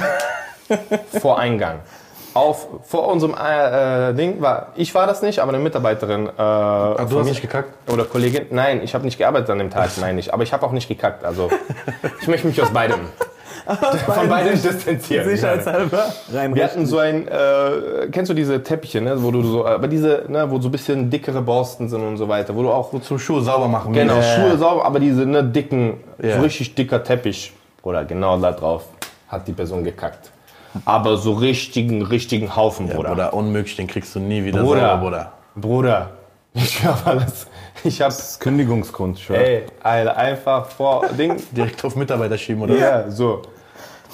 vor 1.20 1.40
Eingang. 1.40 1.80
Auf, 2.36 2.68
vor 2.84 3.08
unserem 3.08 3.34
äh, 3.36 4.10
äh, 4.10 4.14
Ding 4.14 4.40
war, 4.40 4.68
ich 4.76 4.94
war 4.94 5.08
das 5.08 5.24
nicht, 5.24 5.40
aber 5.40 5.50
eine 5.52 5.62
Mitarbeiterin 5.64 6.28
äh, 6.28 6.30
du 6.30 6.36
von 6.36 7.20
hast 7.20 7.26
nicht 7.28 7.42
gekackt? 7.42 7.74
Oder 7.92 8.06
Kollegin. 8.06 8.46
Nein, 8.52 8.82
ich 8.84 8.94
habe 8.94 9.04
nicht 9.04 9.18
gearbeitet 9.18 9.50
an 9.50 9.58
dem 9.58 9.72
Tag, 9.72 9.90
nein 10.00 10.16
nicht. 10.16 10.32
Aber 10.34 10.44
ich 10.44 10.54
habe 10.54 10.66
auch 10.66 10.72
nicht 10.72 10.88
gekackt. 10.88 11.26
Also 11.26 11.50
ich 12.22 12.28
möchte 12.28 12.46
mich 12.48 12.62
aus 12.62 12.70
beidem, 12.70 13.00
von 14.06 14.30
beidem 14.30 14.54
distanzieren. 14.62 15.28
Sicherheitshalber 15.28 16.06
rein. 16.32 16.54
Wir 16.54 16.64
hatten 16.64 16.86
so 16.86 17.00
ein, 17.00 17.28
äh, 17.28 18.08
kennst 18.12 18.30
du 18.30 18.36
diese 18.36 18.62
Teppiche, 18.62 19.02
ne, 19.02 19.22
wo 19.24 19.32
du 19.32 19.42
so, 19.42 19.66
aber 19.66 19.88
diese, 19.88 20.26
ne, 20.28 20.50
wo 20.52 20.62
so 20.62 20.68
ein 20.70 20.72
bisschen 20.72 21.10
dickere 21.10 21.42
Borsten 21.42 21.90
sind 21.90 22.02
und 22.04 22.18
so 22.18 22.30
weiter, 22.30 22.56
wo 22.56 22.62
du 22.62 22.70
auch 22.72 22.92
Zum 23.02 23.18
Schuhe 23.18 23.42
sauber 23.42 23.68
machen. 23.68 23.92
Genau, 23.92 24.18
Ja. 24.18 24.22
Schuhe 24.22 24.58
sauber, 24.58 24.86
aber 24.86 25.00
diese 25.00 25.26
ne, 25.26 25.44
dicken, 25.44 26.00
Ja. 26.22 26.36
so 26.36 26.42
richtig 26.44 26.76
dicker 26.76 27.04
Teppich. 27.04 27.54
Oder 27.82 28.06
genau 28.06 28.38
da 28.38 28.52
drauf 28.52 28.84
hat 29.28 29.48
die 29.48 29.54
Person 29.54 29.84
gekackt. 29.84 30.32
Aber 30.86 31.18
so 31.18 31.34
richtigen, 31.34 32.02
richtigen 32.04 32.56
Haufen, 32.56 32.88
Ja, 32.88 32.96
Bruder. 32.96 33.10
Bruder, 33.10 33.34
unmöglich, 33.34 33.76
den 33.76 33.88
kriegst 33.88 34.14
du 34.16 34.20
nie 34.20 34.44
wieder 34.44 34.62
Bruder. 34.62 34.82
sauber, 34.82 34.98
Bruder. 35.02 35.32
Bruder. 35.56 36.10
Ich 36.54 36.84
hab 36.84 37.06
alles. 37.08 37.48
Ich 37.84 38.02
hab's. 38.02 38.40
Kündigungsgrund, 38.40 39.20
schon. 39.20 39.36
Ey, 39.36 39.66
Alter, 39.84 40.18
einfach 40.18 40.66
vor 40.66 41.08
Ding. 41.10 41.42
Direkt 41.52 41.84
auf 41.86 41.96
Mitarbeiter 41.96 42.38
schieben, 42.38 42.64
oder? 42.64 42.76
Ja, 42.76 43.10
so. 43.10 43.42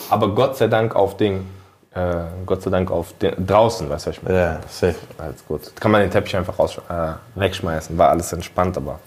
Aber 0.09 0.29
Gott 0.35 0.57
sei 0.57 0.67
Dank 0.67 0.95
auf 0.95 1.17
Ding. 1.17 1.45
Äh, 1.93 2.23
Gott 2.45 2.61
sei 2.61 2.69
Dank 2.71 2.91
auf 2.91 3.13
den, 3.19 3.47
draußen, 3.47 3.89
weißt 3.89 4.05
du, 4.05 4.09
was 4.09 4.17
ich 4.17 4.23
meine? 4.23 4.37
Ja, 4.37 4.59
safe. 4.69 4.95
Alles 5.17 5.45
gut. 5.47 5.73
Kann 5.79 5.91
man 5.91 6.01
den 6.01 6.11
Teppich 6.11 6.35
einfach 6.35 6.59
raus, 6.59 6.77
äh, 6.89 7.13
wegschmeißen. 7.39 7.97
War 7.97 8.09
alles 8.09 8.33
entspannt, 8.33 8.75
aber. 8.77 8.99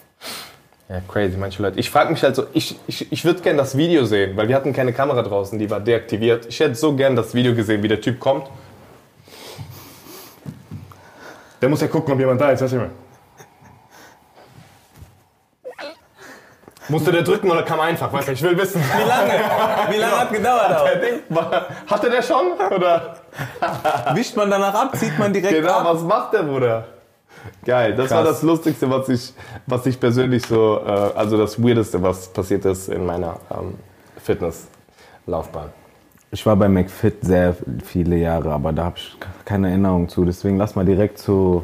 Ja, 0.88 1.00
crazy, 1.06 1.36
manche 1.36 1.62
Leute. 1.62 1.78
Ich 1.78 1.90
frage 1.90 2.10
mich 2.10 2.22
halt 2.22 2.34
so, 2.34 2.46
ich, 2.54 2.78
ich, 2.86 3.12
ich 3.12 3.24
würde 3.24 3.40
gerne 3.42 3.58
das 3.58 3.76
Video 3.76 4.06
sehen, 4.06 4.36
weil 4.38 4.48
wir 4.48 4.56
hatten 4.56 4.72
keine 4.72 4.92
Kamera 4.94 5.22
draußen, 5.22 5.58
die 5.58 5.68
war 5.68 5.80
deaktiviert. 5.80 6.46
Ich 6.46 6.58
hätte 6.60 6.74
so 6.76 6.94
gern 6.96 7.14
das 7.14 7.34
Video 7.34 7.54
gesehen, 7.54 7.82
wie 7.82 7.88
der 7.88 8.00
Typ 8.00 8.18
kommt. 8.18 8.46
Der 11.60 11.68
muss 11.68 11.82
ja 11.82 11.88
gucken, 11.88 12.14
ob 12.14 12.18
jemand 12.20 12.40
da 12.40 12.50
ist, 12.52 12.62
weißt 12.62 12.72
du. 12.74 12.90
Musste 16.90 17.12
der 17.12 17.20
drücken 17.20 17.50
oder 17.50 17.64
kam 17.64 17.80
einfach? 17.80 18.10
Weißt 18.10 18.28
du, 18.28 18.32
ich 18.32 18.42
will 18.42 18.56
wissen. 18.56 18.80
Wie 18.80 19.06
lange? 19.06 19.32
Wie 19.90 19.96
lange 19.98 20.18
hat 20.20 20.32
gedauert 20.32 20.74
auch? 20.74 20.84
Der 20.84 20.96
Ding 20.96 21.20
war, 21.28 21.66
hatte 21.86 22.08
der 22.08 22.22
schon? 22.22 22.52
Oder? 22.74 23.16
Wischt 24.14 24.34
man 24.36 24.50
danach 24.50 24.72
ab, 24.72 24.96
zieht 24.96 25.18
man 25.18 25.30
direkt 25.34 25.52
Genau, 25.52 25.70
ab. 25.80 25.84
was 25.84 26.02
macht 26.02 26.32
der 26.32 26.44
Bruder? 26.44 26.86
Geil, 27.64 27.94
das 27.94 28.10
war 28.10 28.22
Krass. 28.22 28.34
das 28.34 28.42
Lustigste, 28.42 28.90
was 28.90 29.08
ich, 29.08 29.32
was 29.66 29.86
ich 29.86 29.98
persönlich 29.98 30.44
so, 30.46 30.80
äh, 30.84 30.90
also 31.14 31.36
das 31.36 31.62
Weirdeste, 31.62 32.02
was 32.02 32.28
passiert 32.28 32.64
ist 32.64 32.88
in 32.88 33.04
meiner 33.04 33.36
ähm, 33.50 33.74
Fitnesslaufbahn. 34.22 35.70
Ich 36.30 36.44
war 36.44 36.56
bei 36.56 36.68
McFit 36.68 37.24
sehr 37.24 37.56
viele 37.84 38.16
Jahre, 38.16 38.52
aber 38.52 38.72
da 38.72 38.84
habe 38.84 38.96
ich 38.98 39.16
keine 39.44 39.68
Erinnerung 39.68 40.08
zu. 40.08 40.24
Deswegen 40.24 40.58
lass 40.58 40.74
mal 40.74 40.84
direkt 40.84 41.18
zu, 41.18 41.62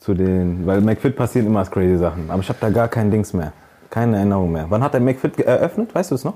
zu 0.00 0.14
den. 0.14 0.66
Weil 0.66 0.80
McFit 0.80 1.14
passieren 1.14 1.46
immer 1.46 1.64
crazy 1.66 1.98
Sachen. 1.98 2.30
Aber 2.30 2.40
ich 2.40 2.48
habe 2.48 2.58
da 2.60 2.70
gar 2.70 2.88
kein 2.88 3.10
Dings 3.10 3.34
mehr. 3.34 3.52
Keine 3.90 4.16
Erinnerung 4.16 4.50
mehr. 4.52 4.66
Wann 4.68 4.82
hat 4.82 4.94
der 4.94 5.00
McFit 5.00 5.38
eröffnet? 5.40 5.94
Weißt 5.94 6.10
du 6.10 6.14
es 6.14 6.24
noch? 6.24 6.34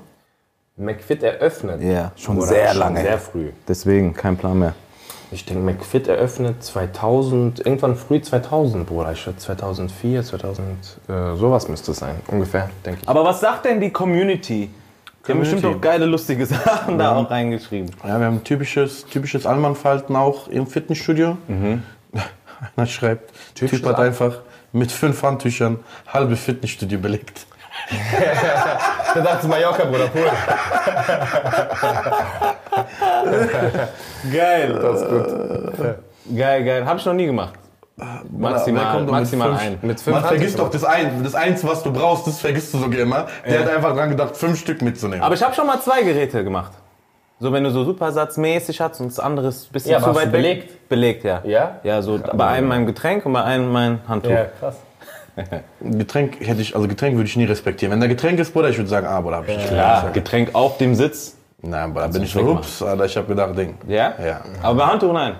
McFit 0.77 1.23
eröffnet. 1.23 1.81
Ja, 1.81 2.11
schon 2.15 2.35
Bruder, 2.35 2.47
sehr 2.47 2.67
schon 2.69 2.79
lange. 2.79 3.01
Sehr 3.01 3.17
früh. 3.17 3.49
Deswegen 3.67 4.13
kein 4.13 4.37
Plan 4.37 4.59
mehr. 4.59 4.75
Ich 5.33 5.45
denke, 5.45 5.63
McFit 5.63 6.09
eröffnet 6.09 6.61
2000, 6.61 7.65
irgendwann 7.65 7.95
früh 7.95 8.21
2000, 8.21 8.85
Bruder. 8.85 9.13
Ich 9.13 9.21
schätze 9.21 9.45
2004, 9.45 10.23
2000, 10.23 10.67
äh, 11.07 11.35
sowas 11.37 11.69
müsste 11.69 11.91
es 11.91 11.99
sein, 11.99 12.15
ungefähr, 12.27 12.69
denke 12.85 12.99
ich. 13.01 13.09
Aber 13.09 13.23
was 13.23 13.39
sagt 13.39 13.65
denn 13.65 13.79
die 13.79 13.91
Community? 13.91 14.69
Die 15.25 15.31
haben 15.31 15.39
bestimmt 15.39 15.63
auch 15.65 15.79
geile, 15.79 16.05
lustige 16.05 16.45
Sachen 16.45 16.97
da 16.97 17.15
auch 17.15 17.29
reingeschrieben. 17.29 17.91
Ja, 18.03 18.19
wir 18.19 18.25
haben 18.25 18.37
ein 18.37 18.43
typisches, 18.43 19.05
typisches 19.05 19.45
Allmannverhalten 19.45 20.15
auch 20.15 20.47
im 20.49 20.67
Fitnessstudio. 20.67 21.37
Einer 22.75 22.87
schreibt, 22.87 23.31
Typ 23.55 23.85
hat 23.85 23.99
einfach 23.99 24.39
mit 24.73 24.91
fünf 24.91 25.23
Handtüchern 25.23 25.79
halbe 26.07 26.35
Fitnessstudio 26.35 26.99
belegt. 26.99 27.45
Da 29.13 29.21
dachte 29.21 29.47
Mallorca, 29.47 29.83
Bruder, 29.85 30.09
cool. 30.15 30.29
Geil. 34.31 34.79
Das 34.81 35.01
ist 35.01 35.09
gut. 35.09 36.37
Geil, 36.37 36.63
geil. 36.63 36.85
Habe 36.85 36.99
ich 36.99 37.05
noch 37.05 37.13
nie 37.13 37.25
gemacht. 37.25 37.53
Maximal, 38.31 39.01
mit 39.01 39.11
maximal 39.11 39.49
fünf- 39.49 39.61
ein. 39.61 39.77
Mit 39.81 39.99
fünf 39.99 40.15
Man 40.15 40.25
vergisst 40.25 40.57
doch 40.57 40.69
das, 40.71 40.83
ein, 40.83 41.23
das 41.23 41.35
eins, 41.35 41.63
was 41.67 41.83
du 41.83 41.91
brauchst, 41.93 42.25
das 42.25 42.39
vergisst 42.39 42.73
du 42.73 42.79
sogar 42.79 42.99
immer. 42.99 43.27
Der 43.47 43.59
hat 43.59 43.69
einfach 43.69 43.93
dran 43.95 44.09
gedacht, 44.09 44.35
fünf 44.35 44.59
Stück 44.59 44.81
mitzunehmen. 44.81 45.23
Aber 45.23 45.35
ich 45.35 45.43
habe 45.43 45.53
schon 45.53 45.67
mal 45.67 45.79
zwei 45.81 46.01
Geräte 46.01 46.43
gemacht. 46.43 46.71
So, 47.39 47.51
wenn 47.51 47.63
du 47.63 47.69
so 47.71 47.83
supersatzmäßig 47.83 48.79
hast 48.81 49.01
und 49.01 49.07
das 49.11 49.19
andere 49.19 49.47
ist 49.49 49.69
ein 49.69 49.73
bisschen 49.73 49.91
Ja, 49.91 49.99
zu 49.99 50.15
weit 50.15 50.27
du 50.27 50.31
weg. 50.31 50.31
belegt? 50.31 50.89
Belegt, 50.89 51.23
ja. 51.23 51.41
Ja? 51.43 51.75
Ja, 51.83 52.01
so 52.01 52.19
bei 52.33 52.47
einem 52.47 52.67
mein 52.67 52.85
Getränk 52.85 53.25
und 53.25 53.33
bei 53.33 53.43
einem 53.43 53.71
mein 53.71 53.99
Handtuch. 54.07 54.31
Ja, 54.31 54.45
krass. 54.59 54.75
Getränk 55.81 56.37
hätte 56.39 56.61
ich, 56.61 56.75
also 56.75 56.87
Getränk 56.87 57.15
würde 57.15 57.27
ich 57.27 57.35
nie 57.35 57.45
respektieren. 57.45 57.91
Wenn 57.91 58.01
da 58.01 58.07
Getränk 58.07 58.39
ist, 58.39 58.53
Bruder, 58.53 58.69
ich 58.69 58.77
würde 58.77 58.89
sagen, 58.89 59.07
ah, 59.07 59.21
Bruder, 59.21 59.37
hab 59.37 59.47
ich 59.47 59.57
nicht 59.57 59.69
Klar, 59.69 60.11
Getränk 60.11 60.53
auf 60.53 60.77
dem 60.77 60.95
Sitz. 60.95 61.37
Nein, 61.61 61.91
aber 61.91 62.01
da 62.01 62.07
bin 62.07 62.23
ich 62.23 62.31
so, 62.31 62.41
ups, 62.41 62.81
Alter, 62.81 63.05
ich 63.05 63.15
hab 63.15 63.27
gedacht, 63.27 63.57
Ding. 63.57 63.75
Ja? 63.87 64.13
Ja. 64.23 64.41
Aber 64.63 64.79
bei 64.79 64.85
Handtuch 64.85 65.13
nein. 65.13 65.35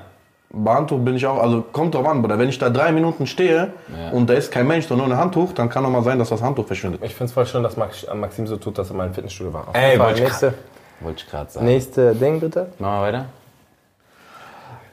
Bei 0.53 0.73
Handtuch 0.73 0.99
bin 0.99 1.15
ich 1.15 1.25
auch, 1.25 1.41
also 1.41 1.63
kommt 1.71 1.95
drauf 1.95 2.05
an, 2.07 2.21
Bruder. 2.21 2.37
Wenn 2.37 2.49
ich 2.49 2.59
da 2.59 2.69
drei 2.69 2.91
Minuten 2.91 3.25
stehe 3.25 3.71
und 4.11 4.29
da 4.29 4.33
ist 4.33 4.51
kein 4.51 4.67
Mensch, 4.67 4.85
sondern 4.85 5.07
nur 5.07 5.17
ein 5.17 5.21
Handtuch, 5.21 5.53
dann 5.53 5.69
kann 5.69 5.85
auch 5.85 5.89
mal 5.89 6.03
sein, 6.03 6.19
dass 6.19 6.29
das 6.29 6.41
Handtuch 6.41 6.67
verschwindet. 6.67 7.01
Ich 7.03 7.15
finde 7.15 7.25
es 7.29 7.31
voll 7.31 7.45
schön, 7.45 7.63
dass 7.63 7.77
Max, 7.77 8.05
Maxim 8.13 8.45
so 8.47 8.57
tut, 8.57 8.77
dass 8.77 8.89
er 8.89 8.95
mal 8.97 9.07
im 9.07 9.13
Fitnessstudio 9.13 9.53
war. 9.53 9.69
Auf 9.69 9.75
Ey, 9.75 9.97
Wollte 9.97 11.23
ich 11.23 11.29
gerade 11.29 11.49
sagen. 11.49 11.65
nächste 11.65 12.13
Ding 12.15 12.39
bitte. 12.39 12.67
Machen 12.77 12.99
wir 12.99 13.01
weiter? 13.01 13.25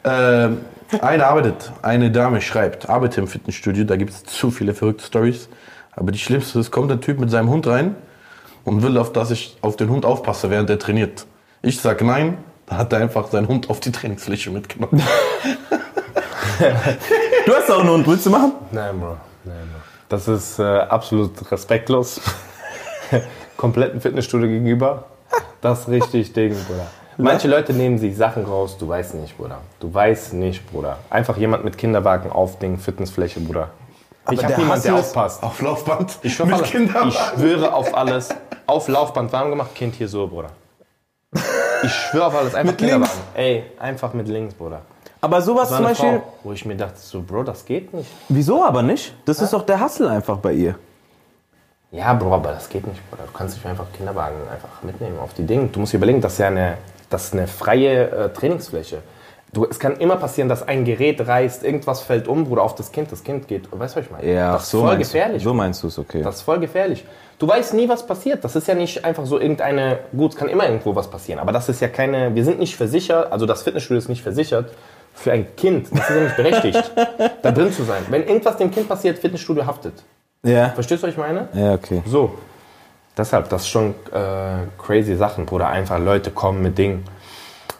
Ähm, 0.08 0.58
eine 1.00 1.26
arbeitet, 1.26 1.70
eine 1.82 2.10
Dame 2.10 2.40
schreibt, 2.40 2.88
arbeitet 2.88 3.18
im 3.18 3.28
Fitnessstudio, 3.28 3.84
da 3.84 3.96
gibt 3.96 4.10
es 4.10 4.24
zu 4.24 4.50
viele 4.50 4.72
verrückte 4.72 5.04
Stories. 5.04 5.48
Aber 5.92 6.12
die 6.12 6.18
schlimmste 6.18 6.60
ist, 6.60 6.70
kommt 6.70 6.90
ein 6.90 7.00
Typ 7.00 7.18
mit 7.18 7.30
seinem 7.30 7.50
Hund 7.50 7.66
rein 7.66 7.94
und 8.64 8.82
will, 8.82 8.96
auf, 8.96 9.12
dass 9.12 9.30
ich 9.30 9.58
auf 9.60 9.76
den 9.76 9.90
Hund 9.90 10.06
aufpasse, 10.06 10.48
während 10.50 10.70
er 10.70 10.78
trainiert. 10.78 11.26
Ich 11.60 11.80
sag 11.80 12.02
nein, 12.02 12.38
dann 12.66 12.78
hat 12.78 12.92
er 12.92 13.00
einfach 13.00 13.28
seinen 13.28 13.48
Hund 13.48 13.68
auf 13.68 13.80
die 13.80 13.92
Trainingsfläche 13.92 14.50
mitgenommen. 14.50 15.02
Du 17.46 17.54
hast 17.54 17.70
auch 17.70 17.80
einen 17.80 17.90
Hund, 17.90 18.06
willst 18.08 18.26
du 18.26 18.30
machen? 18.30 18.52
Nein, 18.72 18.98
Bro. 18.98 19.16
Nein, 19.44 19.54
Bro. 19.72 19.80
Das 20.08 20.26
ist 20.26 20.58
äh, 20.58 20.62
absolut 20.64 21.50
respektlos. 21.52 22.20
Kompletten 23.56 24.00
Fitnessstudio 24.00 24.48
gegenüber. 24.48 25.04
Das 25.60 25.82
ist 25.82 25.88
richtig 25.88 26.32
Ding, 26.32 26.56
Bruder. 26.66 26.88
Manche 27.20 27.48
Leute 27.48 27.72
nehmen 27.72 27.98
sich 27.98 28.16
Sachen 28.16 28.44
raus, 28.44 28.78
du 28.78 28.86
weißt 28.86 29.14
nicht, 29.14 29.36
Bruder. 29.36 29.58
Du 29.80 29.92
weißt 29.92 30.34
nicht, 30.34 30.70
Bruder. 30.70 30.98
Einfach 31.10 31.36
jemand 31.36 31.64
mit 31.64 31.76
Kinderwagen 31.76 32.30
auf 32.30 32.60
Ding, 32.60 32.78
Fitnessfläche, 32.78 33.40
Bruder. 33.40 33.70
ich 34.30 34.38
der 34.38 34.50
hab 34.50 34.58
niemand, 34.58 34.84
der 34.84 34.94
aufpasst. 34.94 35.42
auf 35.42 35.60
Laufband 35.60 36.18
Ich 36.22 36.34
schwöre, 36.34 36.62
ich 36.62 37.18
schwöre 37.18 37.74
auf 37.74 37.92
alles. 37.96 38.28
Auf 38.66 38.86
Laufband 38.86 39.32
warm 39.32 39.50
gemacht, 39.50 39.74
Kind 39.74 39.96
hier 39.96 40.06
so, 40.06 40.28
Bruder. 40.28 40.50
Ich 41.82 41.92
schwöre 41.92 42.26
auf 42.26 42.36
alles. 42.36 42.54
Einfach 42.54 42.72
Mit 42.72 42.80
links? 42.82 42.94
Kinderwagen. 42.94 43.20
Ey, 43.34 43.64
einfach 43.80 44.12
mit 44.12 44.28
links, 44.28 44.54
Bruder. 44.54 44.82
Aber 45.20 45.42
sowas 45.42 45.70
zum 45.70 45.82
Beispiel. 45.82 46.20
Frau, 46.20 46.32
wo 46.44 46.52
ich 46.52 46.64
mir 46.64 46.76
dachte, 46.76 46.98
so, 47.00 47.20
Bro, 47.22 47.42
das 47.42 47.64
geht 47.64 47.92
nicht. 47.92 48.08
Wieso 48.28 48.64
aber 48.64 48.82
nicht? 48.82 49.12
Das 49.24 49.40
ist 49.42 49.52
doch 49.52 49.62
der 49.62 49.80
Hassel 49.80 50.08
einfach 50.08 50.36
bei 50.38 50.52
ihr. 50.52 50.76
Ja, 51.90 52.12
Bro, 52.14 52.32
aber 52.34 52.50
das 52.52 52.68
geht 52.68 52.86
nicht, 52.86 53.00
Bruder. 53.10 53.24
Du 53.26 53.32
kannst 53.36 53.56
nicht 53.56 53.66
einfach 53.66 53.86
Kinderwagen 53.96 54.36
einfach 54.52 54.82
mitnehmen 54.82 55.18
auf 55.18 55.34
die 55.34 55.44
Dinge. 55.44 55.66
Du 55.66 55.80
musst 55.80 55.92
dir 55.92 55.96
überlegen, 55.96 56.20
das 56.20 56.34
ist 56.34 56.38
ja 56.38 56.46
eine, 56.48 56.78
das 57.10 57.26
ist 57.26 57.32
eine 57.34 57.46
freie 57.46 58.10
äh, 58.10 58.28
Trainingsfläche. 58.30 59.02
Du, 59.52 59.64
es 59.64 59.78
kann 59.78 59.96
immer 59.96 60.16
passieren, 60.16 60.48
dass 60.48 60.66
ein 60.66 60.84
Gerät 60.84 61.26
reißt, 61.26 61.64
irgendwas 61.64 62.02
fällt 62.02 62.28
um, 62.28 62.44
Bruder, 62.44 62.62
auf 62.62 62.74
das 62.74 62.92
Kind. 62.92 63.10
Das 63.10 63.24
Kind 63.24 63.48
geht, 63.48 63.68
weißt 63.72 63.96
du, 63.96 64.00
was 64.00 64.06
ich 64.06 64.12
meine? 64.12 64.26
das 64.52 64.64
ist 64.64 64.70
voll 64.72 64.82
meinst 64.82 65.12
gefährlich. 65.12 65.42
Du. 65.42 65.48
So 65.48 65.54
meinst 65.54 65.82
du 65.82 65.86
es, 65.86 65.98
okay. 65.98 66.22
Das 66.22 66.36
ist 66.36 66.42
voll 66.42 66.58
gefährlich. 66.60 67.04
Du 67.38 67.48
weißt 67.48 67.72
nie, 67.72 67.88
was 67.88 68.06
passiert. 68.06 68.44
Das 68.44 68.56
ist 68.56 68.68
ja 68.68 68.74
nicht 68.74 69.04
einfach 69.04 69.24
so 69.24 69.40
irgendeine, 69.40 70.00
gut, 70.14 70.32
es 70.32 70.36
kann 70.36 70.48
immer 70.48 70.64
irgendwo 70.64 70.94
was 70.94 71.08
passieren, 71.08 71.38
aber 71.38 71.52
das 71.52 71.68
ist 71.68 71.80
ja 71.80 71.88
keine, 71.88 72.34
wir 72.34 72.44
sind 72.44 72.58
nicht 72.58 72.76
versichert, 72.76 73.32
also 73.32 73.46
das 73.46 73.62
Fitnessstudio 73.62 73.98
ist 73.98 74.08
nicht 74.08 74.22
versichert 74.22 74.70
für 75.14 75.32
ein 75.32 75.56
Kind. 75.56 75.88
Das 75.90 76.10
ist 76.10 76.16
ja 76.16 76.22
nicht 76.22 76.36
berechtigt, 76.36 76.92
da 77.42 77.50
drin 77.50 77.72
zu 77.72 77.84
sein. 77.84 78.02
Wenn 78.10 78.24
irgendwas 78.26 78.56
dem 78.58 78.70
Kind 78.70 78.86
passiert, 78.88 79.18
Fitnessstudio 79.18 79.64
haftet. 79.64 79.94
ja. 80.42 80.70
Verstehst 80.70 81.02
du, 81.02 81.06
was 81.06 81.14
ich 81.14 81.18
meine? 81.18 81.48
Ja, 81.54 81.74
okay. 81.74 82.02
So. 82.06 82.34
Deshalb, 83.18 83.48
das 83.48 83.62
ist 83.62 83.68
schon 83.68 83.96
äh, 84.12 84.68
crazy 84.78 85.16
Sachen, 85.16 85.44
Bruder. 85.44 85.68
Einfach 85.68 85.98
Leute 85.98 86.30
kommen 86.30 86.62
mit 86.62 86.78
Dingen. 86.78 87.02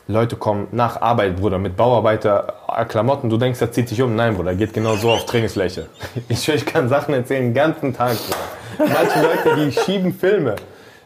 Leute 0.09 0.35
kommen 0.35 0.67
nach 0.73 1.01
Arbeit, 1.01 1.37
Bruder, 1.37 1.59
mit 1.59 1.77
Bauarbeiter 1.77 2.55
äh. 2.67 3.31
Du 3.31 3.37
denkst, 3.37 3.61
er 3.61 3.71
zieht 3.71 3.89
sich 3.89 4.03
um. 4.03 4.17
Nein, 4.17 4.35
Bruder, 4.35 4.55
geht 4.55 4.73
genau 4.73 4.97
so 4.97 5.11
auf 5.11 5.27
Trainingsfläche. 5.27 5.87
Ich, 6.29 6.49
ich 6.49 6.67
kann 6.67 6.89
Sachen 6.89 7.15
erzählen 7.15 7.45
den 7.45 7.55
ganzen 7.55 7.95
Tag, 7.95 8.17
Bruder. 8.17 8.91
Manche 8.93 9.23
Leute, 9.23 9.65
die 9.65 9.73
schieben 9.73 10.13
Filme. 10.13 10.57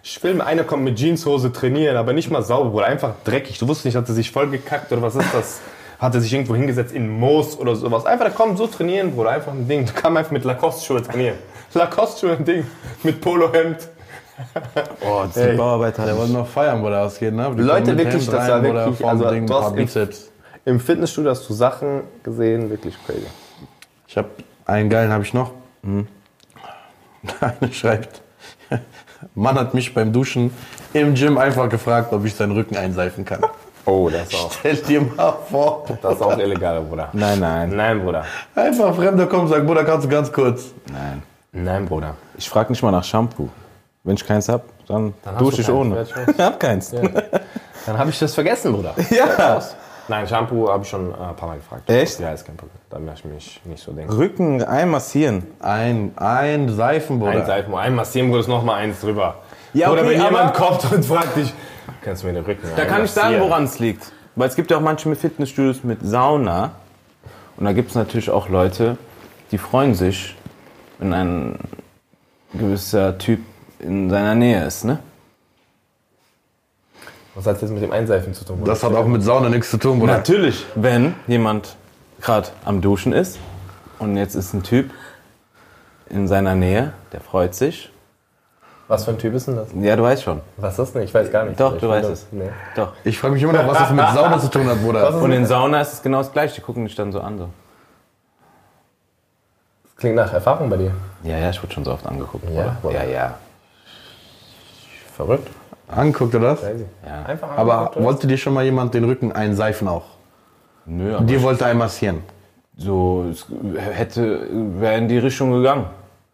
Ich 0.03 0.19
filme, 0.19 0.47
einer 0.47 0.65
kommt 0.65 0.83
mit 0.83 0.97
Jeanshose 0.97 1.53
trainieren, 1.53 1.97
aber 1.97 2.13
nicht 2.13 2.31
mal 2.31 2.43
sauber, 2.43 2.71
Bruder. 2.71 2.87
Einfach 2.87 3.15
dreckig. 3.25 3.59
Du 3.59 3.69
wusstest 3.69 3.85
nicht, 3.85 3.97
hat 3.97 4.09
er 4.09 4.15
sich 4.15 4.31
voll 4.31 4.49
gekackt 4.49 4.91
oder 4.93 5.03
was 5.03 5.15
ist 5.15 5.35
das? 5.35 5.61
Hat 5.99 6.15
er 6.15 6.21
sich 6.21 6.33
irgendwo 6.33 6.55
hingesetzt 6.55 6.95
in 6.95 7.09
Moos 7.11 7.59
oder 7.59 7.77
sowas. 7.77 8.07
Einfach, 8.07 8.25
der 8.25 8.35
kommt 8.35 8.57
so 8.57 8.67
trainieren, 8.67 9.15
Bruder. 9.15 9.31
Einfach 9.31 9.53
ein 9.53 9.69
Ding. 9.69 9.85
Du 9.85 9.93
kannst 9.93 10.17
einfach 10.17 10.33
mit 10.33 10.45
Lacoste-Schuhe 10.45 11.03
trainieren. 11.03 11.37
Lacoste-Schuhe, 11.75 12.37
ein 12.39 12.45
Ding. 12.45 12.67
Mit 13.03 13.21
Polohemd. 13.21 13.89
Oh, 15.05 15.23
das 15.25 15.35
sind 15.35 15.57
Bauarbeiter. 15.57 16.07
Der 16.07 16.17
wollte 16.17 16.33
noch 16.33 16.47
feiern, 16.47 16.83
wo 16.83 16.89
der 16.89 17.03
ausgeht, 17.03 17.35
ne? 17.35 17.53
Die 17.57 17.63
Leute, 17.63 17.97
wirklich, 17.99 18.27
Hemd 18.27 18.33
das 18.33 18.49
war 18.49 18.61
Bruder, 18.61 18.87
wirklich- 18.87 19.07
also, 19.07 19.31
Ding, 19.31 19.47
du 19.47 19.55
ein 19.57 19.63
hast 19.63 19.71
im- 19.71 19.77
Bizeps. 19.77 20.31
Im 20.65 20.81
Fitnessstudio 20.81 21.31
hast 21.33 21.49
du 21.49 21.55
Sachen 21.55 22.03
gesehen, 22.23 22.71
wirklich 22.71 22.97
crazy. 23.05 23.27
Ich 24.07 24.17
habe 24.17 24.29
einen 24.65 24.89
geilen 24.89 25.11
habe 25.13 25.25
ich 25.25 25.35
noch. 25.35 25.51
Eine 27.41 27.73
schreibt, 27.73 28.21
Mann 29.35 29.55
hat 29.57 29.75
mich 29.75 29.93
beim 29.95 30.13
Duschen 30.13 30.53
im 30.93 31.15
Gym 31.15 31.39
einfach 31.39 31.69
gefragt, 31.69 32.13
ob 32.13 32.25
ich 32.25 32.35
seinen 32.35 32.53
Rücken 32.53 32.77
einseifen 32.77 33.25
kann. 33.25 33.41
Oh, 33.85 34.09
das 34.11 34.33
auch, 34.35 34.53
Stell 34.53 34.77
dir 34.77 35.01
mal 35.03 35.33
vor, 35.51 35.85
das 36.03 36.15
ist 36.15 36.23
auch 36.23 36.39
illegal, 36.39 36.81
Bruder. 36.83 37.09
Nein, 37.13 37.41
nein, 37.41 37.71
Nein, 37.75 38.01
Bruder. 38.03 38.25
einfach 38.55 38.89
ein 38.89 38.95
Fremder 38.95 39.27
kommt 39.27 39.43
und 39.45 39.49
sagt, 39.49 39.67
Bruder, 39.67 39.85
kannst 39.85 40.07
du 40.07 40.09
ganz 40.11 40.33
kurz. 40.33 40.73
nein. 40.93 41.23
Nein, 41.55 41.87
Bruder. 41.87 42.15
Ich 42.39 42.49
frage 42.49 42.71
nicht 42.73 42.83
mal 42.83 42.91
nach 42.93 43.05
Shampoo. 43.05 43.49
Wenn 44.05 44.17
ich 44.17 44.27
keins 44.27 44.49
hab, 44.49 44.65
dann, 44.89 45.15
Dann 45.23 45.39
dusche 45.39 45.57
du 45.57 45.63
ich 45.63 45.71
ohne. 45.71 46.03
ich 46.29 46.41
hab 46.41 46.59
keins. 46.59 46.91
Dann 46.91 47.99
habe 47.99 48.11
ich 48.11 48.19
das 48.19 48.35
vergessen, 48.35 48.73
Bruder. 48.73 48.95
Ja. 49.11 49.61
Nein, 50.09 50.27
Shampoo 50.27 50.69
habe 50.69 50.83
ich 50.83 50.91
schon 50.91 51.11
äh, 51.11 51.15
ein 51.15 51.37
paar 51.37 51.49
Mal 51.49 51.59
gefragt. 51.59 51.89
Echt? 51.89 52.19
Ja, 52.19 52.33
ist 52.33 52.45
kein 52.45 52.57
Problem. 52.57 52.77
Da 52.91 52.99
möchte 52.99 53.29
ich 53.29 53.35
mich 53.35 53.61
nicht 53.65 53.83
so 53.83 53.93
denken. 53.93 54.13
Rücken 54.13 54.63
einmassieren. 54.63 55.47
Ein, 55.61 56.13
ein 56.17 56.69
Seifen, 56.75 57.21
Bruder. 57.21 57.33
Ein 57.33 57.47
Seifen, 57.47 57.75
ein 57.75 57.95
massieren, 57.95 58.29
Bruder, 58.29 58.41
ist 58.41 58.49
noch 58.49 58.65
mal 58.65 58.75
eins 58.75 59.01
drüber. 59.01 59.37
Ja, 59.73 59.91
Oder 59.91 60.03
okay, 60.03 60.11
wenn 60.11 60.23
jemand 60.23 60.55
kommt 60.55 60.93
und 60.93 61.05
fragt 61.05 61.37
dich, 61.37 61.55
kannst 62.03 62.23
du 62.23 62.27
mir 62.27 62.35
den 62.35 62.45
Rücken 62.45 62.67
Da 62.77 62.85
kann 62.85 63.05
ich 63.05 63.13
sagen, 63.13 63.41
woran 63.41 63.65
es 63.65 63.79
liegt. 63.79 64.13
Weil 64.35 64.49
es 64.49 64.57
gibt 64.57 64.71
ja 64.71 64.79
auch 64.79 64.83
manche 64.83 65.15
Fitnessstudios 65.15 65.85
mit 65.85 66.01
Sauna. 66.03 66.73
Und 67.57 67.65
da 67.65 67.73
gibt 67.73 67.91
es 67.91 67.95
natürlich 67.95 68.29
auch 68.29 68.49
Leute, 68.49 68.99
die 69.53 69.59
freuen 69.59 69.95
sich, 69.95 70.37
wenn 70.99 71.15
ein 71.15 71.59
gewisser 72.55 73.19
Typ 73.19 73.41
in 73.83 74.11
seiner 74.11 74.35
Nähe 74.35 74.65
ist. 74.65 74.85
Ne? 74.85 74.99
Was 77.35 77.47
hat 77.47 77.55
das 77.55 77.63
jetzt 77.63 77.71
mit 77.73 77.83
dem 77.83 77.93
Einseifen 77.93 78.35
zu 78.35 78.45
tun? 78.45 78.59
Bruder? 78.59 78.73
Das 78.73 78.83
hat 78.83 78.95
auch 78.95 79.07
mit 79.07 79.23
Sauna 79.23 79.49
nichts 79.49 79.71
zu 79.71 79.79
tun, 79.79 79.99
Bruder. 79.99 80.13
Natürlich, 80.15 80.67
wenn 80.75 81.15
jemand 81.27 81.77
gerade 82.21 82.49
am 82.65 82.81
Duschen 82.81 83.13
ist 83.13 83.39
und 83.99 84.17
jetzt 84.17 84.35
ist 84.35 84.53
ein 84.55 84.63
Typ 84.63 84.91
in 86.11 86.29
seiner 86.29 86.55
Nähe, 86.55 86.93
der 87.13 87.21
freut 87.21 87.55
sich. 87.55 87.91
Was 88.89 89.05
für 89.07 89.13
ein 89.13 89.19
Typ 89.19 89.33
ist 89.33 89.47
denn 89.49 89.57
das? 89.57 89.69
Ja, 89.81 89.97
du 89.97 90.03
weißt 90.03 90.23
schon. 90.23 90.43
Was 90.59 90.73
ist 90.73 90.79
das 90.79 90.93
denn? 90.93 91.03
Ich 91.03 91.15
weiß 91.15 91.33
gar 91.33 91.45
nicht. 91.45 91.59
Doch, 91.59 91.75
Ich 91.75 91.81
du 91.81 91.89
weißt 91.89 92.11
es. 92.11 92.27
Nee. 92.31 92.51
Doch. 92.77 92.93
Ich 93.05 93.19
frage 93.19 93.33
mich 93.35 93.43
immer 93.43 93.55
noch, 93.55 93.67
was 93.67 93.79
das 93.79 93.91
mit 93.91 94.07
Sauna 94.09 94.39
zu 94.39 94.49
tun 94.49 94.67
hat, 94.67 94.83
Bruder. 94.83 95.15
Und 95.17 95.33
in 95.33 95.47
Sauna 95.47 95.81
ist 95.81 95.95
es 95.95 96.03
genau 96.03 96.19
das 96.19 96.31
gleiche. 96.31 96.57
Die 96.57 96.61
gucken 96.61 96.85
dich 96.85 96.95
dann 96.95 97.11
so 97.11 97.21
an. 97.21 97.39
So. 97.39 97.49
Das 99.85 99.97
klingt 99.97 100.17
nach 100.17 100.33
Erfahrung 100.35 100.69
bei 100.69 100.77
dir. 100.77 100.91
Ja, 101.23 101.39
ja, 101.39 101.49
ich 101.51 101.63
wurde 101.63 101.73
schon 101.73 101.85
so 101.85 101.93
oft 101.93 102.05
angeguckt. 102.07 102.45
Ja? 102.51 102.77
Bruder. 102.83 103.05
Ja, 103.05 103.11
ja. 103.11 103.35
Verrückt. 105.25 105.49
Das? 105.89 106.61
Crazy. 106.61 106.87
ja. 107.07 107.23
Einfach 107.27 107.51
Aber 107.57 107.73
angeguckt, 107.75 107.97
oder? 107.97 108.05
wollte 108.07 108.27
dir 108.27 108.39
schon 108.39 108.55
mal 108.55 108.65
jemand 108.65 108.95
den 108.95 109.05
Rücken 109.05 109.31
einseifen 109.33 109.89
auch? 109.89 110.05
Nö, 110.87 111.15
aber 111.17 111.25
Dir 111.27 111.43
wollte 111.43 111.65
er 111.65 111.75
massieren. 111.75 112.23
so 112.77 113.27
es 113.31 113.47
hätte 113.79 114.49
wäre 114.81 114.97
in 114.97 115.09
die 115.09 115.19
Richtung 115.19 115.53
gegangen, 115.53 115.87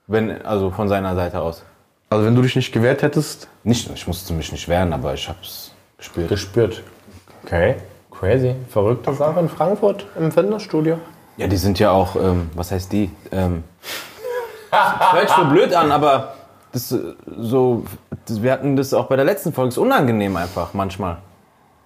wenn 0.07 0.41
also 0.43 0.71
von 0.71 0.89
seiner 0.89 1.15
Seite 1.17 1.41
aus. 1.41 1.65
Also 2.11 2.25
wenn 2.25 2.35
du 2.35 2.43
dich 2.43 2.55
nicht 2.57 2.73
gewehrt 2.73 3.03
hättest, 3.03 3.49
Nicht, 3.65 3.91
ich 3.95 4.07
musste 4.07 4.33
mich 4.33 4.53
nicht 4.53 4.69
wehren, 4.69 4.93
aber 4.93 5.13
ich 5.15 5.29
hab's 5.29 5.73
gespürt. 5.99 6.29
gespürt. 6.29 6.83
Okay, 7.45 7.75
crazy. 8.11 8.55
Verrückte 8.71 9.13
Sache 9.13 9.41
in 9.41 9.49
Frankfurt 9.49 10.07
im 10.19 10.31
Fitnessstudio. 10.33 10.99
Ja, 11.37 11.47
die 11.49 11.57
sind 11.57 11.79
ja 11.79 11.91
auch, 11.91 12.17
ähm, 12.17 12.49
was 12.55 12.71
heißt 12.71 12.91
die? 12.93 13.11
Ähm, 13.33 13.65
hört 14.71 15.29
sich 15.29 15.37
so 15.37 15.45
blöd 15.47 15.75
an, 15.75 15.91
aber 15.93 16.35
das 16.73 16.93
äh, 16.93 17.15
so, 17.39 17.85
das, 18.27 18.43
wir 18.43 18.53
hatten 18.53 18.77
das 18.77 18.95
auch 18.95 19.07
bei 19.07 19.17
der 19.17 19.25
letzten 19.25 19.53
Folge. 19.53 19.71
ist 19.71 19.79
unangenehm 19.79 20.37
einfach 20.37 20.75
manchmal. 20.75 21.19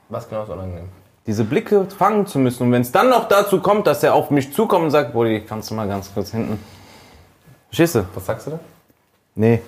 Was 0.09 0.29
genau 0.29 0.43
ist 0.43 0.51
unangenehm? 0.51 0.89
Diese 1.27 1.45
Blicke 1.45 1.87
fangen 1.97 2.27
zu 2.27 2.39
müssen. 2.39 2.65
Und 2.65 2.73
wenn 2.73 2.83
es 2.83 2.91
dann 2.91 3.09
noch 3.09 3.29
dazu 3.29 3.61
kommt, 3.61 3.87
dass 3.87 4.03
er 4.03 4.15
auf 4.15 4.31
mich 4.31 4.53
zukommt 4.53 4.85
und 4.85 4.91
sagt, 4.91 5.13
Brody, 5.13 5.41
kannst 5.41 5.71
du 5.71 5.75
mal 5.75 5.87
ganz 5.87 6.13
kurz 6.13 6.33
hinten. 6.33 6.59
Verstehst 7.69 7.95
du? 7.95 8.05
Was 8.15 8.27
sagst 8.27 8.47
du 8.49 8.51
da? 8.53 8.61
Nee. 9.37 9.63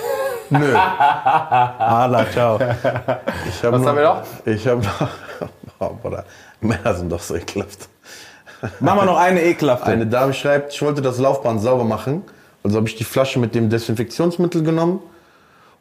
nö. 0.50 0.72
Hala, 0.74 2.30
ciao. 2.30 2.58
Ich 3.48 3.62
hab 3.64 3.72
Was 3.72 3.84
haben 3.84 3.96
wir 3.96 4.04
noch? 4.04 4.22
Ich 4.44 4.66
habe 4.66 4.82
noch. 4.82 5.08
Oh, 5.82 5.96
Bruder. 6.02 6.26
Männer 6.60 6.92
sind 6.94 7.10
doch 7.10 7.20
so 7.20 7.36
ekelhaft. 7.36 7.88
Machen 8.80 8.98
wir 8.98 9.04
noch 9.06 9.16
eine 9.16 9.42
ekelhafte. 9.42 9.86
Eine 9.86 10.06
Dame 10.06 10.34
schreibt, 10.34 10.74
ich 10.74 10.82
wollte 10.82 11.00
das 11.00 11.18
Laufband 11.18 11.62
sauber 11.62 11.84
machen. 11.84 12.22
Also 12.62 12.76
habe 12.76 12.88
ich 12.88 12.96
die 12.96 13.04
Flasche 13.04 13.38
mit 13.38 13.54
dem 13.54 13.70
Desinfektionsmittel 13.70 14.62
genommen 14.62 15.00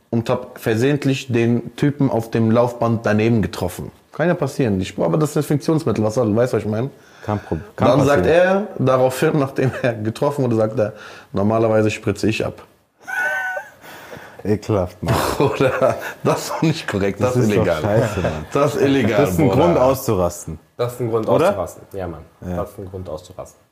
und 0.09 0.29
habe 0.29 0.47
versehentlich 0.55 1.31
den 1.31 1.75
Typen 1.75 2.09
auf 2.09 2.31
dem 2.31 2.51
Laufband 2.51 3.05
daneben 3.05 3.41
getroffen. 3.41 3.91
Kann 4.11 4.27
ja 4.27 4.33
passieren. 4.33 4.79
Ich 4.81 4.97
aber 4.97 5.17
das 5.17 5.33
Desinfektionsmittel, 5.33 6.03
was 6.03 6.15
soll, 6.15 6.35
weißt 6.35 6.53
du, 6.53 6.57
was 6.57 6.63
ich 6.63 6.69
meine? 6.69 6.89
Kein 7.25 7.39
Problem. 7.39 7.65
Dann 7.75 8.05
sagt 8.05 8.25
er, 8.25 8.67
daraufhin, 8.77 9.31
nachdem 9.39 9.71
er 9.81 9.93
getroffen 9.93 10.43
wurde, 10.43 10.55
sagt 10.55 10.79
er, 10.79 10.93
normalerweise 11.31 11.91
spritze 11.91 12.27
ich 12.27 12.45
ab. 12.45 12.63
Ekelhaft, 14.43 15.01
Mann. 15.03 15.15
Oder? 15.39 15.97
Das 16.23 16.43
ist 16.43 16.49
doch 16.49 16.61
nicht 16.61 16.87
korrekt, 16.87 17.21
das, 17.21 17.33
Das 17.33 17.43
ist 17.43 17.51
illegal. 17.51 17.81
scheiße, 17.81 18.21
Mann. 18.21 18.45
Das 18.53 18.75
ist 18.75 18.81
illegal. 18.81 19.21
Das 19.21 19.29
ist 19.31 19.39
ein 19.39 19.49
Bruder. 19.49 19.63
Grund 19.63 19.77
auszurasten. 19.77 20.59
Das 20.77 20.93
ist 20.93 21.01
ein 21.01 21.09
Grund 21.09 21.27
Oder? 21.27 21.49
auszurasten. 21.49 21.83
Ja, 21.93 22.07
Mann. 22.07 22.21
Das 22.41 22.69
ist 22.69 22.79
ein 22.79 22.85
Grund 22.89 23.09
auszurasten. 23.09 23.68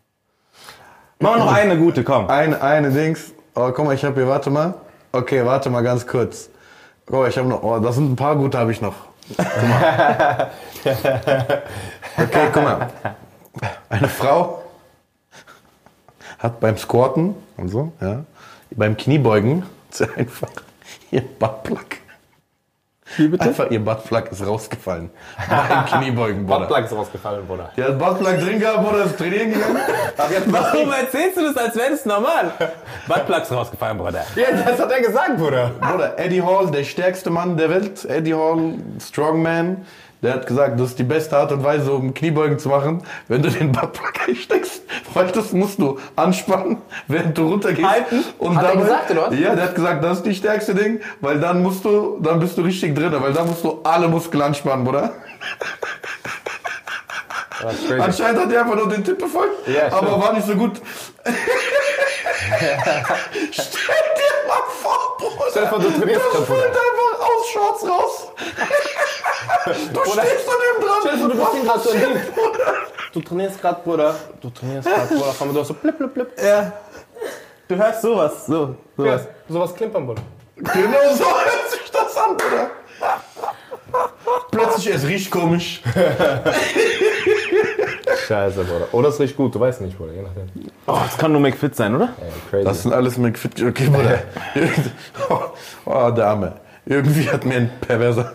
Machen 1.20 1.40
wir 1.40 1.46
noch 1.46 1.54
eine 1.54 1.78
gute, 1.78 2.04
komm. 2.04 2.30
Eine, 2.30 2.62
eine 2.62 2.92
Dings. 2.92 3.34
Oh, 3.56 3.72
guck 3.72 3.86
mal, 3.86 3.96
ich 3.96 4.04
habe 4.04 4.16
hier, 4.16 4.28
warte 4.28 4.50
mal. 4.50 4.76
Okay, 5.12 5.44
warte 5.46 5.70
mal 5.70 5.82
ganz 5.82 6.06
kurz. 6.06 6.50
Mal, 7.10 7.30
ich 7.30 7.38
habe 7.38 7.48
noch, 7.48 7.64
oh, 7.64 7.80
das 7.80 7.96
sind 7.96 8.12
ein 8.12 8.16
paar 8.16 8.36
gute, 8.36 8.58
habe 8.58 8.72
ich 8.72 8.82
noch. 8.82 8.94
Guck 9.36 9.68
mal. 9.68 10.52
Okay, 12.20 12.48
guck 12.52 12.64
mal. 12.64 12.90
Eine 13.90 14.08
Frau 14.08 14.64
hat 16.40 16.60
beim 16.60 16.78
Squatten 16.78 17.36
und 17.58 17.70
so, 17.70 17.92
ja, 18.02 18.24
beim 18.72 18.98
Kniebeugen 18.98 19.64
sie 19.92 20.10
einfach 20.16 20.50
ihr 21.12 21.22
Buttplug. 21.22 21.86
Einfach 23.40 23.72
ihr 23.72 23.84
Buttplug 23.84 24.32
ist 24.32 24.46
rausgefallen. 24.46 25.10
Beim 25.50 25.86
Kniebeugen, 25.86 26.46
Bruder. 26.46 26.60
Buttplug 26.68 26.86
ist 26.86 26.94
rausgefallen, 26.94 27.48
Bruder. 27.48 27.72
Der 27.78 27.86
hat 27.86 28.00
Buttplug 28.00 28.40
drin 28.40 28.60
gehabt, 28.60 28.84
Bruder, 28.84 29.06
ist 29.06 29.18
trainieren 29.18 29.54
gegangen. 29.54 29.78
Warum 30.48 30.92
erzählst 30.92 31.38
du 31.38 31.42
das, 31.42 31.58
als 31.58 31.76
wäre 31.76 31.92
das 31.92 32.06
normal? 32.06 32.52
Buttplugs 33.08 33.52
rausgefallen, 33.52 33.98
Bruder. 33.98 34.26
Ja, 34.36 34.46
das 34.52 34.80
hat 34.80 34.92
er 34.92 35.02
gesagt, 35.02 35.38
Bruder. 35.38 35.72
Bruder, 35.80 36.20
Eddie 36.20 36.42
Hall, 36.42 36.70
der 36.72 36.84
stärkste 36.84 37.30
Mann 37.30 37.58
der 37.58 37.70
Welt, 37.70 38.06
Eddie 38.06 38.34
Hall, 38.36 38.74
Strongman, 39.00 39.86
der 40.22 40.34
hat 40.34 40.48
gesagt, 40.48 40.80
das 40.80 40.90
ist 40.90 41.00
die 41.00 41.04
beste 41.04 41.38
Art 41.38 41.52
und 41.52 41.64
Weise, 41.64 41.92
um 41.92 42.14
Kniebeugen 42.14 42.58
zu 42.60 42.70
machen, 42.70 43.04
wenn 43.28 43.42
du 43.42 43.50
den 43.50 43.72
Buttplug 43.72 44.14
einsteckst, 44.28 44.82
weil 45.14 45.28
das 45.28 45.52
musst 45.54 45.80
du 45.80 46.00
anspannen, 46.16 46.78
während 47.08 47.38
du 47.38 47.48
runtergehst. 47.48 47.88
Halten? 47.88 48.24
Und 48.40 48.56
Hat 48.58 48.64
er 48.64 48.70
dabei- 48.72 48.82
gesagt, 48.84 49.12
oder 49.12 49.32
was? 49.32 49.40
Ja, 49.40 49.56
der 49.56 49.64
hat 49.66 49.76
gesagt, 49.76 50.04
das 50.04 50.18
ist 50.18 50.26
die 50.26 50.36
stärkste 50.36 50.74
Ding, 50.76 51.00
weil 51.22 51.40
dann 51.40 51.62
musst 51.62 51.86
du, 51.86 52.20
dann 52.22 52.40
bist 52.40 52.58
du 52.58 52.62
richtig 52.62 52.96
drin, 52.96 53.14
weil 53.20 53.34
dann 53.34 53.48
musst 53.48 53.64
du 53.64 53.80
alle 53.84 54.08
Muskeln 54.08 54.42
anspannen, 54.44 54.86
crazy. 57.88 58.00
Anscheinend 58.00 58.42
hat 58.42 58.52
er 58.52 58.62
einfach 58.62 58.76
nur 58.76 58.90
den 58.90 59.04
Tipp 59.04 59.18
befolgt, 59.18 59.68
Ja, 59.68 59.88
stimmt. 59.88 59.94
aber 59.94 60.22
war 60.22 60.34
nicht 60.34 60.48
so 60.48 60.56
gut. 60.56 60.74
Stell 63.52 64.04
dir 64.18 64.34
mal 64.48 64.64
vor, 64.82 65.18
Bruder. 65.18 65.46
Stell 65.50 65.64
dir 65.64 65.70
vor, 65.70 65.80
du 65.80 65.90
trainierst 65.92 66.26
das 66.34 66.46
Bruder. 66.46 66.62
fällt 66.62 66.76
einfach 66.76 67.20
aus 67.28 67.48
Shorts 67.54 67.84
raus. 67.84 68.28
du 69.94 70.00
stehst 70.12 70.48
daneben 70.48 70.80
dran. 70.82 70.98
Stell 71.02 71.14
dir 71.14 71.20
vor, 71.20 71.30
du 71.30 71.36
bist 71.38 71.54
ihn 71.56 71.66
gerade 71.66 71.80
so 71.80 71.90
im 71.90 72.00
Ding. 72.00 72.22
Du 73.14 73.22
trainierst 73.22 73.62
gerade, 73.62 73.82
Bruder. 73.84 74.16
Du 74.42 74.50
trainierst 74.50 74.88
gerade, 74.88 75.08
Bruder. 75.08 75.36
Komm, 75.38 75.54
du 75.54 75.60
hast 75.60 75.68
so 75.68 75.74
blip, 75.74 75.98
blip, 75.98 76.14
blip. 76.14 76.42
Ja. 76.42 76.72
Du 77.68 77.76
hörst 77.76 78.02
sowas, 78.02 78.46
so, 78.46 78.76
sowas. 78.96 79.22
Ja, 79.24 79.54
sowas 79.54 79.76
klimpern, 79.76 80.06
Bruder. 80.06 80.22
Genau 80.56 81.14
so 81.14 81.26
hört 81.26 81.70
sich 81.72 81.92
das 81.92 82.18
an, 82.18 82.38
Bruder. 82.38 82.72
Plötzlich, 84.52 84.96
es 84.96 85.06
riecht 85.06 85.30
komisch. 85.32 85.82
Scheiße, 88.28 88.64
Bruder. 88.64 88.88
Oder 88.94 89.10
es 89.10 89.20
riecht 89.20 89.36
gut, 89.36 89.56
du 89.56 89.60
weißt 89.60 89.82
nicht, 89.82 89.98
Bruder. 89.98 90.14
Je 90.14 90.22
nachdem. 90.22 90.44
Oh, 90.86 90.98
das 91.04 91.18
kann 91.18 91.32
nur 91.32 91.42
McFit 91.42 91.76
sein, 91.76 91.96
oder? 91.96 92.10
Ey, 92.20 92.32
crazy. 92.50 92.66
Das 92.66 92.84
sind 92.84 92.94
alles 92.94 93.18
McFit. 93.18 93.62
Okay, 93.62 93.90
Bruder. 93.90 94.20
Oh, 95.30 95.40
oh, 95.86 96.12
der 96.12 96.28
Arme. 96.28 96.54
Irgendwie 96.86 97.30
hat 97.30 97.46
mir 97.46 97.56
ein 97.56 97.72
Perverser 97.82 98.34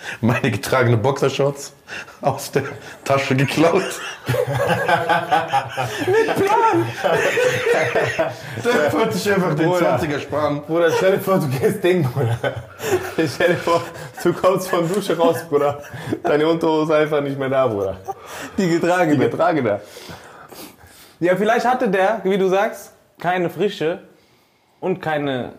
meine 0.20 0.50
getragene 0.50 0.96
Boxershorts 0.96 1.72
aus 2.20 2.50
der 2.52 2.64
Tasche 3.04 3.36
geklaut. 3.36 3.82
Mit 6.06 6.34
Plan! 6.36 6.86
Der 8.64 8.92
wollte 8.92 9.16
sich 9.16 9.32
einfach 9.32 9.54
den 9.54 9.68
Bruder. 9.68 9.98
20er 9.98 10.20
sparen. 10.20 10.62
Bruder, 10.62 10.90
stell 10.92 11.12
dir 11.12 11.20
vor, 11.20 11.38
du 11.38 11.48
gehst 11.48 11.82
Ding, 11.82 12.04
Bruder. 12.04 12.38
Stell 13.16 13.48
dir 13.48 13.56
vor, 13.56 13.82
du 14.22 14.32
kommst 14.32 14.68
von 14.68 14.92
Dusche 14.92 15.16
raus, 15.16 15.38
Bruder. 15.48 15.82
Deine 16.22 16.46
Unterhose 16.48 16.92
ist 16.92 16.98
einfach 16.98 17.20
nicht 17.20 17.38
mehr 17.38 17.48
da, 17.48 17.66
Bruder. 17.66 17.96
Die 18.56 18.68
getragen. 18.68 19.12
Die 19.12 19.18
getrage 19.18 19.62
da. 19.62 19.80
Ja, 21.18 21.36
vielleicht 21.36 21.66
hatte 21.66 21.88
der, 21.88 22.20
wie 22.24 22.38
du 22.38 22.48
sagst, 22.48 22.92
keine 23.18 23.50
frische 23.50 24.00
und 24.80 25.00
keine. 25.02 25.52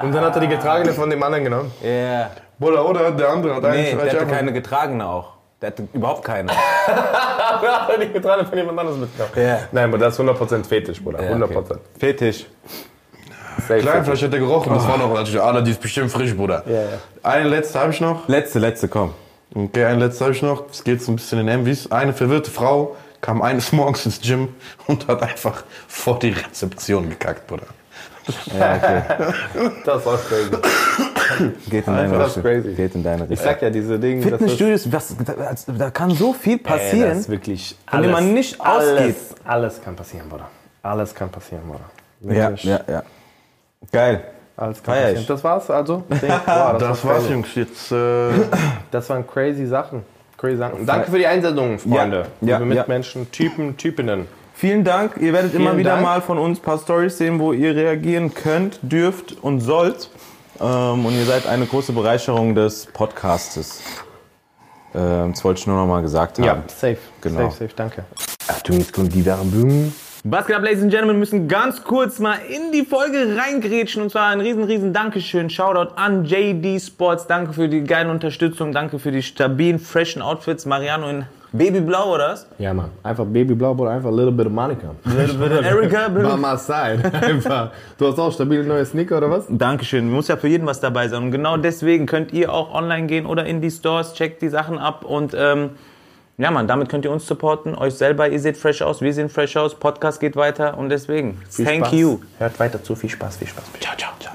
Und 0.00 0.12
dann 0.14 0.24
hat 0.24 0.34
er 0.36 0.40
die 0.40 0.48
getragene 0.48 0.92
von 0.92 1.10
dem 1.10 1.22
anderen 1.22 1.44
genommen. 1.44 1.72
Ja. 1.82 2.30
Bruder, 2.58 2.88
oder 2.88 3.10
der 3.10 3.28
andere 3.28 3.56
hat 3.56 3.62
Nee, 3.62 3.68
eigentlich 3.68 3.90
der 3.90 3.98
vielleicht 3.98 4.14
hatte 4.14 4.20
einfach- 4.24 4.36
keine 4.36 4.52
getragene 4.52 5.06
auch. 5.06 5.32
Der 5.60 5.68
hatte 5.70 5.86
überhaupt 5.92 6.24
keine. 6.24 6.50
Oder 7.60 7.82
hat 7.82 7.90
er 7.90 7.98
die 8.04 8.12
getragene 8.12 8.48
von 8.48 8.58
jemand 8.58 8.78
anderes 8.80 8.98
mitgenommen? 8.98 9.32
Ja. 9.36 9.58
Nein, 9.70 9.84
aber 9.90 9.98
das 9.98 10.14
ist 10.14 10.20
100% 10.20 10.64
Fetisch, 10.66 11.00
Bruder. 11.02 11.20
100%. 11.20 11.78
Fetisch. 12.00 12.46
Safe 13.68 13.78
Klein, 13.80 14.04
vielleicht 14.04 14.22
hat 14.24 14.32
er 14.32 14.38
gerochen. 14.40 14.74
Das 14.74 14.88
war 14.88 14.98
noch 14.98 15.14
natürlich, 15.14 15.40
ah, 15.40 15.60
die 15.60 15.70
ist 15.70 15.80
bestimmt 15.80 16.10
frisch, 16.10 16.36
Bruder. 16.36 16.64
Ja. 16.66 16.82
Eine 17.22 17.48
letzte 17.48 17.78
habe 17.78 17.92
ich 17.92 18.00
noch. 18.00 18.26
Letzte, 18.26 18.58
letzte, 18.58 18.88
komm. 18.88 19.14
Okay, 19.54 19.84
eine 19.84 20.06
letzte 20.06 20.24
habe 20.24 20.34
ich 20.34 20.42
noch. 20.42 20.64
Es 20.70 20.82
geht 20.82 21.00
so 21.00 21.12
ein 21.12 21.16
bisschen 21.16 21.38
in 21.38 21.46
Envys. 21.48 21.92
Eine 21.92 22.12
verwirrte 22.12 22.50
Frau 22.50 22.96
kam 23.20 23.40
eines 23.40 23.70
Morgens 23.70 24.04
ins 24.04 24.20
Gym 24.20 24.48
und 24.88 25.06
hat 25.06 25.22
einfach 25.22 25.62
vor 25.86 26.18
die 26.18 26.30
Rezeption 26.30 27.08
gekackt, 27.08 27.46
Bruder. 27.46 27.66
Ja, 28.58 28.76
okay. 28.76 29.02
Das 29.84 30.06
auch 30.06 30.18
crazy. 30.28 30.50
Geht 31.70 31.86
in 31.86 31.94
deine 31.96 32.18
Das 32.18 32.28
ist 32.28 32.36
Richtung. 32.36 32.42
crazy. 32.42 32.74
Geht 32.74 32.94
in 32.94 33.02
deine 33.02 33.24
Ich 33.24 33.30
Richtung. 33.30 33.46
sag 33.48 33.62
ja, 33.62 33.70
diese 33.70 33.98
Dinge. 33.98 34.22
Fitnessstudios, 34.22 34.92
was, 34.92 35.16
da, 35.24 35.72
da 35.78 35.90
kann 35.90 36.10
so 36.10 36.32
viel 36.32 36.58
das 36.58 36.72
passieren. 36.72 37.18
ist 37.18 37.28
wirklich 37.28 37.76
dem 37.92 38.10
man 38.10 38.32
nicht 38.34 38.60
ausgeht. 38.60 38.98
alles, 38.98 39.16
alles 39.44 39.82
kann 39.82 39.96
passieren, 39.96 40.28
Bruder. 40.28 40.48
Alles 40.82 41.14
kann 41.14 41.28
passieren, 41.30 41.62
Bruder. 41.66 42.34
ja, 42.34 42.48
Wirklich. 42.50 42.64
ja, 42.64 42.80
ja. 42.88 43.02
Geil. 43.90 44.24
Alles 44.56 44.82
kann 44.82 44.94
passieren. 44.94 45.16
ich. 45.22 45.26
Das 45.26 45.42
war's 45.44 45.70
also. 45.70 46.04
Ding. 46.08 46.30
Wow, 46.46 46.78
Das 46.78 47.04
war 47.04 47.10
war's, 47.14 47.20
crazy. 47.22 47.32
Jungs. 47.32 47.54
Jetzt, 47.54 47.92
äh, 47.92 48.30
Das 48.90 49.08
waren 49.10 49.26
crazy 49.26 49.66
Sachen. 49.66 50.02
Crazy 50.36 50.56
Sachen. 50.58 50.84
Danke 50.86 51.10
für 51.10 51.18
die 51.18 51.26
Einsendungen, 51.26 51.78
Freunde. 51.78 52.26
Ja, 52.40 52.58
Liebe 52.58 52.74
ja. 52.74 52.80
Mitmenschen, 52.80 53.30
Typen, 53.32 53.76
Typinnen. 53.76 54.26
Vielen 54.54 54.84
Dank. 54.84 55.16
Ihr 55.18 55.32
werdet 55.32 55.54
immer 55.54 55.70
Vielen 55.70 55.78
wieder 55.78 55.90
Dank. 55.92 56.02
mal 56.02 56.20
von 56.20 56.38
uns 56.38 56.58
ein 56.58 56.62
paar 56.62 56.78
Stories 56.78 57.18
sehen, 57.18 57.38
wo 57.38 57.52
ihr 57.52 57.74
reagieren 57.74 58.32
könnt, 58.34 58.78
dürft 58.82 59.42
und 59.42 59.60
sollt. 59.60 60.10
Ähm, 60.60 61.04
und 61.04 61.14
ihr 61.14 61.24
seid 61.24 61.46
eine 61.46 61.66
große 61.66 61.92
Bereicherung 61.92 62.54
des 62.54 62.86
Podcastes. 62.86 63.82
Ähm, 64.94 65.32
das 65.32 65.44
wollte 65.44 65.60
ich 65.60 65.66
nur 65.66 65.76
noch 65.76 65.86
mal 65.86 66.02
gesagt 66.02 66.38
haben. 66.38 66.44
Ja, 66.44 66.62
safe. 66.68 66.98
Genau. 67.20 67.50
Safe, 67.50 67.64
safe, 67.64 67.70
danke. 67.74 68.04
Achtung, 68.48 68.78
jetzt 68.78 68.92
kommt 68.92 69.14
die 69.14 69.24
Werbung. 69.24 69.92
Was 70.24 70.46
geht 70.46 70.54
ab, 70.54 70.62
Ladies 70.62 70.82
and 70.82 70.90
Gentlemen? 70.92 71.16
Wir 71.16 71.20
müssen 71.20 71.48
ganz 71.48 71.82
kurz 71.82 72.20
mal 72.20 72.36
in 72.48 72.70
die 72.70 72.84
Folge 72.84 73.36
reingrätschen. 73.36 74.02
Und 74.02 74.10
zwar 74.10 74.28
ein 74.28 74.40
riesen, 74.40 74.62
riesen 74.62 74.92
Dankeschön. 74.92 75.50
Shoutout 75.50 75.94
an 75.96 76.24
JD 76.24 76.80
Sports. 76.80 77.26
Danke 77.26 77.52
für 77.54 77.68
die 77.68 77.82
geile 77.82 78.08
Unterstützung. 78.08 78.72
Danke 78.72 79.00
für 79.00 79.10
die 79.10 79.22
stabilen, 79.22 79.80
freshen 79.80 80.22
Outfits. 80.22 80.64
Mariano 80.64 81.08
in 81.08 81.24
Babyblau, 81.52 82.14
oder 82.14 82.30
was? 82.30 82.46
Ja, 82.58 82.72
Mann. 82.72 82.90
Einfach 83.02 83.24
Babyblau, 83.26 83.74
Bruder. 83.74 83.90
Einfach 83.90 84.08
a 84.08 84.14
little 84.14 84.32
bit 84.32 84.46
of 84.46 84.52
Monica. 84.52 84.94
Erika, 85.62 86.08
By 86.08 86.36
my 86.36 86.56
side. 86.56 87.02
Einfach. 87.22 87.70
Du 87.98 88.06
hast 88.06 88.18
auch 88.18 88.32
stabile 88.32 88.64
neue 88.64 88.86
Sneaker, 88.86 89.18
oder 89.18 89.30
was? 89.30 89.44
Dankeschön. 89.48 90.10
Muss 90.10 90.28
ja 90.28 90.36
für 90.36 90.48
jeden 90.48 90.66
was 90.66 90.80
dabei 90.80 91.08
sein. 91.08 91.22
Und 91.24 91.30
genau 91.30 91.56
deswegen 91.58 92.06
könnt 92.06 92.32
ihr 92.32 92.52
auch 92.52 92.74
online 92.74 93.06
gehen 93.06 93.26
oder 93.26 93.44
in 93.44 93.60
die 93.60 93.70
Stores, 93.70 94.14
checkt 94.14 94.40
die 94.40 94.48
Sachen 94.48 94.78
ab 94.78 95.04
und 95.04 95.34
ähm, 95.36 95.70
ja, 96.38 96.50
Mann, 96.50 96.66
damit 96.66 96.88
könnt 96.88 97.04
ihr 97.04 97.10
uns 97.12 97.26
supporten, 97.26 97.74
euch 97.74 97.94
selber. 97.94 98.28
Ihr 98.28 98.40
seht 98.40 98.56
fresh 98.56 98.80
aus, 98.80 99.02
wir 99.02 99.12
sehen 99.12 99.28
fresh 99.28 99.56
aus, 99.56 99.74
Podcast 99.74 100.18
geht 100.18 100.34
weiter 100.34 100.78
und 100.78 100.88
deswegen, 100.88 101.38
Viel 101.50 101.66
thank 101.66 101.86
Spaß. 101.86 101.92
you. 101.92 102.18
Hört 102.38 102.58
weiter 102.58 102.82
zu. 102.82 102.96
Viel 102.96 103.10
Spaß, 103.10 103.36
viel 103.36 103.48
Spaß. 103.48 103.64
Ciao, 103.78 103.94
ciao, 103.96 104.12
ciao. 104.18 104.32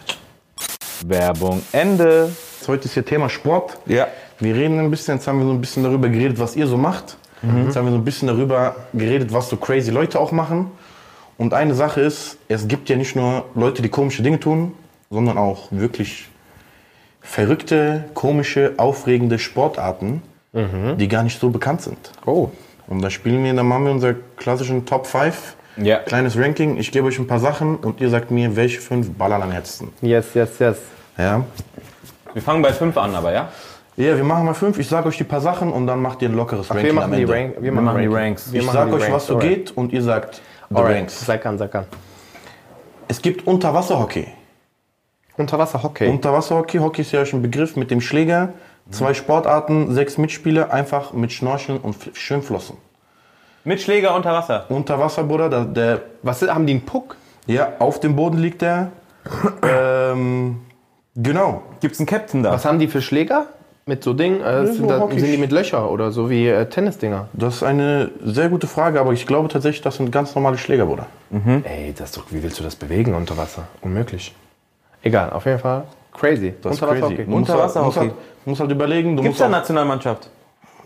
Werbung 1.05 1.61
Ende. 1.71 2.29
heute 2.67 2.85
ist 2.85 2.93
hier 2.93 3.05
Thema 3.05 3.29
Sport. 3.29 3.77
Ja. 3.85 4.07
Wir 4.39 4.55
reden 4.55 4.79
ein 4.79 4.91
bisschen, 4.91 5.15
jetzt 5.15 5.27
haben 5.27 5.39
wir 5.39 5.45
so 5.45 5.51
ein 5.51 5.61
bisschen 5.61 5.83
darüber 5.83 6.09
geredet, 6.09 6.39
was 6.39 6.55
ihr 6.55 6.67
so 6.67 6.77
macht. 6.77 7.17
Jetzt 7.41 7.75
haben 7.75 7.85
wir 7.85 7.91
so 7.91 7.97
ein 7.97 8.03
bisschen 8.03 8.27
darüber 8.27 8.75
geredet, 8.93 9.31
was 9.31 9.49
so 9.49 9.57
crazy 9.57 9.91
Leute 9.91 10.19
auch 10.19 10.31
machen. 10.31 10.71
Und 11.37 11.53
eine 11.53 11.75
Sache 11.75 12.01
ist, 12.01 12.37
es 12.47 12.67
gibt 12.67 12.89
ja 12.89 12.95
nicht 12.95 13.15
nur 13.15 13.45
Leute, 13.53 13.83
die 13.83 13.89
komische 13.89 14.23
Dinge 14.23 14.39
tun, 14.39 14.73
sondern 15.11 15.37
auch 15.37 15.67
wirklich 15.69 16.27
verrückte, 17.21 18.05
komische, 18.15 18.73
aufregende 18.77 19.37
Sportarten, 19.37 20.23
die 20.53 21.07
gar 21.07 21.23
nicht 21.23 21.39
so 21.39 21.49
bekannt 21.49 21.81
sind. 21.81 22.11
Oh. 22.25 22.49
Und 22.87 23.01
da 23.01 23.09
spielen 23.11 23.43
wir, 23.43 23.53
dann 23.53 23.67
machen 23.67 23.85
wir 23.85 23.91
unser 23.91 24.15
klassischen 24.37 24.85
Top 24.85 25.05
5. 25.05 25.55
Ja. 25.77 25.99
Kleines 25.99 26.35
Ranking. 26.35 26.77
Ich 26.77 26.91
gebe 26.91 27.07
euch 27.07 27.19
ein 27.19 27.27
paar 27.27 27.39
Sachen 27.39 27.75
und 27.75 28.01
ihr 28.01 28.09
sagt 28.09 28.31
mir, 28.31 28.55
welche 28.55 28.81
fünf 28.81 29.11
ballern 29.11 29.43
am 29.43 29.51
härtesten. 29.51 29.89
Yes, 30.01 30.33
yes, 30.33 30.57
yes. 30.57 30.77
Ja? 31.17 31.43
Wir 32.33 32.41
fangen 32.41 32.63
bei 32.63 32.73
5 32.73 32.97
an, 32.97 33.13
aber 33.13 33.31
ja? 33.31 33.49
Ja, 33.97 34.15
wir 34.15 34.23
machen 34.23 34.45
mal 34.45 34.53
fünf. 34.53 34.77
Ich 34.77 34.87
sage 34.87 35.07
euch 35.07 35.17
die 35.17 35.23
paar 35.23 35.41
Sachen 35.41 35.73
und 35.73 35.87
dann 35.87 36.01
macht 36.01 36.21
ihr 36.21 36.29
ein 36.29 36.35
lockeres 36.35 36.69
Ranking 36.69 36.85
Wir 36.85 36.93
machen 36.93 37.11
am 37.13 37.17
die, 37.17 37.23
Ende. 37.23 37.33
Rank, 37.33 37.55
wir 37.59 37.71
machen 37.71 37.97
die. 37.99 38.07
Ranks. 38.07 38.51
Wir 38.53 38.61
Ich 38.61 38.67
sage 38.69 38.91
die 38.91 38.95
euch, 38.95 39.01
Ranks. 39.03 39.15
was 39.15 39.25
so 39.27 39.35
Alright. 39.35 39.49
geht 39.49 39.71
und 39.77 39.91
ihr 39.91 40.03
sagt 40.03 40.41
Alright. 40.73 40.95
Ranks. 40.97 41.25
Sag 41.25 41.45
an, 41.45 41.57
sag 41.57 41.73
an. 41.73 41.85
Es 43.07 43.21
gibt 43.21 43.47
Unterwasserhockey. 43.47 44.27
Unterwasserhockey. 45.37 46.07
Unterwasserhockey, 46.07 46.77
Hockey 46.79 47.01
ist 47.01 47.11
ja 47.11 47.25
schon 47.25 47.39
ein 47.39 47.43
Begriff 47.43 47.75
mit 47.75 47.89
dem 47.91 48.01
Schläger. 48.01 48.53
Zwei 48.91 49.13
Sportarten, 49.13 49.93
sechs 49.93 50.17
Mitspieler, 50.17 50.71
einfach 50.71 51.11
mit 51.13 51.31
Schnorcheln 51.33 51.77
und 51.79 51.95
Schwimmflossen. 52.13 52.77
Mit 53.65 53.81
Schläger 53.81 54.15
unter 54.15 54.31
Wasser. 54.31 54.65
Unterwasser, 54.69 55.23
Bruder, 55.23 55.49
da, 55.49 55.65
der, 55.65 56.01
Was 56.23 56.41
haben 56.41 56.65
die 56.65 56.73
einen 56.73 56.85
Puck? 56.85 57.17
ja, 57.47 57.73
auf 57.79 57.99
dem 57.99 58.15
Boden 58.15 58.37
liegt 58.37 58.61
der. 58.61 58.91
ähm, 59.63 60.61
Genau. 61.15 61.63
Gibt's 61.81 61.99
einen 61.99 62.05
Captain 62.05 62.43
da? 62.43 62.51
Was 62.51 62.63
haben 62.63 62.77
die 62.77 62.87
für 62.87 63.01
Schläger? 63.01 63.47
Mit 63.87 64.03
so 64.03 64.13
Ding? 64.13 64.41
Äh, 64.41 64.65
sind, 64.67 64.75
so 64.75 64.87
da, 64.87 64.99
Hockey- 64.99 65.17
sind 65.19 65.31
die 65.31 65.37
mit 65.37 65.51
Löcher 65.51 65.89
oder 65.89 66.11
so 66.11 66.29
wie 66.29 66.47
äh, 66.47 66.65
Tennisdinger? 66.65 67.29
Das 67.33 67.55
ist 67.55 67.63
eine 67.63 68.11
sehr 68.23 68.49
gute 68.49 68.67
Frage, 68.67 68.99
aber 68.99 69.13
ich 69.13 69.25
glaube 69.25 69.47
tatsächlich, 69.47 69.81
das 69.81 69.95
sind 69.95 70.11
ganz 70.11 70.35
normale 70.35 70.57
Schläger, 70.57 70.85
Bruder. 70.85 71.07
Ey, 71.63 71.93
das 71.97 72.09
ist 72.09 72.17
doch, 72.17 72.25
wie 72.29 72.43
willst 72.43 72.59
du 72.59 72.63
das 72.63 72.75
bewegen 72.75 73.13
unter 73.15 73.37
Wasser? 73.37 73.63
Unmöglich. 73.81 74.35
Egal, 75.03 75.29
auf 75.31 75.45
jeden 75.45 75.59
Fall 75.59 75.83
crazy. 76.11 76.53
Das 76.61 76.73
ist 76.75 76.81
Unterwasserhockey. 76.81 77.15
crazy. 77.15 77.25
Du 77.25 77.31
musst 77.37 77.49
halt, 77.49 77.59
Unterwasserhockey. 77.59 77.85
musst 77.85 77.97
halt, 77.97 78.13
musst 78.45 78.59
halt 78.61 78.71
überlegen, 78.71 79.15
du 79.15 79.23
Gibt's 79.23 79.39
musst 79.39 79.41
da 79.41 79.45
auch, 79.45 79.51
Nationalmannschaft? 79.51 80.29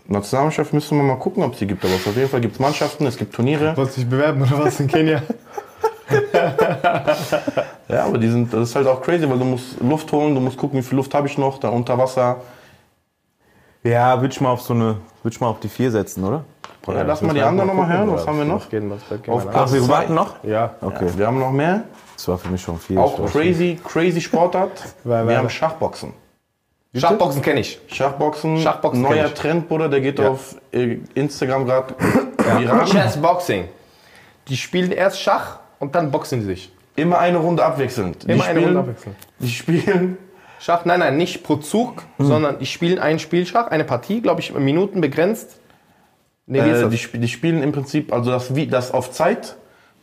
Nationalmannschaft 0.06 0.72
müssen 0.72 0.98
wir 0.98 1.04
mal 1.04 1.16
gucken, 1.16 1.42
ob 1.42 1.54
es 1.54 1.58
die 1.58 1.66
gibt. 1.66 1.84
Aber 1.84 1.94
auf 1.94 2.06
jeden 2.16 2.28
Fall 2.28 2.40
gibt 2.40 2.54
es 2.54 2.60
Mannschaften, 2.60 3.06
es 3.06 3.16
gibt 3.16 3.34
Turniere. 3.34 3.76
Wolltest 3.76 3.96
du 3.96 4.00
dich 4.02 4.10
bewerben 4.10 4.42
oder 4.42 4.64
was 4.64 4.78
in 4.78 4.86
Kenia? 4.86 5.22
Ja, 7.88 8.06
aber 8.06 8.16
die 8.18 8.28
sind, 8.28 8.52
das 8.52 8.70
ist 8.70 8.76
halt 8.76 8.86
auch 8.86 9.02
crazy, 9.02 9.28
weil 9.28 9.38
du 9.38 9.44
musst 9.44 9.80
Luft 9.80 10.10
holen, 10.12 10.34
du 10.34 10.40
musst 10.40 10.56
gucken, 10.56 10.78
wie 10.78 10.82
viel 10.82 10.96
Luft 10.96 11.12
habe 11.14 11.26
ich 11.26 11.36
noch, 11.36 11.58
da 11.58 11.68
unter 11.68 11.98
Wasser. 11.98 12.36
Ja, 13.82 14.20
würde 14.20 14.32
ich 14.32 14.40
mal 14.40 14.50
auf 14.50 14.62
so 14.62 14.74
eine, 14.74 14.96
würde 15.22 15.34
ich 15.34 15.40
mal 15.40 15.48
auf 15.48 15.60
die 15.60 15.68
vier 15.68 15.90
setzen, 15.90 16.24
oder? 16.24 16.44
Ja, 16.86 17.02
lass 17.02 17.22
mal 17.22 17.34
die 17.34 17.42
anderen 17.42 17.68
nochmal 17.68 17.88
hören, 17.88 18.12
was 18.12 18.26
haben 18.26 18.38
wir 18.38 18.44
noch? 18.44 18.68
Geht, 18.68 18.82
was, 18.88 19.00
geht 19.08 19.28
Auf 19.28 19.48
Platz 19.48 19.70
Ach, 19.70 19.72
wir 19.72 19.88
warten 19.88 20.14
noch? 20.14 20.42
Ja. 20.42 20.74
Okay. 20.80 21.08
Wir 21.16 21.26
haben 21.26 21.38
noch 21.38 21.52
mehr. 21.52 21.84
Das 22.16 22.28
war 22.28 22.38
für 22.38 22.48
mich 22.48 22.60
schon 22.60 22.78
viel. 22.78 22.98
Auch 22.98 23.24
crazy, 23.30 23.78
crazy 23.82 24.20
Sportart. 24.20 24.82
Wir 25.04 25.38
haben 25.38 25.50
Schachboxen. 25.50 26.12
Schachboxen 26.94 27.40
kenne 27.42 27.60
ich. 27.60 27.80
Schachboxen, 27.88 28.58
Schachboxen 28.58 29.02
neuer. 29.02 29.32
Trend, 29.32 29.68
Bruder, 29.68 29.88
der 29.88 30.00
geht 30.00 30.20
auf 30.20 30.56
äh, 30.72 30.98
Instagram 31.14 31.64
gerade 31.64 31.94
viral. 32.58 32.84
Chessboxing. 32.86 33.68
Die 34.48 34.56
spielen 34.56 34.92
erst 34.92 35.20
Schach 35.20 35.58
und 35.78 35.94
dann 35.94 36.10
boxen 36.10 36.40
die 36.40 36.46
sich. 36.46 36.72
Immer 36.94 37.18
eine 37.18 37.38
Runde 37.38 37.64
abwechselnd. 37.64 38.24
Immer 38.24 38.34
die 38.34 38.42
eine 38.42 38.60
spielen, 38.60 38.64
Runde 38.64 38.80
abwechselnd. 38.80 39.16
Die 39.38 39.48
spielen 39.48 40.18
Schach, 40.64 40.84
nein, 40.84 41.00
nein, 41.00 41.16
nicht 41.16 41.42
pro 41.42 41.56
Zug, 41.56 42.04
sondern 42.18 42.58
die 42.60 42.66
spielen 42.66 43.00
ein 43.00 43.18
Spiel 43.18 43.44
Schach, 43.46 43.66
eine 43.68 43.82
Partie, 43.84 44.20
glaube 44.22 44.40
ich, 44.40 44.54
Minuten 44.54 45.00
begrenzt. 45.00 45.58
Nee, 46.46 46.58
Äh, 46.60 46.88
die, 46.88 46.94
sp- 47.02 47.18
die 47.18 47.26
spielen 47.28 47.62
im 47.64 47.72
Prinzip, 47.72 48.12
also 48.12 48.30
das, 48.30 48.54
wie, 48.54 48.66
das 48.68 48.92
auf 48.92 49.10
Zeit, 49.10 49.56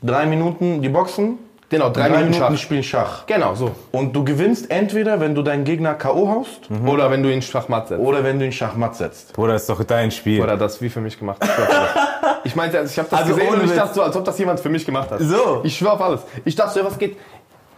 drei 0.03 0.25
Minuten 0.25 0.81
die 0.81 0.89
boxen, 0.89 1.37
genau, 1.69 1.89
drei, 1.89 2.09
Minuten, 2.09 2.31
die 2.33 2.37
Schach. 2.37 2.57
spielen 2.57 2.83
Schach. 2.83 3.25
Genau, 3.25 3.55
so. 3.55 3.71
Und 3.91 4.13
du 4.13 4.25
gewinnst 4.25 4.69
entweder, 4.69 5.21
wenn 5.21 5.33
du 5.33 5.43
deinen 5.43 5.63
Gegner 5.63 5.93
K.O. 5.95 6.27
haust, 6.27 6.69
Oder 6.85 7.09
wenn 7.09 7.23
du 7.23 7.31
ihn 7.31 7.41
Schachmatt 7.41 7.87
setzt. 7.87 8.01
oder 8.01 8.23
wenn 8.25 8.37
du 8.39 8.45
ihn 8.45 8.51
Schachmatt 8.51 8.95
setzt. 8.97 9.33
Das 9.37 9.61
ist 9.61 9.69
doch 9.69 9.81
dein 9.85 10.11
Spiel. 10.11 10.41
Oder 10.41 10.57
das 10.57 10.81
wie 10.81 10.89
für 10.89 10.99
mich 11.01 11.17
gemacht. 11.17 11.37
Ich, 11.41 11.49
ich 12.51 12.55
meinte, 12.57 12.77
also 12.79 12.91
ich 12.91 12.97
habe 12.99 13.07
das 13.09 13.21
Also 13.21 13.33
gesehen 13.35 13.53
und 13.53 13.63
ich 13.63 13.75
dachte 13.75 13.93
so, 13.93 14.01
als 14.01 14.15
ob 14.17 14.25
das 14.25 14.37
jemand 14.39 14.59
für 14.59 14.69
mich 14.69 14.85
gemacht 14.85 15.09
hat. 15.11 15.21
So. 15.21 15.61
Ich 15.63 15.77
schwör 15.77 15.93
auf 15.93 16.01
alles. 16.01 16.21
Ich 16.43 16.55
dachte 16.55 16.79
so, 16.79 16.85
was 16.85 16.97
geht? 16.97 17.15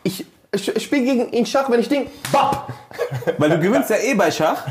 Ich, 0.03 0.25
ich, 0.53 0.75
ich 0.75 0.83
spiele 0.83 1.03
gegen 1.03 1.31
ihn 1.31 1.45
Schach, 1.45 1.69
wenn 1.69 1.79
ich 1.79 1.87
Ding, 1.87 2.07
bap! 2.31 2.67
Weil 3.37 3.51
du 3.51 3.59
gewinnst 3.59 3.89
ja 3.89 3.97
eh 3.97 4.13
bei 4.15 4.29
Schach. 4.31 4.63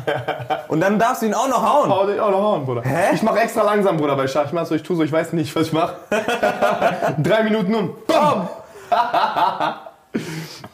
Und 0.69 0.81
dann 0.81 0.99
darfst 0.99 1.23
du 1.23 1.27
ihn 1.27 1.35
auch 1.35 1.49
noch 1.49 1.63
hauen. 1.63 1.91
Hau 1.91 2.07
dich 2.07 2.21
auch 2.21 2.31
noch 2.31 2.43
hauen, 2.43 2.67
Bruder. 2.67 2.83
Hä? 2.83 3.15
Ich 3.15 3.23
mache 3.23 3.41
extra 3.41 3.63
langsam, 3.63 3.97
Bruder, 3.97 4.15
bei 4.15 4.29
Schach. 4.29 4.47
Ich 4.47 4.53
mach 4.53 4.67
so, 4.67 4.75
ich 4.75 4.83
tu 4.83 4.95
so, 4.95 5.03
ich 5.03 5.13
weiß 5.13 5.33
nicht, 5.33 5.55
was 5.57 5.69
ich 5.69 5.73
mache. 5.73 5.97
Drei 7.19 7.43
Minuten 7.45 7.75
um. 7.75 7.97
Bam! 8.07 8.49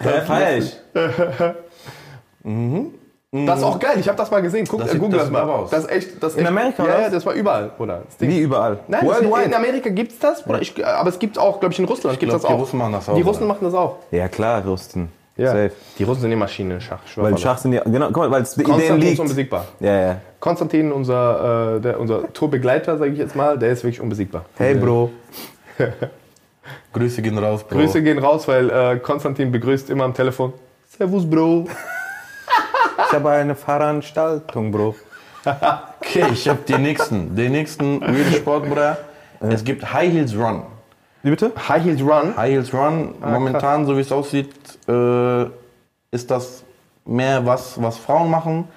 Ja, 0.04 0.20
feier 0.26 0.59
ich. 0.59 0.76
Das 3.45 3.59
ist 3.59 3.64
auch 3.64 3.78
geil, 3.78 3.97
ich 3.99 4.07
habe 4.09 4.16
das 4.16 4.30
mal 4.30 4.41
gesehen. 4.41 4.66
Guck, 4.68 4.78
Das 4.80 4.89
äh, 4.89 4.93
sieht- 4.93 5.01
Google 5.01 5.18
das 5.18 5.28
das, 5.30 5.32
mal. 5.32 5.43
aus. 5.43 5.70
Das 5.70 5.80
ist 5.84 5.91
echt, 5.91 6.22
das 6.22 6.32
ist 6.32 6.39
In 6.39 6.45
echt, 6.47 6.49
Amerika, 6.51 6.87
Ja, 6.87 7.01
ja, 7.03 7.11
das 7.11 7.26
war 7.26 7.34
überall, 7.34 7.70
Bruder. 7.76 8.03
Wie 8.18 8.39
überall. 8.39 8.78
Nein, 8.89 9.07
das, 9.07 9.18
in 9.20 9.30
Worldwide. 9.30 9.57
Amerika 9.57 9.91
gibt's 9.91 10.18
das, 10.18 10.43
Bruder. 10.45 10.62
Ich, 10.62 10.87
aber 10.87 11.11
es 11.11 11.18
gibt 11.18 11.39
auch, 11.39 11.61
glaube 11.61 11.72
ich, 11.72 11.78
in 11.78 11.84
Russland 11.84 12.18
gibt's 12.18 12.32
glaub, 12.32 12.43
das 12.43 12.51
auch. 12.51 12.55
die 12.55 12.61
Russen 12.61 12.78
machen 12.78 12.93
das 12.93 13.09
auch, 13.09 13.14
Die 13.16 13.22
Russen 13.22 13.43
oder? 13.43 13.49
machen 13.49 13.64
das 13.64 13.74
auch. 13.74 13.97
Ja, 14.12 14.28
klar, 14.28 14.64
Rusten. 14.64 15.11
Ja. 15.39 15.49
Safe. 15.49 15.72
Die 15.99 16.05
Russen 16.05 16.22
sind 16.22 16.30
die 16.30 16.37
Maschinen 16.37 16.70
in 16.70 16.80
Schach. 16.80 17.01
Weil 17.16 17.26
alles. 17.26 17.41
Schach 17.43 17.59
sind 17.59 17.74
ja, 17.74 17.82
genau, 17.84 18.07
guck 18.07 18.16
mal, 18.16 18.30
weil 18.30 18.43
es 18.43 18.57
in 18.57 18.62
denen 18.64 18.70
Konstantin 18.72 19.03
ist 19.03 19.09
liegt. 19.11 19.20
unbesiegbar. 19.20 19.64
Ja, 19.80 20.01
ja. 20.01 20.16
Konstantin, 20.41 20.93
unser, 20.93 21.76
äh, 21.76 21.80
der, 21.82 22.01
unser 22.01 22.32
Tourbegleiter, 22.32 22.97
sage 22.97 23.11
ich 23.11 23.18
jetzt 23.18 23.37
mal, 23.37 23.59
der 23.59 23.70
ist 23.72 23.82
wirklich 23.84 24.01
unbesiegbar. 24.01 24.47
Hey, 24.57 24.74
Bro. 24.74 25.11
Grüße 26.93 27.20
gehen 27.20 27.37
raus, 27.37 27.62
Bro. 27.64 27.78
Grüße 27.78 28.03
gehen 28.03 28.18
raus, 28.18 28.49
weil 28.49 28.70
äh, 28.70 28.97
Konstantin 28.99 29.53
begrüßt 29.53 29.91
immer 29.91 30.05
am 30.05 30.14
Telefon. 30.14 30.55
Servus, 30.89 31.28
Bro. 31.28 31.66
Ich 32.99 33.12
habe 33.12 33.30
eine 33.30 33.55
Veranstaltung, 33.55 34.70
Bro. 34.72 34.94
Okay, 36.01 36.24
ich 36.32 36.49
habe 36.49 36.61
den 36.62 36.82
nächsten. 36.82 37.36
Den 37.36 37.53
nächsten 37.53 38.03
Real 38.03 38.32
Sport, 38.32 38.68
Bruder. 38.68 38.99
Es 39.40 39.62
gibt 39.64 39.92
High 39.92 40.12
Heels 40.12 40.36
Run. 40.36 40.62
Wie 41.22 41.30
bitte? 41.30 41.53
High 41.68 41.84
Heels 41.84 42.01
Run. 42.01 42.36
High 42.36 42.53
Heels 42.53 42.72
Run, 42.74 43.14
momentan, 43.20 43.86
so 43.86 43.97
wie 43.97 44.01
es 44.01 44.12
aussieht, 44.12 44.51
äh, 44.88 45.44
ist 46.11 46.30
das 46.30 46.64
mehr 47.05 47.44
was, 47.47 47.80
was 47.80 47.99
Frauen 47.99 48.30
machen. 48.30 48.68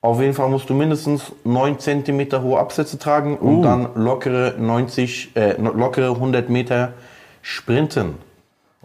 Auf 0.00 0.20
jeden 0.20 0.34
Fall 0.34 0.48
musst 0.50 0.68
du 0.68 0.74
mindestens 0.74 1.32
9 1.44 1.78
cm 1.78 2.42
hohe 2.42 2.58
Absätze 2.58 2.98
tragen 2.98 3.38
und 3.38 3.62
dann 3.62 3.88
lockere 3.94 4.54
90, 4.58 5.34
äh, 5.34 5.54
lockere 5.58 6.10
100 6.10 6.50
Meter 6.50 6.92
sprinten. 7.40 8.16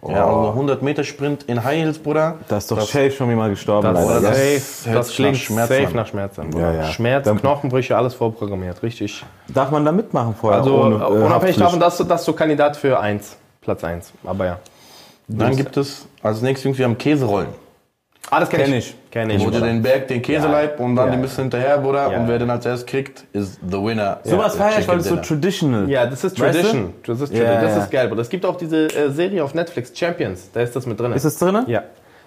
Ja, 0.08 0.26
also 0.26 0.48
100 0.50 0.82
Meter 0.82 1.04
Sprint 1.04 1.42
in 1.44 1.62
High 1.62 1.78
Heels, 1.82 1.98
Bruder. 1.98 2.36
Da 2.48 2.56
ist 2.56 2.70
doch 2.70 2.80
Shay 2.86 3.10
schon 3.10 3.34
mal 3.34 3.50
gestorben. 3.50 3.92
Das, 3.92 4.06
leider, 4.06 4.20
das- 4.30 4.82
safe, 4.84 4.94
das 4.96 5.10
klingt 5.12 5.32
nach 5.34 5.40
Schmerz 5.40 5.68
safe 5.68 5.86
an. 5.88 5.92
nach 5.94 6.06
Schmerz 6.06 6.38
an. 6.38 6.52
Ja, 6.58 6.72
ja. 6.72 6.84
Schmerz, 6.86 7.24
Dann- 7.26 7.38
Knochenbrüche, 7.40 7.96
alles 7.96 8.14
vorprogrammiert, 8.14 8.82
richtig. 8.82 9.24
Darf 9.48 9.70
man 9.70 9.84
da 9.84 9.92
mitmachen 9.92 10.34
vorher? 10.34 10.60
Also 10.60 10.82
ohne, 10.84 10.94
äh, 10.96 11.24
unabhängig 11.24 11.56
davon, 11.58 11.80
dass 11.80 11.98
du, 11.98 12.04
dass 12.04 12.24
du 12.24 12.32
Kandidat 12.32 12.76
für 12.76 12.98
1, 12.98 13.36
Platz 13.60 13.84
1. 13.84 14.12
Aber 14.24 14.46
ja. 14.46 14.58
Dann 15.28 15.54
gibt 15.54 15.76
es 15.76 16.06
als 16.22 16.40
nächstes, 16.42 16.78
wir 16.78 16.84
haben 16.86 16.98
Käserollen. 16.98 17.48
Ah, 18.28 18.38
das 18.40 18.48
Kenn 18.50 18.72
ich. 18.74 18.94
Kenn 19.10 19.28
ich. 19.30 19.44
Wo 19.44 19.50
du 19.50 19.60
den 19.60 19.82
Berg, 19.82 20.06
den 20.06 20.22
Käseleib 20.22 20.78
und 20.78 20.94
dann 20.94 21.06
Ja. 21.06 21.12
die 21.16 21.18
müssen 21.20 21.40
hinterher, 21.40 21.78
Bruder. 21.78 22.12
Ja. 22.12 22.18
Und 22.20 22.28
wer 22.28 22.38
den 22.38 22.48
als 22.50 22.64
erstes 22.66 22.86
kriegt, 22.86 23.24
ist 23.32 23.58
the 23.66 23.76
winner. 23.82 24.20
Sowas 24.22 24.56
Ja, 24.56 24.64
feier 24.66 24.78
ich, 24.78 24.86
weil 24.86 24.98
es 24.98 25.06
so 25.08 25.16
traditional 25.16 25.88
Ja, 25.90 26.06
das 26.06 26.22
ist 26.22 26.38
Weißt 26.38 26.58
du? 26.58 26.62
Tradition. 26.62 26.94
Das 27.06 27.20
ist, 27.22 27.32
Ja, 27.32 27.38
Tradition. 27.44 27.62
das 27.66 27.76
ja. 27.76 27.82
ist 27.84 27.90
geil. 27.90 28.08
Aber 28.10 28.20
es 28.20 28.28
gibt 28.28 28.44
auch 28.46 28.56
diese 28.56 28.86
äh, 28.86 29.10
Serie 29.10 29.42
auf 29.42 29.54
Netflix, 29.54 29.90
Champions. 29.98 30.50
Da 30.52 30.60
ist 30.60 30.76
das 30.76 30.86
mit 30.86 31.00
drin. 31.00 31.12
Ist 31.12 31.24
das 31.24 31.38
drin? 31.38 31.64
Ja. 31.66 31.82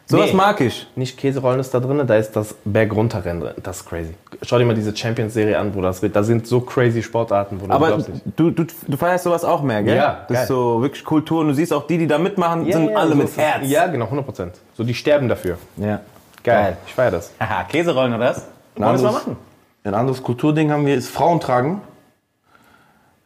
Sowas 0.06 0.32
Nee. 0.32 0.36
mag 0.36 0.60
ich. 0.60 0.86
Nicht 0.96 1.18
Käserollen 1.18 1.60
ist 1.62 1.74
da 1.74 1.80
drin, 1.80 2.06
da 2.06 2.16
ist 2.16 2.32
das 2.36 2.56
Berg 2.66 2.94
runterrennen 2.94 3.42
drin. 3.42 3.54
Das 3.64 3.78
ist 3.78 3.86
crazy. 3.90 4.14
Schau 4.42 4.58
dir 4.58 4.66
mal 4.66 4.76
diese 4.76 4.96
Champions-Serie 4.96 5.58
an, 5.58 5.74
wo 5.74 5.82
das 5.82 6.02
wird. 6.02 6.16
Da 6.16 6.24
sind 6.24 6.46
so 6.46 6.60
crazy 6.60 7.02
Sportarten, 7.02 7.62
wo 7.62 7.68
du 7.68 7.74
Aber 7.74 7.98
du, 8.36 8.52
du, 8.52 8.66
du 8.88 8.98
feierst 8.98 9.24
sowas 9.24 9.46
auch 9.46 9.62
mehr, 9.62 9.82
gell? 9.82 9.96
Ja, 9.96 10.26
Das 10.28 10.34
geil. 10.36 10.42
ist 10.44 10.48
so 10.50 10.82
wirklich 10.82 11.06
Kultur 11.06 11.40
und 11.42 11.48
du 11.48 11.54
siehst 11.54 11.72
auch 11.72 11.88
die, 11.88 11.98
die 11.98 12.08
da 12.08 12.18
mitmachen, 12.18 12.70
sind 12.70 12.96
alle 12.96 13.12
so 13.12 13.16
mit 13.16 13.38
Herz. 13.38 13.62
Ja, 13.64 13.88
genau, 13.88 14.06
100 14.06 14.26
Prozent. 14.26 14.56
So, 14.76 14.84
die 14.84 14.94
sterben 14.94 15.28
dafür. 15.30 15.58
ja. 15.78 16.02
Geil. 16.44 16.76
Ich 16.86 16.94
feiere 16.94 17.12
das. 17.12 17.32
Haha, 17.40 17.64
Käserollen 17.64 18.14
oder 18.16 18.26
was? 18.32 18.46
Wollen 18.76 18.90
wir 18.90 18.92
das 18.92 19.02
mal 19.02 19.12
machen? 19.14 19.38
Ein 19.86 19.94
anderes 19.94 20.22
Kulturding 20.22 20.72
haben 20.72 20.86
wir, 20.86 20.96
ist 20.96 21.08
Frauen 21.10 21.40
tragen. 21.40 21.82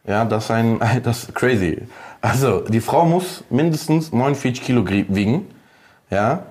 Ja, 0.06 0.24
das 0.24 0.44
ist 0.44 0.50
ein, 0.52 0.80
das 1.02 1.24
ist 1.24 1.34
crazy. 1.34 1.82
Also, 2.20 2.60
die 2.60 2.80
Frau 2.80 3.04
muss 3.04 3.42
mindestens 3.50 4.12
49 4.12 4.62
Kilo 4.64 4.86
wiegen. 4.88 5.48
Ja. 6.10 6.44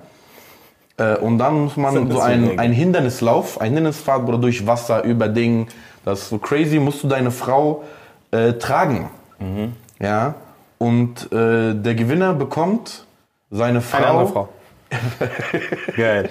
Äh, 0.98 1.16
Und 1.16 1.38
dann 1.38 1.60
muss 1.64 1.76
man 1.76 1.94
so 1.94 2.14
so 2.16 2.20
ein, 2.20 2.40
Regeln? 2.42 2.58
ein 2.58 2.72
Hindernislauf, 2.72 3.60
ein 3.60 3.72
Hindernisfahrt 3.74 4.28
oder 4.28 4.38
durch 4.38 4.66
Wasser, 4.66 5.04
über 5.04 5.28
Ding. 5.28 5.68
Das 6.04 6.22
ist 6.22 6.28
so 6.30 6.38
crazy, 6.38 6.78
musst 6.78 7.02
du 7.02 7.08
deine 7.08 7.30
Frau 7.30 7.84
äh, 8.30 8.54
tragen. 8.54 9.10
Mhm. 9.38 9.72
Ja. 10.00 10.34
Und 10.78 11.30
äh, 11.32 11.74
der 11.74 11.94
Gewinner 11.94 12.34
bekommt 12.34 13.04
seine 13.50 13.80
Frau, 13.80 13.96
Eine 13.98 14.06
andere 14.08 14.26
Frau. 14.28 14.48
Geil. 15.96 16.30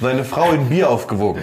seine 0.00 0.24
Frau 0.24 0.52
in 0.52 0.68
Bier 0.68 0.90
aufgewogen. 0.90 1.42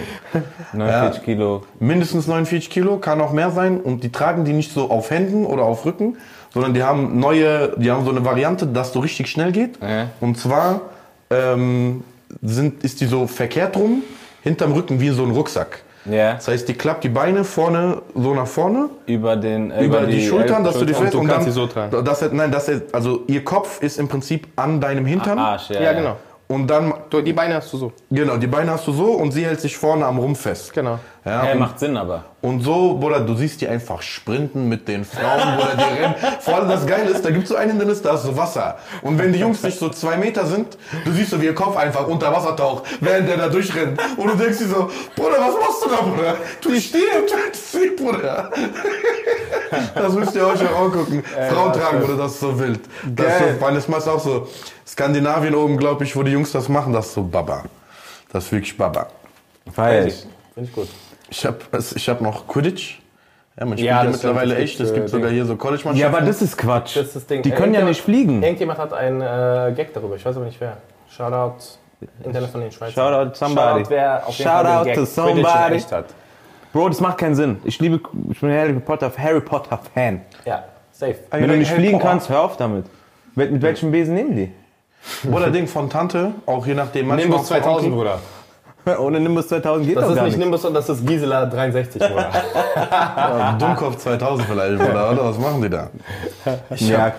49 0.72 1.22
Kilo. 1.22 1.62
mindestens 1.78 2.26
49 2.26 2.70
Kilo, 2.70 2.96
kann 2.98 3.20
auch 3.20 3.32
mehr 3.32 3.50
sein. 3.50 3.80
Und 3.80 4.02
die 4.02 4.10
tragen 4.10 4.44
die 4.44 4.52
nicht 4.52 4.72
so 4.72 4.90
auf 4.90 5.10
Händen 5.10 5.44
oder 5.44 5.62
auf 5.64 5.84
Rücken, 5.84 6.16
sondern 6.54 6.72
die 6.74 6.82
haben 6.82 7.18
neue, 7.20 7.74
die 7.78 7.90
haben 7.90 8.04
so 8.04 8.10
eine 8.10 8.24
Variante, 8.24 8.66
dass 8.66 8.92
so 8.92 9.00
richtig 9.00 9.28
schnell 9.28 9.52
geht. 9.52 9.78
Ja. 9.82 10.08
Und 10.20 10.38
zwar 10.38 10.80
ähm, 11.30 12.02
sind, 12.42 12.84
ist 12.84 13.00
die 13.00 13.06
so 13.06 13.26
verkehrt 13.26 13.76
rum, 13.76 14.02
hinterm 14.42 14.72
Rücken 14.72 15.00
wie 15.00 15.10
so 15.10 15.24
ein 15.24 15.30
Rucksack. 15.30 15.82
Ja. 16.10 16.34
Das 16.34 16.48
heißt, 16.48 16.68
die 16.68 16.74
klappt 16.74 17.04
die 17.04 17.08
Beine 17.08 17.44
vorne 17.44 18.02
so 18.14 18.34
nach 18.34 18.46
vorne, 18.46 18.90
Über 19.06 19.36
den 19.36 19.70
äh, 19.70 19.84
über, 19.84 20.00
die, 20.02 20.26
Schultern, 20.26 20.62
dass 20.62 20.78
du 20.78 20.84
die 20.84 20.92
Schultern. 20.92 21.04
fest 21.04 21.14
Und 21.14 21.24
du 21.24 21.32
kannst 21.32 21.46
dann, 21.46 21.52
sie 21.52 21.60
so 21.60 21.66
tragen. 21.66 22.04
Dass 22.04 22.22
er, 22.22 22.28
nein, 22.30 22.52
dass 22.52 22.68
er, 22.68 22.82
also 22.92 23.22
ihr 23.26 23.42
Kopf 23.42 23.82
ist 23.82 23.98
im 23.98 24.08
Prinzip 24.08 24.48
an 24.56 24.80
deinem 24.80 25.06
Hintern. 25.06 25.38
Arsch, 25.38 25.70
ja. 25.70 25.80
Ja, 25.80 25.92
genau. 25.94 26.16
Und 26.46 26.66
dann, 26.66 26.92
Du, 27.08 27.22
die 27.22 27.32
Beine 27.32 27.54
hast 27.54 27.72
du 27.72 27.78
so. 27.78 27.92
genau, 28.10 28.36
die 28.36 28.46
Beine 28.46 28.72
hast 28.72 28.86
du 28.86 28.92
so 28.92 29.12
und 29.12 29.32
sie 29.32 29.46
hält 29.46 29.60
sich 29.60 29.76
vorne 29.76 30.04
am 30.04 30.18
Rumpf 30.18 30.42
fest. 30.42 30.74
Genau. 30.74 30.98
Ja, 31.24 31.52
und- 31.52 31.58
macht 31.58 31.78
Sinn 31.78 31.96
aber. 31.96 32.24
Und 32.42 32.60
so, 32.60 32.98
Bruder, 32.98 33.20
du 33.20 33.34
siehst 33.34 33.62
die 33.62 33.68
einfach 33.68 34.02
sprinten 34.02 34.68
mit 34.68 34.86
den 34.86 35.06
Frauen, 35.06 35.56
Bruder, 35.56 35.76
die 35.76 36.02
rennen. 36.02 36.14
Vor 36.40 36.56
allem 36.56 36.68
das 36.68 36.86
Geile 36.86 37.08
ist, 37.08 37.24
da 37.24 37.30
gibt 37.30 37.44
es 37.44 37.48
so 37.48 37.56
ein 37.56 37.70
Hindernis, 37.70 38.02
da 38.02 38.14
ist 38.16 38.24
so 38.24 38.36
Wasser. 38.36 38.76
Und 39.00 39.18
wenn 39.18 39.32
die 39.32 39.38
Jungs 39.38 39.62
nicht 39.62 39.78
so 39.78 39.88
zwei 39.88 40.18
Meter 40.18 40.44
sind, 40.44 40.76
du 41.06 41.12
siehst 41.12 41.30
so, 41.30 41.40
wie 41.40 41.46
ihr 41.46 41.54
Kopf 41.54 41.76
einfach 41.78 42.06
unter 42.06 42.30
Wasser 42.30 42.54
taucht, 42.54 42.84
während 43.00 43.26
der 43.28 43.38
da 43.38 43.48
durchrennt. 43.48 43.98
Und 44.18 44.30
du 44.32 44.36
denkst 44.36 44.58
dir 44.58 44.66
so, 44.66 44.90
Bruder, 45.16 45.36
was 45.40 45.54
machst 45.58 45.84
du 45.84 45.88
da, 45.88 46.02
Bruder? 46.02 46.36
Du 46.60 46.78
stirbst, 46.78 47.96
Bruder. 47.96 48.50
Das 49.94 50.12
müsst 50.12 50.34
ihr 50.34 50.46
euch 50.46 50.60
auch 50.68 50.78
angucken. 50.82 51.24
Frauen 51.50 51.72
tragen, 51.72 52.00
Bruder, 52.00 52.16
das 52.18 52.32
ist 52.32 52.40
so 52.40 52.58
wild. 52.60 52.80
Das 53.04 53.26
ist 53.26 53.38
so, 53.38 53.60
weil 53.60 53.74
das 53.74 53.88
meist 53.88 54.08
auch 54.08 54.20
so, 54.20 54.48
Skandinavien 54.86 55.54
oben, 55.54 55.78
glaube 55.78 56.04
ich, 56.04 56.14
wo 56.14 56.22
die 56.22 56.32
Jungs 56.32 56.52
das 56.52 56.68
machen, 56.68 56.92
das 56.92 57.06
ist 57.06 57.14
so 57.14 57.22
Baba. 57.22 57.64
Das 58.30 58.44
ist 58.44 58.52
wirklich 58.52 58.76
Baba. 58.76 59.06
Feier 59.72 60.06
ich. 60.06 60.26
Finde 60.54 60.68
ich 60.68 60.74
gut. 60.74 60.88
Ich 61.34 61.44
habe 61.44 61.58
ich 61.96 62.08
hab 62.08 62.20
noch 62.20 62.46
Quidditch. 62.46 63.00
Ja, 63.58 63.64
man 63.66 63.76
spielt 63.76 63.90
Ja, 63.90 64.04
ja, 64.04 64.10
mittlerweile 64.10 64.56
echt. 64.56 64.78
Es 64.78 64.94
gibt 64.94 65.08
sogar 65.08 65.30
hier 65.30 65.44
so 65.44 65.56
College-Mannschaften. 65.56 66.12
Ja, 66.12 66.16
aber 66.16 66.24
das 66.24 66.40
ist 66.42 66.56
Quatsch. 66.56 66.96
Das 66.96 67.06
ist 67.06 67.16
das 67.16 67.26
Ding. 67.26 67.42
Die 67.42 67.50
können 67.50 67.74
ja 67.74 67.84
nicht 67.84 68.00
fliegen. 68.00 68.40
Irgendjemand 68.40 68.78
hat 68.78 68.92
einen 68.92 69.20
äh, 69.20 69.72
Gag 69.74 69.92
darüber, 69.92 70.14
ich 70.14 70.24
weiß 70.24 70.36
aber 70.36 70.44
nicht 70.44 70.60
wer. 70.60 70.76
Shoutout 71.10 71.56
Internet 72.22 72.50
von 72.50 72.60
den 72.60 72.70
Schweizern. 72.70 72.94
Shoutout 72.94 73.34
somebody. 73.34 73.80
Shoutout, 73.80 73.90
wer 73.90 74.26
auf 74.26 74.38
jeden 74.38 74.48
Shoutout 74.48 74.68
Fall 74.68 74.84
den 74.84 74.94
Gag 74.94 74.94
to 74.94 75.04
somebody. 75.06 75.74
echt 75.74 75.92
hat. 75.92 76.04
Bro, 76.72 76.88
das 76.88 77.00
macht 77.00 77.18
keinen 77.18 77.34
Sinn. 77.34 77.56
Ich 77.64 77.80
liebe, 77.80 78.00
ich 78.30 78.40
bin 78.40 78.50
ein 78.50 78.58
Harry 78.58 78.72
Potter, 78.74 79.12
Harry 79.16 79.40
Potter 79.40 79.80
Fan. 79.92 80.20
Ja, 80.44 80.64
safe. 80.92 81.16
Wenn 81.30 81.48
du 81.48 81.56
nicht 81.56 81.70
fliegen 81.70 81.98
kannst, 81.98 82.28
hör 82.28 82.42
auf 82.42 82.56
damit. 82.56 82.86
Mit, 83.34 83.50
mit 83.50 83.62
welchem 83.62 83.90
Besen 83.90 84.14
nehmen 84.14 84.36
die? 84.36 84.52
Oder 85.30 85.50
Ding 85.50 85.66
von 85.66 85.90
Tante, 85.90 86.32
auch 86.46 86.64
je 86.64 86.74
nachdem. 86.74 87.08
manchmal 87.08 87.28
Nimbus 87.28 87.50
auch 87.50 87.54
von 87.54 87.62
2000, 87.62 87.92
Onkel. 87.92 87.98
Bruder. 87.98 88.18
Ohne 88.98 89.20
Nimbus 89.20 89.48
2000 89.48 89.86
geht 89.86 89.96
Das 89.96 90.04
doch 90.04 90.10
ist 90.10 90.16
gar 90.16 90.24
nicht 90.24 90.36
nicht. 90.36 90.44
Nimbus, 90.44 90.62
das 90.62 90.88
ist 90.88 91.06
Gisela 91.06 91.46
63, 91.46 92.00
Bruder. 92.02 92.30
Ja, 92.76 93.56
Dummkopf 93.58 93.96
2000 93.96 94.48
vielleicht, 94.48 94.82
oder? 94.82 95.10
oder? 95.12 95.24
Was 95.26 95.38
machen 95.38 95.62
die 95.62 95.70
da? 95.70 95.90
Ja, 96.76 97.12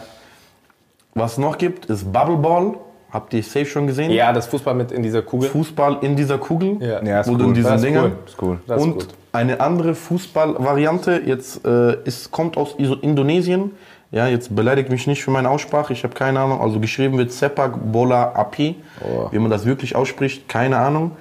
Was 1.13 1.37
noch 1.37 1.57
gibt, 1.57 1.85
ist 1.85 2.11
Bubble 2.11 2.37
Ball. 2.37 2.73
Habt 3.11 3.33
ihr 3.33 3.43
safe 3.43 3.65
schon 3.65 3.87
gesehen? 3.87 4.11
ja, 4.11 4.33
das 4.33 4.47
Fußball 4.47 4.73
mit 4.73 4.91
in 4.91 5.01
dieser 5.01 5.21
Kugel. 5.21 5.49
Fußball 5.49 5.99
in 6.01 6.17
dieser 6.17 6.37
Kugel. 6.37 6.77
Ja. 6.81 7.01
Ja, 7.01 7.21
ist 7.21 7.29
cool. 7.29 7.39
in 7.41 7.53
diesen 7.53 7.71
Das 7.71 7.81
ist 7.81 7.89
cool. 7.95 8.11
ist 8.25 8.41
cool. 8.41 8.59
Das 8.67 8.77
ist 8.77 8.83
und 8.83 8.93
gut. 8.95 9.07
eine 9.31 9.61
andere 9.61 9.95
Fußballvariante, 9.95 11.21
jetzt 11.25 11.65
äh, 11.65 11.95
ist, 12.03 12.31
kommt 12.31 12.57
aus 12.57 12.75
Indonesien. 12.77 13.71
Ja, 14.11 14.27
jetzt 14.27 14.53
beleidigt 14.53 14.89
mich 14.89 15.07
nicht 15.07 15.23
für 15.23 15.31
meine 15.31 15.49
Aussprache, 15.49 15.93
ich 15.93 16.03
habe 16.03 16.13
keine 16.13 16.41
Ahnung. 16.41 16.59
Also 16.59 16.79
geschrieben 16.81 17.17
wird 17.17 17.31
Sepak 17.31 17.73
Bola 17.91 18.33
Api. 18.33 18.75
Oh. 19.01 19.27
Wie 19.31 19.39
man 19.39 19.49
das 19.49 19.65
wirklich 19.65 19.95
ausspricht, 19.95 20.49
keine 20.49 20.77
Ahnung. 20.77 21.11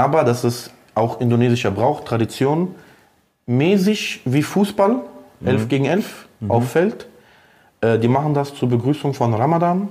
Aber 0.00 0.24
das 0.24 0.44
ist 0.44 0.70
auch 0.94 1.20
indonesischer 1.20 1.70
Brauch, 1.70 2.04
Tradition. 2.04 2.74
Mäßig 3.46 4.22
wie 4.24 4.42
Fußball, 4.42 4.96
11 5.44 5.68
gegen 5.68 5.84
11 5.86 6.26
auf 6.48 6.70
Feld. 6.70 7.06
Äh, 7.80 7.98
die 7.98 8.08
machen 8.08 8.32
das 8.32 8.54
zur 8.54 8.68
Begrüßung 8.68 9.12
von 9.14 9.34
Ramadan. 9.34 9.88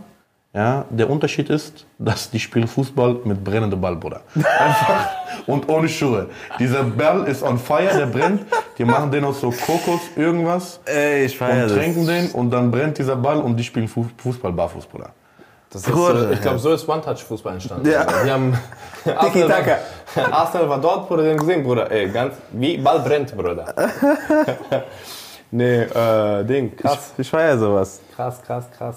Ja, 0.54 0.86
der 0.90 1.08
Unterschied 1.10 1.48
ist, 1.52 1.86
dass 2.00 2.32
die 2.32 2.40
spielen 2.40 2.68
Fußball 2.68 3.18
mit 3.24 3.44
brennendem 3.44 3.80
Ball, 3.80 3.96
Bruder. 3.96 4.22
Einfach 4.36 5.10
und 5.46 5.70
ohne 5.70 5.88
Schuhe. 5.88 6.28
Dieser 6.58 6.84
Ball 6.84 7.26
ist 7.28 7.44
on 7.44 7.60
fire, 7.60 7.96
der 7.96 8.08
brennt. 8.08 8.42
Die 8.80 8.86
machen 8.86 9.12
den 9.12 9.26
aus 9.26 9.42
so 9.42 9.52
Kokos, 9.52 10.00
irgendwas 10.16 10.80
Ey, 10.86 11.26
ich 11.26 11.34
und 11.34 11.48
feier 11.48 11.68
tränken 11.68 12.08
den 12.08 12.32
und 12.32 12.50
dann 12.50 12.72
brennt 12.72 12.98
dieser 12.98 13.16
Ball 13.16 13.38
und 13.42 13.58
die 13.58 13.64
spielen 13.64 13.88
Fu- 13.88 14.08
Fußball 14.18 14.52
barfuß, 14.54 14.86
Bruder. 14.88 15.12
Das 15.72 15.84
ist, 15.84 15.92
Bruder, 15.92 16.32
ich 16.32 16.42
glaube, 16.42 16.58
so 16.58 16.74
ist 16.74 16.90
One-Touch-Fußball 16.90 17.54
entstanden. 17.54 17.88
Ja. 17.88 18.08
Wir 18.24 18.34
haben 18.34 18.58
Arsenal, 19.06 19.50
war, 19.50 20.32
Arsenal 20.34 20.70
war 20.70 20.82
dort, 20.82 21.08
Bruder, 21.08 21.30
haben 21.30 21.38
gesehen, 21.38 21.64
Bruder. 21.64 21.92
Ey, 21.92 22.10
ganz, 22.10 22.36
wie 22.52 22.78
Ball 22.78 23.00
brennt, 23.02 23.38
Bruder. 23.38 23.74
nee, 25.52 25.82
äh, 25.84 26.44
Ding, 26.46 26.76
krass, 26.76 27.14
Ich 27.18 27.30
feier 27.30 27.58
sowas. 27.58 28.02
krass, 28.16 28.42
krass, 28.42 28.66
krass. 28.76 28.96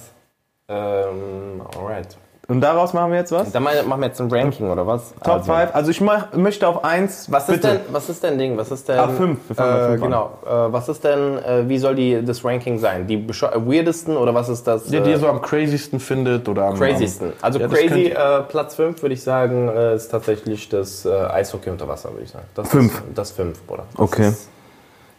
Ähm, 0.69 1.63
alright. 1.77 2.17
Und 2.49 2.61
daraus 2.61 2.93
machen 2.93 3.13
wir 3.13 3.19
jetzt 3.19 3.31
was? 3.31 3.53
Dann 3.53 3.63
machen 3.63 4.01
wir 4.01 4.07
jetzt 4.07 4.21
ein 4.21 4.29
Ranking, 4.31 4.69
oder 4.69 4.85
was? 4.85 5.15
Top 5.23 5.35
also, 5.35 5.53
5. 5.55 5.75
Also 5.75 5.91
ich 5.93 6.01
mach, 6.01 6.33
möchte 6.33 6.67
auf 6.67 6.83
1. 6.83 7.31
Was 7.31 7.49
ist, 7.49 7.63
denn, 7.63 7.81
was 7.91 8.09
ist 8.09 8.23
denn 8.23 8.37
Ding? 8.37 8.57
Was 8.57 8.73
ist 8.73 8.89
denn. 8.89 8.99
Ah, 8.99 9.09
fünf. 9.09 9.39
Wir 9.49 9.55
fangen 9.55 9.73
bei 9.73 9.79
äh, 9.79 9.89
fünf 9.91 10.03
an. 10.03 10.11
genau. 10.11 10.39
Äh, 10.45 10.73
was 10.73 10.89
ist 10.89 11.05
denn, 11.05 11.39
äh, 11.39 11.69
wie 11.69 11.79
soll 11.79 11.95
die, 11.95 12.25
das 12.25 12.45
Ranking 12.45 12.79
sein? 12.81 13.07
Die 13.07 13.15
äh, 13.15 13.29
weirdesten 13.31 14.17
oder 14.17 14.35
was 14.35 14.49
ist 14.49 14.67
das? 14.67 14.87
Der, 14.87 15.01
äh, 15.01 15.05
die 15.05 15.11
ihr 15.11 15.19
so 15.19 15.29
am 15.29 15.41
crazysten 15.41 16.01
findet 16.01 16.49
oder 16.49 16.65
am 16.67 16.75
crazysten. 16.79 17.33
Also 17.41 17.61
Ja, 17.61 17.69
crazy, 17.69 18.07
äh, 18.07 18.43
Platz 18.43 18.75
5 18.75 19.01
würde 19.03 19.15
ich 19.15 19.23
sagen, 19.23 19.69
äh, 19.69 19.95
ist 19.95 20.09
tatsächlich 20.11 20.69
das 20.69 21.05
äh, 21.05 21.11
Eishockey 21.11 21.71
unter 21.71 21.87
Wasser, 21.87 22.11
würde 22.11 22.25
ich 22.25 22.31
sagen. 22.31 22.45
Das 22.57 22.69
Fünf. 22.69 22.93
Ist, 22.93 23.03
das 23.15 23.31
5, 23.31 23.63
Bruder. 23.63 23.85
Das 23.93 24.01
Okay. 24.01 24.29
Ist 24.29 24.49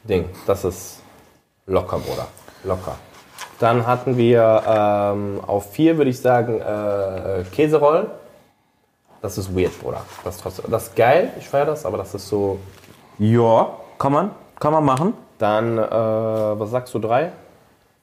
Ding, 0.03 0.25
das 0.45 0.65
ist 0.65 0.99
locker, 1.67 1.97
Bruder. 1.99 2.27
Locker. 2.65 2.95
Dann 3.59 3.85
hatten 3.87 4.17
wir 4.17 4.63
ähm, 4.67 5.39
auf 5.45 5.71
4 5.71 5.97
würde 5.97 6.09
ich 6.09 6.19
sagen 6.19 6.59
äh, 6.59 7.43
Käserollen. 7.51 8.07
Das 9.21 9.37
ist 9.37 9.55
weird, 9.55 9.79
Bruder. 9.81 10.01
Das, 10.23 10.35
ist 10.35 10.41
trotzdem- 10.41 10.69
das 10.69 10.83
ist 10.87 10.95
geil, 10.95 11.29
ich 11.39 11.47
feiere 11.47 11.65
das, 11.67 11.85
aber 11.85 11.97
das 11.97 12.13
ist 12.13 12.27
so. 12.27 12.59
Ja, 13.19 13.69
kann 13.97 14.11
man. 14.11 14.31
Kann 14.59 14.73
man 14.73 14.83
machen. 14.83 15.13
Dann, 15.37 15.77
äh, 15.77 15.81
was 15.91 16.69
sagst 16.71 16.93
du, 16.93 16.99
3? 16.99 17.31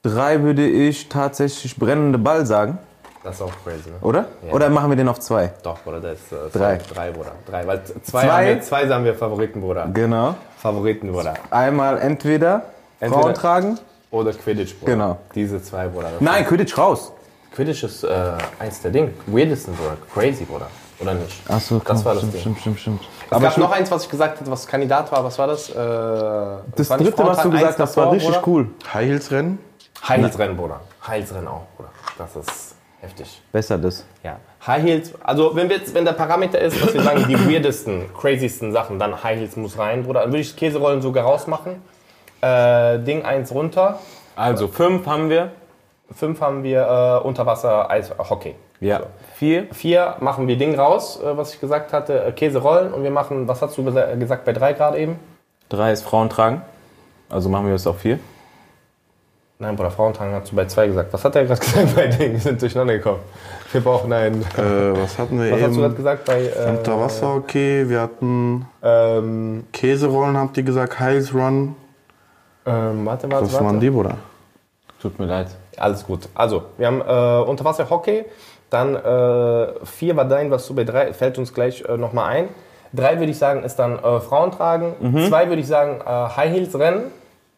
3 0.03 0.41
würde 0.41 0.65
ich 0.67 1.09
tatsächlich 1.09 1.75
brennende 1.77 2.17
Ball 2.17 2.45
sagen, 2.45 2.77
Das 3.23 3.35
ist 3.35 3.41
auch 3.43 3.51
crazy, 3.63 3.89
ne? 3.89 3.95
oder? 4.01 4.25
Ja. 4.47 4.53
Oder 4.53 4.69
machen 4.69 4.89
wir 4.89 4.95
den 4.95 5.07
auf 5.09 5.19
2? 5.19 5.51
Doch, 5.61 5.79
Bruder, 5.83 5.99
das 5.99 6.13
ist 6.13 6.31
äh, 6.31 6.57
Drei. 6.57 6.77
Drei, 6.91 7.11
Bruder. 7.11 7.31
Drei, 7.47 7.67
weil 7.67 7.83
zwei, 7.83 7.99
Zwei? 8.03 8.27
Haben 8.29 8.45
wir, 8.47 8.61
zwei 8.61 8.87
haben 8.89 9.05
wir 9.05 9.13
Favoriten, 9.15 9.61
Bruder. 9.61 9.87
Genau. 9.93 10.35
Favoriten, 10.57 11.11
Bruder. 11.11 11.35
Einmal 11.51 11.99
entweder, 11.99 12.63
Entweder- 12.99 13.21
Frauen 13.21 13.33
tragen. 13.35 13.79
Oder 14.11 14.33
Quidditch, 14.33 14.75
Bruder. 14.77 14.91
Genau. 14.91 15.17
Diese 15.33 15.61
zwei, 15.63 15.87
Bruder. 15.87 16.11
Nein, 16.19 16.45
Quidditch 16.45 16.77
raus. 16.77 17.13
Quidditch 17.55 17.83
ist 17.83 18.03
äh, 18.03 18.33
eins 18.59 18.81
der 18.81 18.91
Dinge. 18.91 19.13
Weirdesten, 19.27 19.73
Bruder. 19.73 19.97
Crazy, 20.13 20.43
Bruder. 20.43 20.67
Oder 20.99 21.13
nicht? 21.15 21.49
Achso, 21.49 21.81
Das 21.83 22.05
war 22.05 22.13
das 22.13 22.21
stimmt, 22.21 22.33
Ding. 22.33 22.41
stimmt, 22.41 22.59
stimmt, 22.59 22.79
stimmt. 22.79 23.01
Es 23.25 23.31
Aber 23.31 23.45
gab 23.47 23.57
noch 23.57 23.71
eins, 23.71 23.89
was 23.89 24.03
ich 24.03 24.09
gesagt 24.09 24.39
hatte, 24.39 24.51
was 24.51 24.67
Kandidat 24.67 25.11
war. 25.11 25.23
Was 25.23 25.39
war 25.39 25.47
das? 25.47 25.69
Äh, 25.69 25.73
das 25.73 26.89
war 26.89 26.97
nicht 26.97 27.17
dritte, 27.17 27.25
was 27.25 27.41
du 27.41 27.49
gesagt 27.51 27.79
hast, 27.79 27.97
war 27.97 28.11
richtig 28.11 28.29
Bruder? 28.29 28.47
cool. 28.47 28.67
High 28.93 29.07
Heels 29.07 29.31
Rennen. 29.31 29.59
Heilsrennen, 30.07 30.57
Bruder. 30.57 30.81
Heilsrennen 31.07 31.47
auch, 31.47 31.63
Bruder. 31.77 31.89
Das 32.17 32.35
ist 32.35 32.75
heftig. 32.99 33.41
Besser 33.51 33.77
das. 33.77 34.03
Ja. 34.23 34.37
High 34.65 34.83
Heels, 34.83 35.11
also 35.23 35.55
wenn, 35.55 35.69
wir 35.69 35.77
jetzt, 35.77 35.93
wenn 35.93 36.05
der 36.05 36.13
Parameter 36.13 36.59
ist, 36.59 36.81
dass 36.81 36.93
wir 36.93 37.01
sagen, 37.01 37.25
die 37.27 37.35
weirdesten, 37.51 38.13
crazysten 38.13 38.71
Sachen, 38.71 38.99
dann 38.99 39.23
High 39.23 39.39
Heels 39.39 39.55
muss 39.55 39.77
rein, 39.77 40.03
Bruder. 40.03 40.21
Dann 40.21 40.29
würde 40.31 40.41
ich 40.41 40.55
Käserollen 40.55 41.01
sogar 41.01 41.23
rausmachen. 41.23 41.81
Äh, 42.41 42.99
Ding 42.99 43.23
eins 43.23 43.53
runter. 43.53 43.99
Also 44.35 44.67
5 44.67 45.05
haben 45.05 45.29
wir. 45.29 45.51
Fünf 46.13 46.41
haben 46.41 46.63
wir 46.63 47.21
äh, 47.23 47.25
Unterwasser 47.27 47.89
Eis 47.89 48.11
Hockey. 48.17 48.55
Ja. 48.79 49.01
4. 49.35 49.67
Vier 49.71 50.15
machen 50.19 50.47
wir 50.47 50.57
Ding 50.57 50.77
raus, 50.77 51.19
äh, 51.23 51.37
was 51.37 51.53
ich 51.53 51.61
gesagt 51.61 51.93
hatte, 51.93 52.23
äh, 52.25 52.31
Käserollen. 52.31 52.91
Und 52.93 53.03
wir 53.03 53.11
machen, 53.11 53.47
was 53.47 53.61
hast 53.61 53.77
du 53.77 53.83
gesa- 53.83 54.15
gesagt 54.17 54.43
bei 54.45 54.53
drei 54.53 54.73
Grad 54.73 54.95
eben? 54.95 55.19
3 55.69 55.91
ist 55.91 56.03
Frauen 56.03 56.29
tragen. 56.29 56.61
Also 57.29 57.47
machen 57.47 57.67
wir 57.67 57.75
es 57.75 57.85
auf 57.87 57.99
4. 57.99 58.19
Nein, 59.59 59.75
Bruder, 59.75 59.91
Frauentragen 59.91 60.33
hast 60.33 60.51
du 60.51 60.55
bei 60.55 60.65
zwei 60.65 60.87
gesagt. 60.87 61.13
Was 61.13 61.23
hat 61.23 61.35
er 61.35 61.45
gerade 61.45 61.59
gesagt 61.61 61.95
bei 61.95 62.07
Ding? 62.07 62.31
Wir 62.33 62.39
sind 62.39 62.59
durcheinander 62.61 62.95
gekommen. 62.97 63.19
Wir 63.71 63.81
brauchen 63.81 64.11
einen. 64.11 64.41
Äh, 64.41 64.99
was 64.99 65.19
hatten 65.19 65.39
wir 65.39 65.51
Was 65.51 65.61
hast 65.61 65.69
du 65.75 65.81
gerade 65.81 65.85
eben? 65.85 65.95
gesagt 65.97 66.25
bei. 66.25 66.41
Äh, 66.47 66.69
Unterwasserhockey, 66.77 67.87
wir 67.87 68.01
hatten 68.01 68.65
Ähm, 68.81 69.67
Käserollen, 69.71 70.35
habt 70.35 70.57
ihr 70.57 70.63
gesagt, 70.63 70.99
Heils 70.99 71.31
Run. 71.33 71.75
Ähm, 72.65 73.05
warte, 73.05 73.31
warte, 73.31 73.45
Was 73.45 73.53
warte. 73.53 73.65
waren 73.65 73.79
die, 73.79 73.89
Bruder? 73.89 74.17
Tut 75.01 75.17
mir 75.19 75.25
leid. 75.25 75.47
Alles 75.77 76.05
gut. 76.05 76.29
Also, 76.35 76.63
wir 76.77 76.87
haben 76.87 77.01
äh, 77.01 77.49
Unterwasser-Hockey. 77.49 78.25
Dann 78.69 78.95
äh, 78.95 79.85
vier 79.85 80.15
war 80.15 80.25
dein, 80.25 80.49
was 80.51 80.65
du 80.67 80.75
bei 80.75 80.83
drei, 80.83 81.13
fällt 81.13 81.37
uns 81.37 81.53
gleich 81.53 81.83
äh, 81.83 81.97
nochmal 81.97 82.29
ein. 82.29 82.49
Drei 82.93 83.17
würde 83.19 83.31
ich 83.31 83.37
sagen, 83.37 83.63
ist 83.63 83.77
dann 83.77 83.99
äh, 83.99 84.19
Frauentragen. 84.19 85.27
Zwei 85.27 85.47
würde 85.47 85.61
ich 85.61 85.67
sagen, 85.67 86.01
äh, 86.01 86.05
High 86.05 86.51
Heels 86.51 86.77
Rennen. 86.77 87.03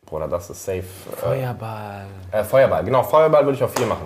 Bruder, 0.06 0.28
das 0.28 0.50
ist 0.50 0.64
safe. 0.64 0.84
Feuerball. 1.18 2.06
Äh, 2.32 2.44
Feuerball, 2.44 2.84
genau, 2.84 3.04
Feuerball 3.04 3.44
würde 3.46 3.58
ich 3.58 3.64
auf 3.64 3.74
vier 3.74 3.88
machen. 3.88 4.06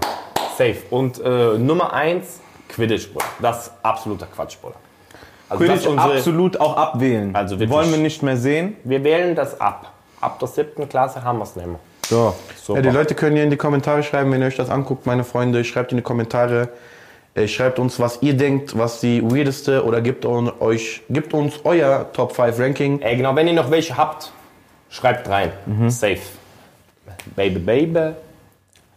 Safe. 0.58 0.78
Und 0.90 1.20
äh, 1.20 1.58
Nummer 1.58 1.92
eins, 1.94 2.40
Quidditch, 2.70 3.12
Bruder. 3.12 3.26
Das 3.42 3.68
ist 3.68 3.74
absoluter 3.84 4.28
Quatsch, 4.34 4.58
Bruder. 4.62 4.76
Also 5.50 5.64
das 5.66 5.74
Quidditch 5.74 5.86
ist 5.86 5.88
unsere, 5.88 6.14
absolut 6.18 6.60
auch 6.60 6.78
abwählen. 6.78 7.36
Also 7.36 7.60
wirklich. 7.60 7.70
Wollen 7.70 7.92
wir 7.92 8.00
nicht 8.00 8.24
mehr 8.24 8.38
sehen. 8.38 8.78
wir 8.84 9.04
wählen 9.04 9.36
das 9.36 9.60
ab. 9.60 9.92
Ab 10.22 10.40
der 10.40 10.48
siebten 10.48 10.88
Klasse 10.90 11.24
haben 11.24 11.38
wir 11.40 11.44
es 11.44 11.56
nicht 11.56 11.68
mehr. 11.68 11.80
So. 12.08 12.34
Super. 12.62 12.80
Ja, 12.80 12.90
die 12.90 12.96
Leute 12.96 13.16
können 13.16 13.36
ja 13.36 13.44
in 13.44 13.50
die 13.50 13.58
Kommentare 13.58 14.02
schreiben, 14.04 14.32
wenn 14.32 14.42
ihr 14.42 14.48
euch 14.48 14.56
das 14.56 14.70
anguckt, 14.70 15.06
meine 15.06 15.24
Freunde. 15.24 15.64
Schreibt 15.64 15.92
in 15.92 15.98
die 15.98 16.04
Kommentare. 16.04 16.70
Äh, 17.36 17.48
Schreibt 17.48 17.80
uns, 17.80 18.00
was 18.00 18.22
ihr 18.22 18.36
denkt, 18.36 18.78
was 18.78 19.00
die 19.00 19.22
weirdeste 19.24 19.84
oder 19.84 20.02
gibt, 20.02 20.26
euch, 20.26 21.02
gibt 21.10 21.34
uns 21.34 21.60
euer 21.64 22.12
Top 22.14 22.34
5 22.36 22.60
Ranking. 22.60 23.02
Ey, 23.02 23.18
genau, 23.18 23.36
wenn 23.36 23.48
ihr 23.48 23.54
noch 23.54 23.70
welche 23.70 23.96
habt, 23.96 24.32
schreibt 24.90 25.30
rein. 25.30 25.52
Safe. 25.90 26.18
Baby, 27.36 27.60
baby. 27.60 28.14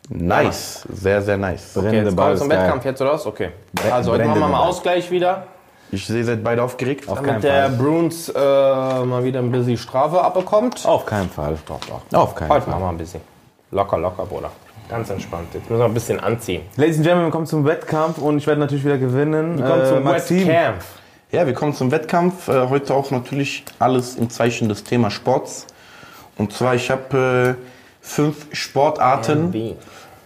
Nice. 0.08 0.84
Sehr, 0.92 1.22
sehr 1.22 1.36
nice. 1.36 1.76
Okay, 1.76 1.86
Brennende 1.86 2.06
jetzt 2.10 2.16
Ball 2.16 2.24
kommen 2.24 2.30
wir 2.30 2.34
ist 2.34 2.40
zum 2.40 2.48
geil. 2.48 2.58
Wettkampf 2.58 2.84
jetzt, 2.84 3.00
oder 3.00 3.12
was? 3.12 3.26
Okay. 3.26 3.50
Also, 3.92 4.12
heute 4.12 4.24
machen 4.24 4.40
wir 4.40 4.48
mal 4.48 4.58
Ball. 4.58 4.68
Ausgleich 4.68 5.10
wieder. 5.10 5.46
Ich 5.92 6.06
sehe, 6.06 6.18
ihr 6.18 6.24
seid 6.24 6.44
beide 6.44 6.62
aufgeregt. 6.62 7.08
Auf 7.08 7.16
keinen 7.18 7.26
Damit 7.42 7.44
der 7.44 7.66
Fall. 7.68 7.76
Bruns 7.76 8.28
äh, 8.28 8.32
mal 9.04 9.24
wieder 9.24 9.40
ein 9.40 9.50
bisschen 9.50 9.76
Strafe 9.76 10.20
abbekommt. 10.22 10.86
Auf 10.86 11.04
keinen 11.06 11.28
Fall. 11.30 11.58
Doch, 11.66 11.80
doch. 12.10 12.18
Auf 12.18 12.34
keinen 12.34 12.48
Heute 12.50 12.62
Fall. 12.62 12.74
machen 12.74 12.82
wir 12.84 12.88
ein 12.90 12.98
bisschen. 12.98 13.20
Locker, 13.72 13.98
locker, 13.98 14.24
Bruder. 14.26 14.50
Ganz 14.88 15.10
entspannt. 15.10 15.48
Jetzt 15.54 15.68
müssen 15.68 15.80
wir 15.80 15.86
ein 15.86 15.94
bisschen 15.94 16.20
anziehen. 16.20 16.62
Ladies 16.76 16.96
and 16.96 17.04
Gentlemen, 17.04 17.26
wir 17.28 17.32
kommen 17.32 17.46
zum 17.46 17.64
Wettkampf 17.64 18.18
und 18.18 18.38
ich 18.38 18.46
werde 18.46 18.60
natürlich 18.60 18.84
wieder 18.84 18.98
gewinnen. 18.98 19.56
Kommt 19.64 19.82
Äh, 19.84 19.88
zum 19.88 20.02
Maxim. 20.02 20.48
Wettkampf. 20.48 20.84
Ja, 21.32 21.46
wir 21.46 21.54
kommen 21.54 21.74
zum 21.74 21.90
Wettkampf. 21.92 22.48
Äh, 22.48 22.68
heute 22.68 22.94
auch 22.94 23.10
natürlich 23.12 23.64
alles 23.78 24.16
im 24.16 24.30
Zeichen 24.30 24.68
des 24.68 24.82
Thema 24.84 25.10
Sports. 25.10 25.66
Und 26.38 26.52
zwar, 26.52 26.74
ich 26.74 26.90
habe 26.90 27.56
äh, 27.58 27.64
fünf 28.00 28.46
Sportarten. 28.52 29.52
Wie? 29.52 29.76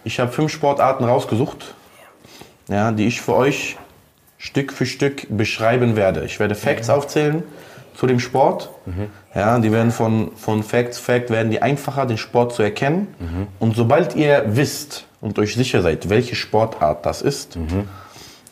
Ich 0.03 0.19
habe 0.19 0.31
fünf 0.31 0.51
Sportarten 0.51 1.03
rausgesucht, 1.03 1.73
ja, 2.69 2.91
die 2.91 3.07
ich 3.07 3.21
für 3.21 3.35
euch 3.35 3.77
Stück 4.45 4.71
für 4.71 4.85
Stück 4.85 5.25
beschreiben 5.35 5.95
werde. 5.95 6.23
Ich 6.23 6.39
werde 6.39 6.53
Facts 6.53 6.91
aufzählen 6.91 7.41
zu 7.95 8.05
dem 8.05 8.19
Sport. 8.19 8.69
Ja, 9.33 9.57
die 9.57 9.71
werden 9.71 9.91
von, 9.91 10.35
von 10.35 10.61
Fact 10.61 10.93
zu 10.93 11.01
Fact 11.01 11.31
werden 11.31 11.49
die 11.49 11.63
einfacher, 11.63 12.05
den 12.05 12.19
Sport 12.19 12.53
zu 12.53 12.61
erkennen. 12.61 13.07
Und 13.57 13.75
sobald 13.75 14.15
ihr 14.15 14.43
wisst 14.45 15.07
und 15.19 15.39
euch 15.39 15.55
sicher 15.55 15.81
seid, 15.81 16.09
welche 16.09 16.35
Sportart 16.35 17.07
das 17.07 17.23
ist, 17.23 17.57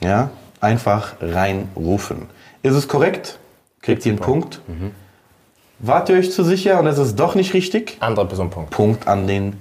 ja, 0.02 0.32
einfach 0.60 1.14
reinrufen. 1.22 2.28
Ist 2.64 2.74
es 2.74 2.88
korrekt? 2.88 3.38
Kriegt 3.82 4.04
ihr 4.06 4.14
einen 4.14 4.20
Punkt? 4.20 4.62
Wart 5.78 6.10
ihr 6.10 6.16
euch 6.16 6.32
zu 6.32 6.44
sicher 6.44 6.80
und 6.80 6.88
es 6.88 6.98
ist 6.98 7.20
doch 7.20 7.36
nicht 7.36 7.54
richtig? 7.54 7.98
Andere 8.00 8.26
Person, 8.28 8.50
Punkt. 8.50 8.72
Punkt 8.72 9.08
an 9.08 9.28
den 9.28 9.58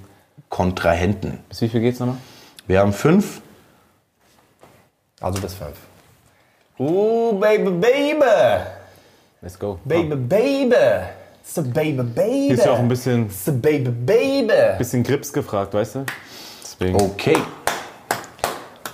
Kontrahenten. 0.49 1.39
Bis 1.49 1.61
wie 1.61 1.69
viel 1.69 1.81
geht's 1.81 1.99
nochmal? 1.99 2.17
Wir 2.65 2.79
haben 2.79 2.93
fünf. 2.93 3.41
Also 5.21 5.39
bis 5.39 5.53
fünf. 5.53 5.75
Uh, 6.79 7.33
baby, 7.33 7.69
baby. 7.69 8.63
Let's 9.41 9.57
go. 9.57 9.79
Baby, 9.85 10.15
baby. 10.15 10.75
It's 11.41 11.57
a 11.57 11.61
baby, 11.61 12.01
baby. 12.03 12.45
Hier 12.47 12.53
ist 12.53 12.65
ja 12.65 12.71
auch 12.73 12.79
ein 12.79 12.87
bisschen, 12.87 13.25
It's 13.25 13.47
a 13.47 13.51
baby, 13.51 13.91
baby. 13.91 14.77
bisschen 14.77 15.03
Grips 15.03 15.31
gefragt, 15.31 15.73
weißt 15.73 15.95
du? 15.95 16.05
Deswegen. 16.61 16.95
Okay. 16.95 17.37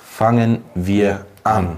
Fangen 0.03 0.63
wir 0.75 1.25
an. 1.43 1.77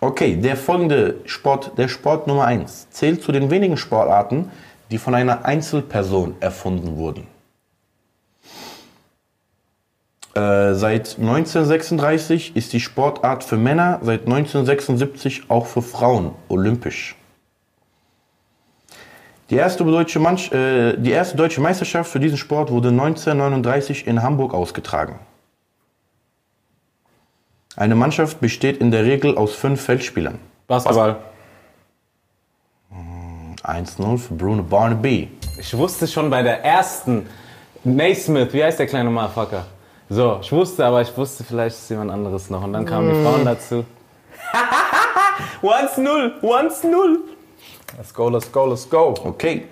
Okay, 0.00 0.36
der 0.36 0.56
folgende 0.56 1.20
Sport, 1.24 1.72
der 1.76 1.88
Sport 1.88 2.26
Nummer 2.26 2.44
1, 2.46 2.88
zählt 2.90 3.22
zu 3.22 3.32
den 3.32 3.50
wenigen 3.50 3.76
Sportarten, 3.76 4.50
die 4.90 4.98
von 4.98 5.14
einer 5.14 5.44
Einzelperson 5.44 6.36
erfunden 6.40 6.96
wurden. 6.96 7.26
Äh, 10.34 10.74
seit 10.74 11.16
1936 11.18 12.56
ist 12.56 12.72
die 12.72 12.80
Sportart 12.80 13.44
für 13.44 13.56
Männer, 13.56 14.00
seit 14.02 14.22
1976 14.22 15.44
auch 15.48 15.66
für 15.66 15.80
Frauen 15.82 16.32
olympisch. 16.48 17.14
Die 19.50 19.56
erste, 19.56 19.84
deutsche 19.84 20.18
Manch 20.18 20.50
äh, 20.52 20.96
die 20.96 21.12
erste 21.12 21.36
deutsche 21.36 21.60
Meisterschaft 21.60 22.10
für 22.10 22.18
diesen 22.18 22.38
Sport 22.38 22.72
wurde 22.72 22.88
1939 22.88 24.08
in 24.08 24.22
Hamburg 24.22 24.54
ausgetragen. 24.54 25.20
Eine 27.76 27.94
Mannschaft 27.94 28.40
besteht 28.40 28.78
in 28.78 28.90
der 28.90 29.04
Regel 29.04 29.36
aus 29.36 29.54
fünf 29.54 29.82
Feldspielern. 29.82 30.38
Basketball. 30.66 31.16
1-0 33.62 34.18
für 34.18 34.34
Bruno 34.34 34.62
Barnaby. 34.62 35.28
Ich 35.58 35.76
wusste 35.76 36.06
schon 36.06 36.28
bei 36.28 36.42
der 36.42 36.64
ersten 36.64 37.26
Naismith, 37.82 38.52
wie 38.52 38.62
heißt 38.62 38.78
der 38.78 38.86
kleine 38.86 39.10
Motherfucker? 39.10 39.66
So, 40.14 40.38
ich 40.40 40.52
wusste, 40.52 40.86
aber 40.86 41.02
ich 41.02 41.16
wusste, 41.16 41.42
vielleicht 41.42 41.74
ist 41.74 41.90
jemand 41.90 42.12
anderes 42.12 42.48
noch. 42.48 42.62
Und 42.62 42.72
dann 42.72 42.86
kamen 42.86 43.12
die 43.12 43.20
Frauen 43.20 43.44
dazu. 43.44 43.84
1-0, 45.60 46.40
1-0. 46.40 47.16
Let's 47.96 48.14
go, 48.14 48.28
let's 48.28 48.52
go, 48.52 48.66
let's 48.66 48.88
go. 48.88 49.12
Okay. 49.24 49.66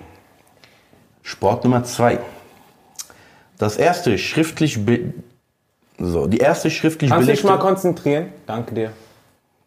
Sport 1.23 1.63
Nummer 1.63 1.85
2. 1.85 2.19
Das 3.57 3.77
erste 3.77 4.19
schriftlich 4.19 4.85
be 4.85 5.15
so, 5.99 6.27
die 6.27 6.39
erste 6.39 6.73
schriftlich 6.73 7.13
Kannst 7.13 7.29
du 7.29 7.33
dich 7.33 7.43
belegte 7.43 7.59
mal 7.59 7.65
konzentrieren? 7.65 8.33
Danke 8.45 8.75
dir. 8.75 8.93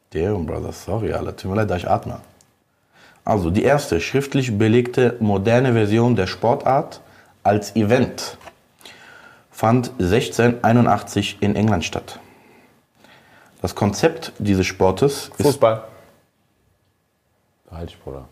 Damn, 0.09 0.45
Brother, 0.45 0.73
sorry, 0.73 1.13
Alter. 1.13 1.37
Tut 1.37 1.51
mir 1.51 1.55
leid, 1.55 1.69
dass 1.69 1.77
ich 1.77 1.89
atme. 1.89 2.19
Also, 3.23 3.49
die 3.49 3.63
erste 3.63 4.01
schriftlich 4.01 4.57
belegte 4.57 5.15
moderne 5.21 5.71
Version 5.71 6.17
der 6.17 6.27
Sportart 6.27 6.99
als 7.43 7.77
Event 7.77 8.37
fand 9.55 9.91
1681 9.99 11.37
in 11.39 11.55
England 11.55 11.85
statt. 11.85 12.19
Das 13.61 13.73
Konzept 13.73 14.33
dieses 14.37 14.67
Sportes 14.67 15.31
ist 15.37 15.41
Fußball. 15.41 15.85
Halt, 17.71 17.97
Bruder. 18.03 18.25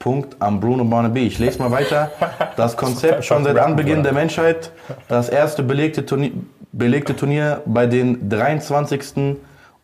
Punkt 0.00 0.36
am 0.40 0.58
Bruno 0.58 0.84
Barnaby. 0.84 1.28
Ich 1.28 1.38
lese 1.38 1.60
mal 1.60 1.70
weiter. 1.70 2.10
Das 2.56 2.76
Konzept 2.76 3.24
schon 3.24 3.44
seit 3.44 3.56
Anbeginn 3.56 4.02
der 4.02 4.12
Menschheit. 4.12 4.72
Das 5.06 5.28
erste 5.28 5.62
belegte 5.62 6.04
Turnier, 6.04 6.32
belegte 6.72 7.14
Turnier 7.14 7.62
bei 7.66 7.86
den 7.86 8.28
23. 8.28 9.36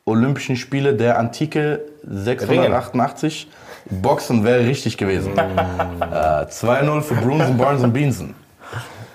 Olympischen 0.07 0.57
Spiele 0.57 0.95
der 0.95 1.21
Antike 1.21 1.83
688. 2.03 3.49
Boxen 3.91 4.45
wäre 4.45 4.67
richtig 4.67 4.97
gewesen. 4.97 5.39
äh, 5.39 5.45
2-0 6.47 7.01
für 7.03 7.15
Brunson, 7.15 7.57
Barnes 7.57 7.85
und 7.85 7.93
Beanson. 7.93 8.35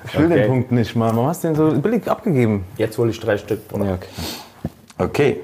Ich 0.06 0.18
will 0.18 0.26
Okay. 0.26 0.36
den 0.42 0.48
Punkt 0.48 0.72
nicht 0.72 0.96
mal. 0.96 1.12
Warum 1.16 1.28
hast 1.28 1.44
du 1.44 1.50
den 1.50 1.56
so 1.56 1.72
billig 1.80 2.08
abgegeben? 2.10 2.66
Jetzt 2.78 2.98
hole 2.98 3.12
ich 3.12 3.20
drei 3.20 3.38
Stück, 3.38 3.68
Bruder. 3.68 3.86
Ja, 3.86 3.94
okay. 3.94 4.08
Okay, 4.98 5.40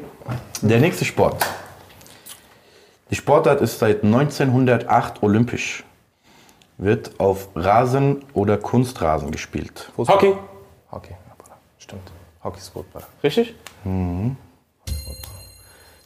der 0.62 0.80
nächste 0.80 1.06
Sport. 1.06 1.46
Die 3.10 3.16
Sportart 3.16 3.62
ist 3.62 3.80
seit 3.80 4.04
1908 4.04 5.24
olympisch. 5.24 5.84
Wird 6.78 7.20
auf 7.20 7.48
Rasen 7.56 8.24
oder 8.34 8.58
Kunstrasen 8.58 9.32
gespielt. 9.32 9.92
Hockey. 9.98 10.36
Hockey, 10.92 11.12
ja, 11.12 11.18
Bruder. 11.38 11.58
Stimmt. 11.80 12.12
Hockey 12.44 12.60
ist 12.60 12.74
gut, 12.74 12.92
Bruder. 12.92 13.08
Richtig? 13.24 13.56
3-0 13.86 14.46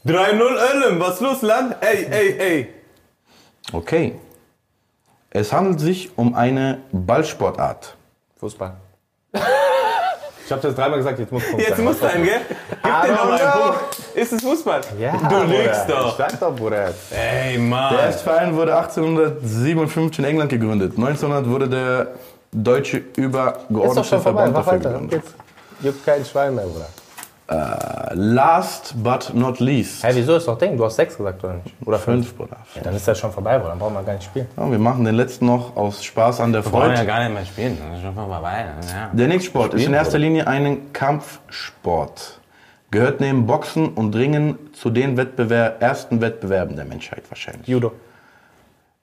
Öllem. 0.05 0.99
Was 0.99 1.15
ist 1.15 1.21
los, 1.21 1.41
Land? 1.41 1.75
Ey, 1.81 2.05
ey, 2.09 2.37
ey. 2.39 2.69
Okay. 3.73 4.15
Es 5.29 5.51
handelt 5.51 5.79
sich 5.79 6.17
um 6.17 6.35
eine 6.35 6.79
Ballsportart. 6.91 7.95
Fußball. 8.41 8.73
Ich 9.33 10.51
habe 10.51 10.61
das 10.63 10.75
dreimal 10.75 10.97
gesagt, 10.97 11.19
jetzt 11.19 11.31
muss 11.31 11.43
Punkt 11.45 11.61
Jetzt 11.61 11.75
sein. 11.77 11.85
muss 11.85 12.01
rein, 12.01 12.23
gell? 12.25 12.41
Gib 12.83 12.91
I 12.91 13.07
dir 13.07 13.13
noch 13.13 13.25
mal 13.25 13.39
don't 13.39 13.53
einen. 13.53 13.61
Punkt. 13.71 13.79
Ist 14.15 14.33
es 14.33 14.41
Fußball? 14.41 14.81
Ja, 14.99 15.11
du 15.29 15.43
lügst 15.43 15.81
Ich 15.87 15.93
doch. 15.95 16.17
sag 16.17 16.39
doch, 16.39 16.53
Bruder. 16.55 16.91
Ey, 17.11 17.53
Der 17.53 17.59
Mann. 17.61 17.95
erste 17.99 18.23
Verein 18.23 18.53
wurde 18.55 18.75
1857 18.75 20.19
in 20.19 20.25
England 20.25 20.49
gegründet. 20.49 20.93
1900 20.97 21.47
wurde 21.49 21.69
der 21.69 22.07
deutsche 22.51 22.97
übergeordnete 23.15 24.19
Verband 24.19 24.57
dafür 24.57 24.79
gegründet. 24.79 25.21
Jetzt 25.23 25.35
juckt 25.83 26.05
kein 26.05 26.25
Schwein 26.25 26.55
mehr, 26.55 26.65
Bruder. 26.65 26.87
Last 28.13 28.93
but 29.03 29.33
not 29.33 29.59
least. 29.59 30.03
Hä, 30.03 30.09
wieso 30.13 30.35
ist 30.35 30.47
doch 30.47 30.57
Ding? 30.57 30.77
Du 30.77 30.85
hast 30.85 30.95
sechs 30.95 31.17
gesagt, 31.17 31.43
oder 31.43 31.55
nicht? 31.55 31.75
Oder 31.85 31.99
fünf? 31.99 32.27
Fünf, 32.27 32.37
Bruder. 32.37 32.57
Ja, 32.75 32.81
dann 32.83 32.95
ist 32.95 33.07
das 33.07 33.17
schon 33.19 33.31
vorbei, 33.31 33.57
Bruder. 33.57 33.71
Dann 33.71 33.79
brauchen 33.79 33.93
wir 33.93 34.03
gar 34.03 34.13
nicht 34.13 34.23
spielen. 34.23 34.47
Ja, 34.57 34.71
wir 34.71 34.79
machen 34.79 35.03
den 35.05 35.15
letzten 35.15 35.45
noch 35.45 35.75
aus 35.75 36.03
Spaß 36.03 36.39
an 36.39 36.53
der 36.53 36.63
Wir 36.65 36.71
wollen 36.71 36.91
ja 36.91 36.95
Freude. 36.97 37.07
gar 37.07 37.23
nicht 37.23 37.33
mehr 37.33 37.45
spielen. 37.45 37.77
Das 37.89 37.97
ist 37.97 38.03
schon 38.03 38.15
vorbei. 38.15 38.65
Ja. 38.93 39.09
Der 39.13 39.27
nächste 39.27 39.49
Sport 39.49 39.73
ist 39.73 39.85
in 39.85 39.93
erster 39.93 40.17
Linie 40.19 40.47
ein 40.47 40.93
Kampfsport. 40.93 42.39
Gehört 42.89 43.21
neben 43.21 43.45
Boxen 43.45 43.89
und 43.89 44.15
Ringen 44.15 44.57
zu 44.73 44.89
den 44.89 45.15
Wettbewer 45.17 45.75
ersten 45.79 46.19
Wettbewerben 46.21 46.75
der 46.75 46.85
Menschheit 46.85 47.23
wahrscheinlich. 47.29 47.67
Judo. 47.67 47.93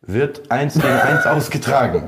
Wird 0.03 0.51
eins 0.51 0.75
gegen 0.75 0.87
eins 0.87 1.27
ausgetragen. 1.27 2.05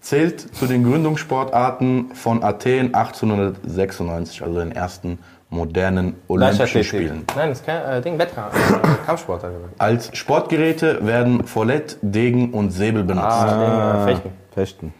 Zählt 0.00 0.40
zu 0.54 0.66
den 0.66 0.84
Gründungssportarten 0.84 2.14
von 2.14 2.42
Athen 2.44 2.94
1896, 2.94 4.42
also 4.42 4.60
den 4.60 4.72
ersten 4.72 5.18
modernen 5.50 6.16
Olympischen. 6.28 6.84
Spielen. 6.84 7.24
Nein, 7.34 7.48
das 7.50 7.60
ist 7.60 7.66
kein 7.66 7.82
äh, 7.84 8.00
Ding, 8.02 8.18
Wettkampf. 8.18 8.54
Äh, 8.54 9.04
Kampfsport. 9.06 9.42
hat 9.42 9.50
er 9.50 9.56
gesagt. 9.56 9.80
Als 9.80 10.16
Sportgeräte 10.16 11.04
werden 11.06 11.46
Follett, 11.46 11.96
Degen 12.02 12.52
und 12.52 12.70
Säbel 12.70 13.02
benutzt. 13.04 13.26
Ah, 13.26 14.04
Ding, 14.04 14.10
äh, 14.10 14.14
Fechten. 14.14 14.32
Fechten. 14.54 14.94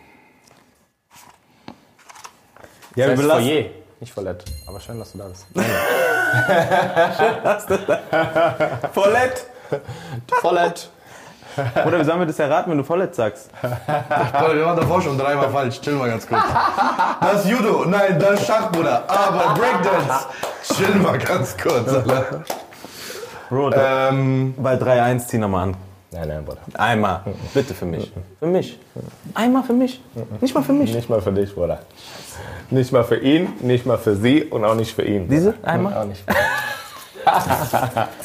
Ja, 2.97 3.07
Das 3.07 3.07
wir 3.07 3.11
heißt 3.11 3.23
belassen. 3.23 3.45
Foyer, 3.45 3.65
nicht 4.01 4.13
Follett. 4.13 4.45
Aber 4.67 4.81
schön, 4.81 4.99
dass 4.99 5.13
du 5.13 5.19
da 5.19 5.29
bist. 5.29 5.47
Vollett. 8.95 9.47
Follett. 10.41 10.91
Oder 11.87 12.01
wie 12.01 12.05
sollen 12.05 12.21
wir 12.21 12.27
das 12.27 12.39
erraten, 12.39 12.71
wenn 12.71 12.79
du 12.79 12.85
Vollett 12.85 13.15
sagst? 13.15 13.51
Bruder, 13.63 14.55
wir 14.55 14.65
waren 14.67 14.77
davor 14.77 15.03
schon 15.03 15.19
dreimal 15.19 15.49
falsch. 15.51 15.81
Chill 15.81 15.95
mal 15.95 16.09
ganz 16.09 16.27
kurz. 16.27 16.43
Das 17.21 17.49
Judo. 17.49 17.85
Nein, 17.87 18.19
das 18.19 18.47
Schach, 18.47 18.71
Bruder. 18.71 19.03
Aber 19.09 19.55
Breakdance. 19.55 20.27
Chill 20.75 20.95
mal 20.97 21.19
ganz 21.19 21.57
kurz. 21.57 21.89
Alter. 21.89 22.43
Bro, 23.49 23.73
Ähm, 23.73 24.55
bei 24.59 24.75
3-1 24.75 25.27
zieh 25.27 25.39
nochmal 25.39 25.69
an. 25.69 25.77
Nein, 26.11 26.29
nein, 26.29 26.45
Bruder. 26.45 26.61
Einmal. 26.75 27.21
Bitte 27.53 27.75
für 27.75 27.85
mich. 27.87 28.13
Für 28.39 28.47
mich. 28.47 28.79
Einmal 29.35 29.63
für 29.63 29.75
mich. 29.75 30.03
Nicht 30.41 30.55
mal 30.55 30.63
für 30.63 30.73
mich. 30.73 30.95
Nicht 30.95 31.11
mal 31.11 31.21
für 31.21 31.33
dich, 31.33 31.55
Bruder. 31.55 31.81
Nicht 32.71 32.93
mal 32.93 33.05
für 33.05 33.17
ihn, 33.17 33.53
nicht 33.61 33.87
mal 33.87 33.99
für 33.99 34.15
sie 34.17 34.45
und 34.45 34.65
auch 34.65 34.75
nicht 34.75 34.95
für 34.95 35.03
ihn. 35.03 35.29
Diese? 35.29 35.53
Bruder. 35.53 35.69
Einmal? 35.69 35.97
Auch 35.97 36.05
nicht. 36.05 36.23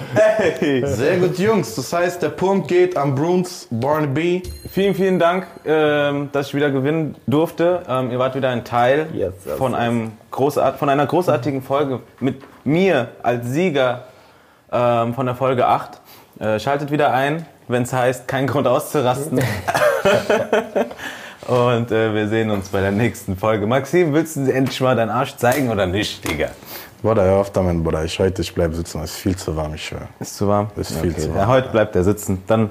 sehr 0.84 1.18
gut, 1.18 1.38
Jungs. 1.38 1.74
Das 1.74 1.92
heißt, 1.92 2.22
der 2.22 2.30
Punkt 2.30 2.68
geht 2.68 2.96
an 2.96 3.14
Bruns 3.14 3.68
Barnaby. 3.70 4.42
Vielen, 4.70 4.94
vielen 4.94 5.18
Dank, 5.18 5.46
ähm, 5.64 6.30
dass 6.32 6.48
ich 6.48 6.54
wieder 6.54 6.70
gewinnen 6.70 7.16
durfte. 7.26 7.82
Ähm, 7.88 8.10
ihr 8.10 8.18
wart 8.18 8.34
wieder 8.34 8.50
ein 8.50 8.64
Teil 8.64 9.08
Yes, 9.12 9.34
yes, 9.44 9.56
von, 9.56 9.74
einem 9.74 10.12
großart 10.30 10.78
von 10.78 10.88
einer 10.88 11.06
großartigen 11.06 11.62
Folge 11.62 12.00
mit 12.20 12.42
mir 12.64 13.08
als 13.22 13.48
Sieger 13.48 14.04
ähm, 14.70 15.14
von 15.14 15.26
der 15.26 15.34
Folge 15.34 15.66
8. 15.66 16.00
Äh, 16.38 16.58
schaltet 16.58 16.90
wieder 16.90 17.12
ein, 17.12 17.46
wenn 17.68 17.82
es 17.82 17.92
heißt, 17.92 18.26
kein 18.26 18.46
Grund 18.46 18.66
auszurasten. 18.66 19.40
Und 21.46 21.90
äh, 21.90 22.14
wir 22.14 22.28
sehen 22.28 22.50
uns 22.50 22.68
bei 22.68 22.80
der 22.80 22.92
nächsten 22.92 23.36
Folge. 23.36 23.66
Maxim, 23.66 24.14
willst 24.14 24.36
du 24.36 24.52
endlich 24.52 24.80
mal 24.80 24.94
deinen 24.94 25.10
Arsch 25.10 25.36
zeigen 25.36 25.70
oder 25.70 25.86
nicht, 25.86 26.28
Digga? 26.28 26.50
Bruder, 27.02 27.24
hör 27.24 27.38
auf 27.38 27.50
damit, 27.50 27.82
Bruder. 27.82 28.04
Ich 28.04 28.16
heute, 28.20 28.42
ich 28.42 28.54
bleib 28.54 28.74
sitzen. 28.74 29.02
Es 29.02 29.10
ist 29.10 29.16
viel 29.18 29.34
zu 29.36 29.56
warm, 29.56 29.74
ich 29.74 29.84
schwöre. 29.84 30.08
Ist 30.20 30.36
zu 30.36 30.46
warm? 30.46 30.68
Ist 30.76 30.96
viel 30.98 31.14
zu 31.16 31.28
warm, 31.30 31.38
Ja, 31.38 31.46
heute 31.48 31.68
bleibt 31.70 31.96
er 31.96 32.04
sitzen. 32.04 32.42
Dann 32.46 32.70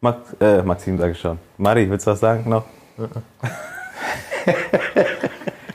Max, 0.00 0.34
äh, 0.40 0.62
Maxim 0.62 0.98
sage 0.98 1.12
ich 1.12 1.20
schon. 1.20 1.38
Mari, 1.58 1.88
willst 1.88 2.06
du 2.06 2.12
was 2.12 2.20
sagen 2.20 2.48
noch? 2.48 2.64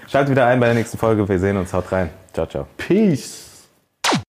Schalt 0.07 0.29
wieder 0.29 0.47
ein 0.47 0.59
bei 0.59 0.65
der 0.65 0.75
nächsten 0.75 0.97
Folge. 0.97 1.29
Wir 1.29 1.39
sehen 1.39 1.55
uns. 1.55 1.71
Haut 1.71 1.91
rein. 1.91 2.09
Ciao, 2.33 2.47
ciao. 2.47 2.65
Peace. 2.77 3.46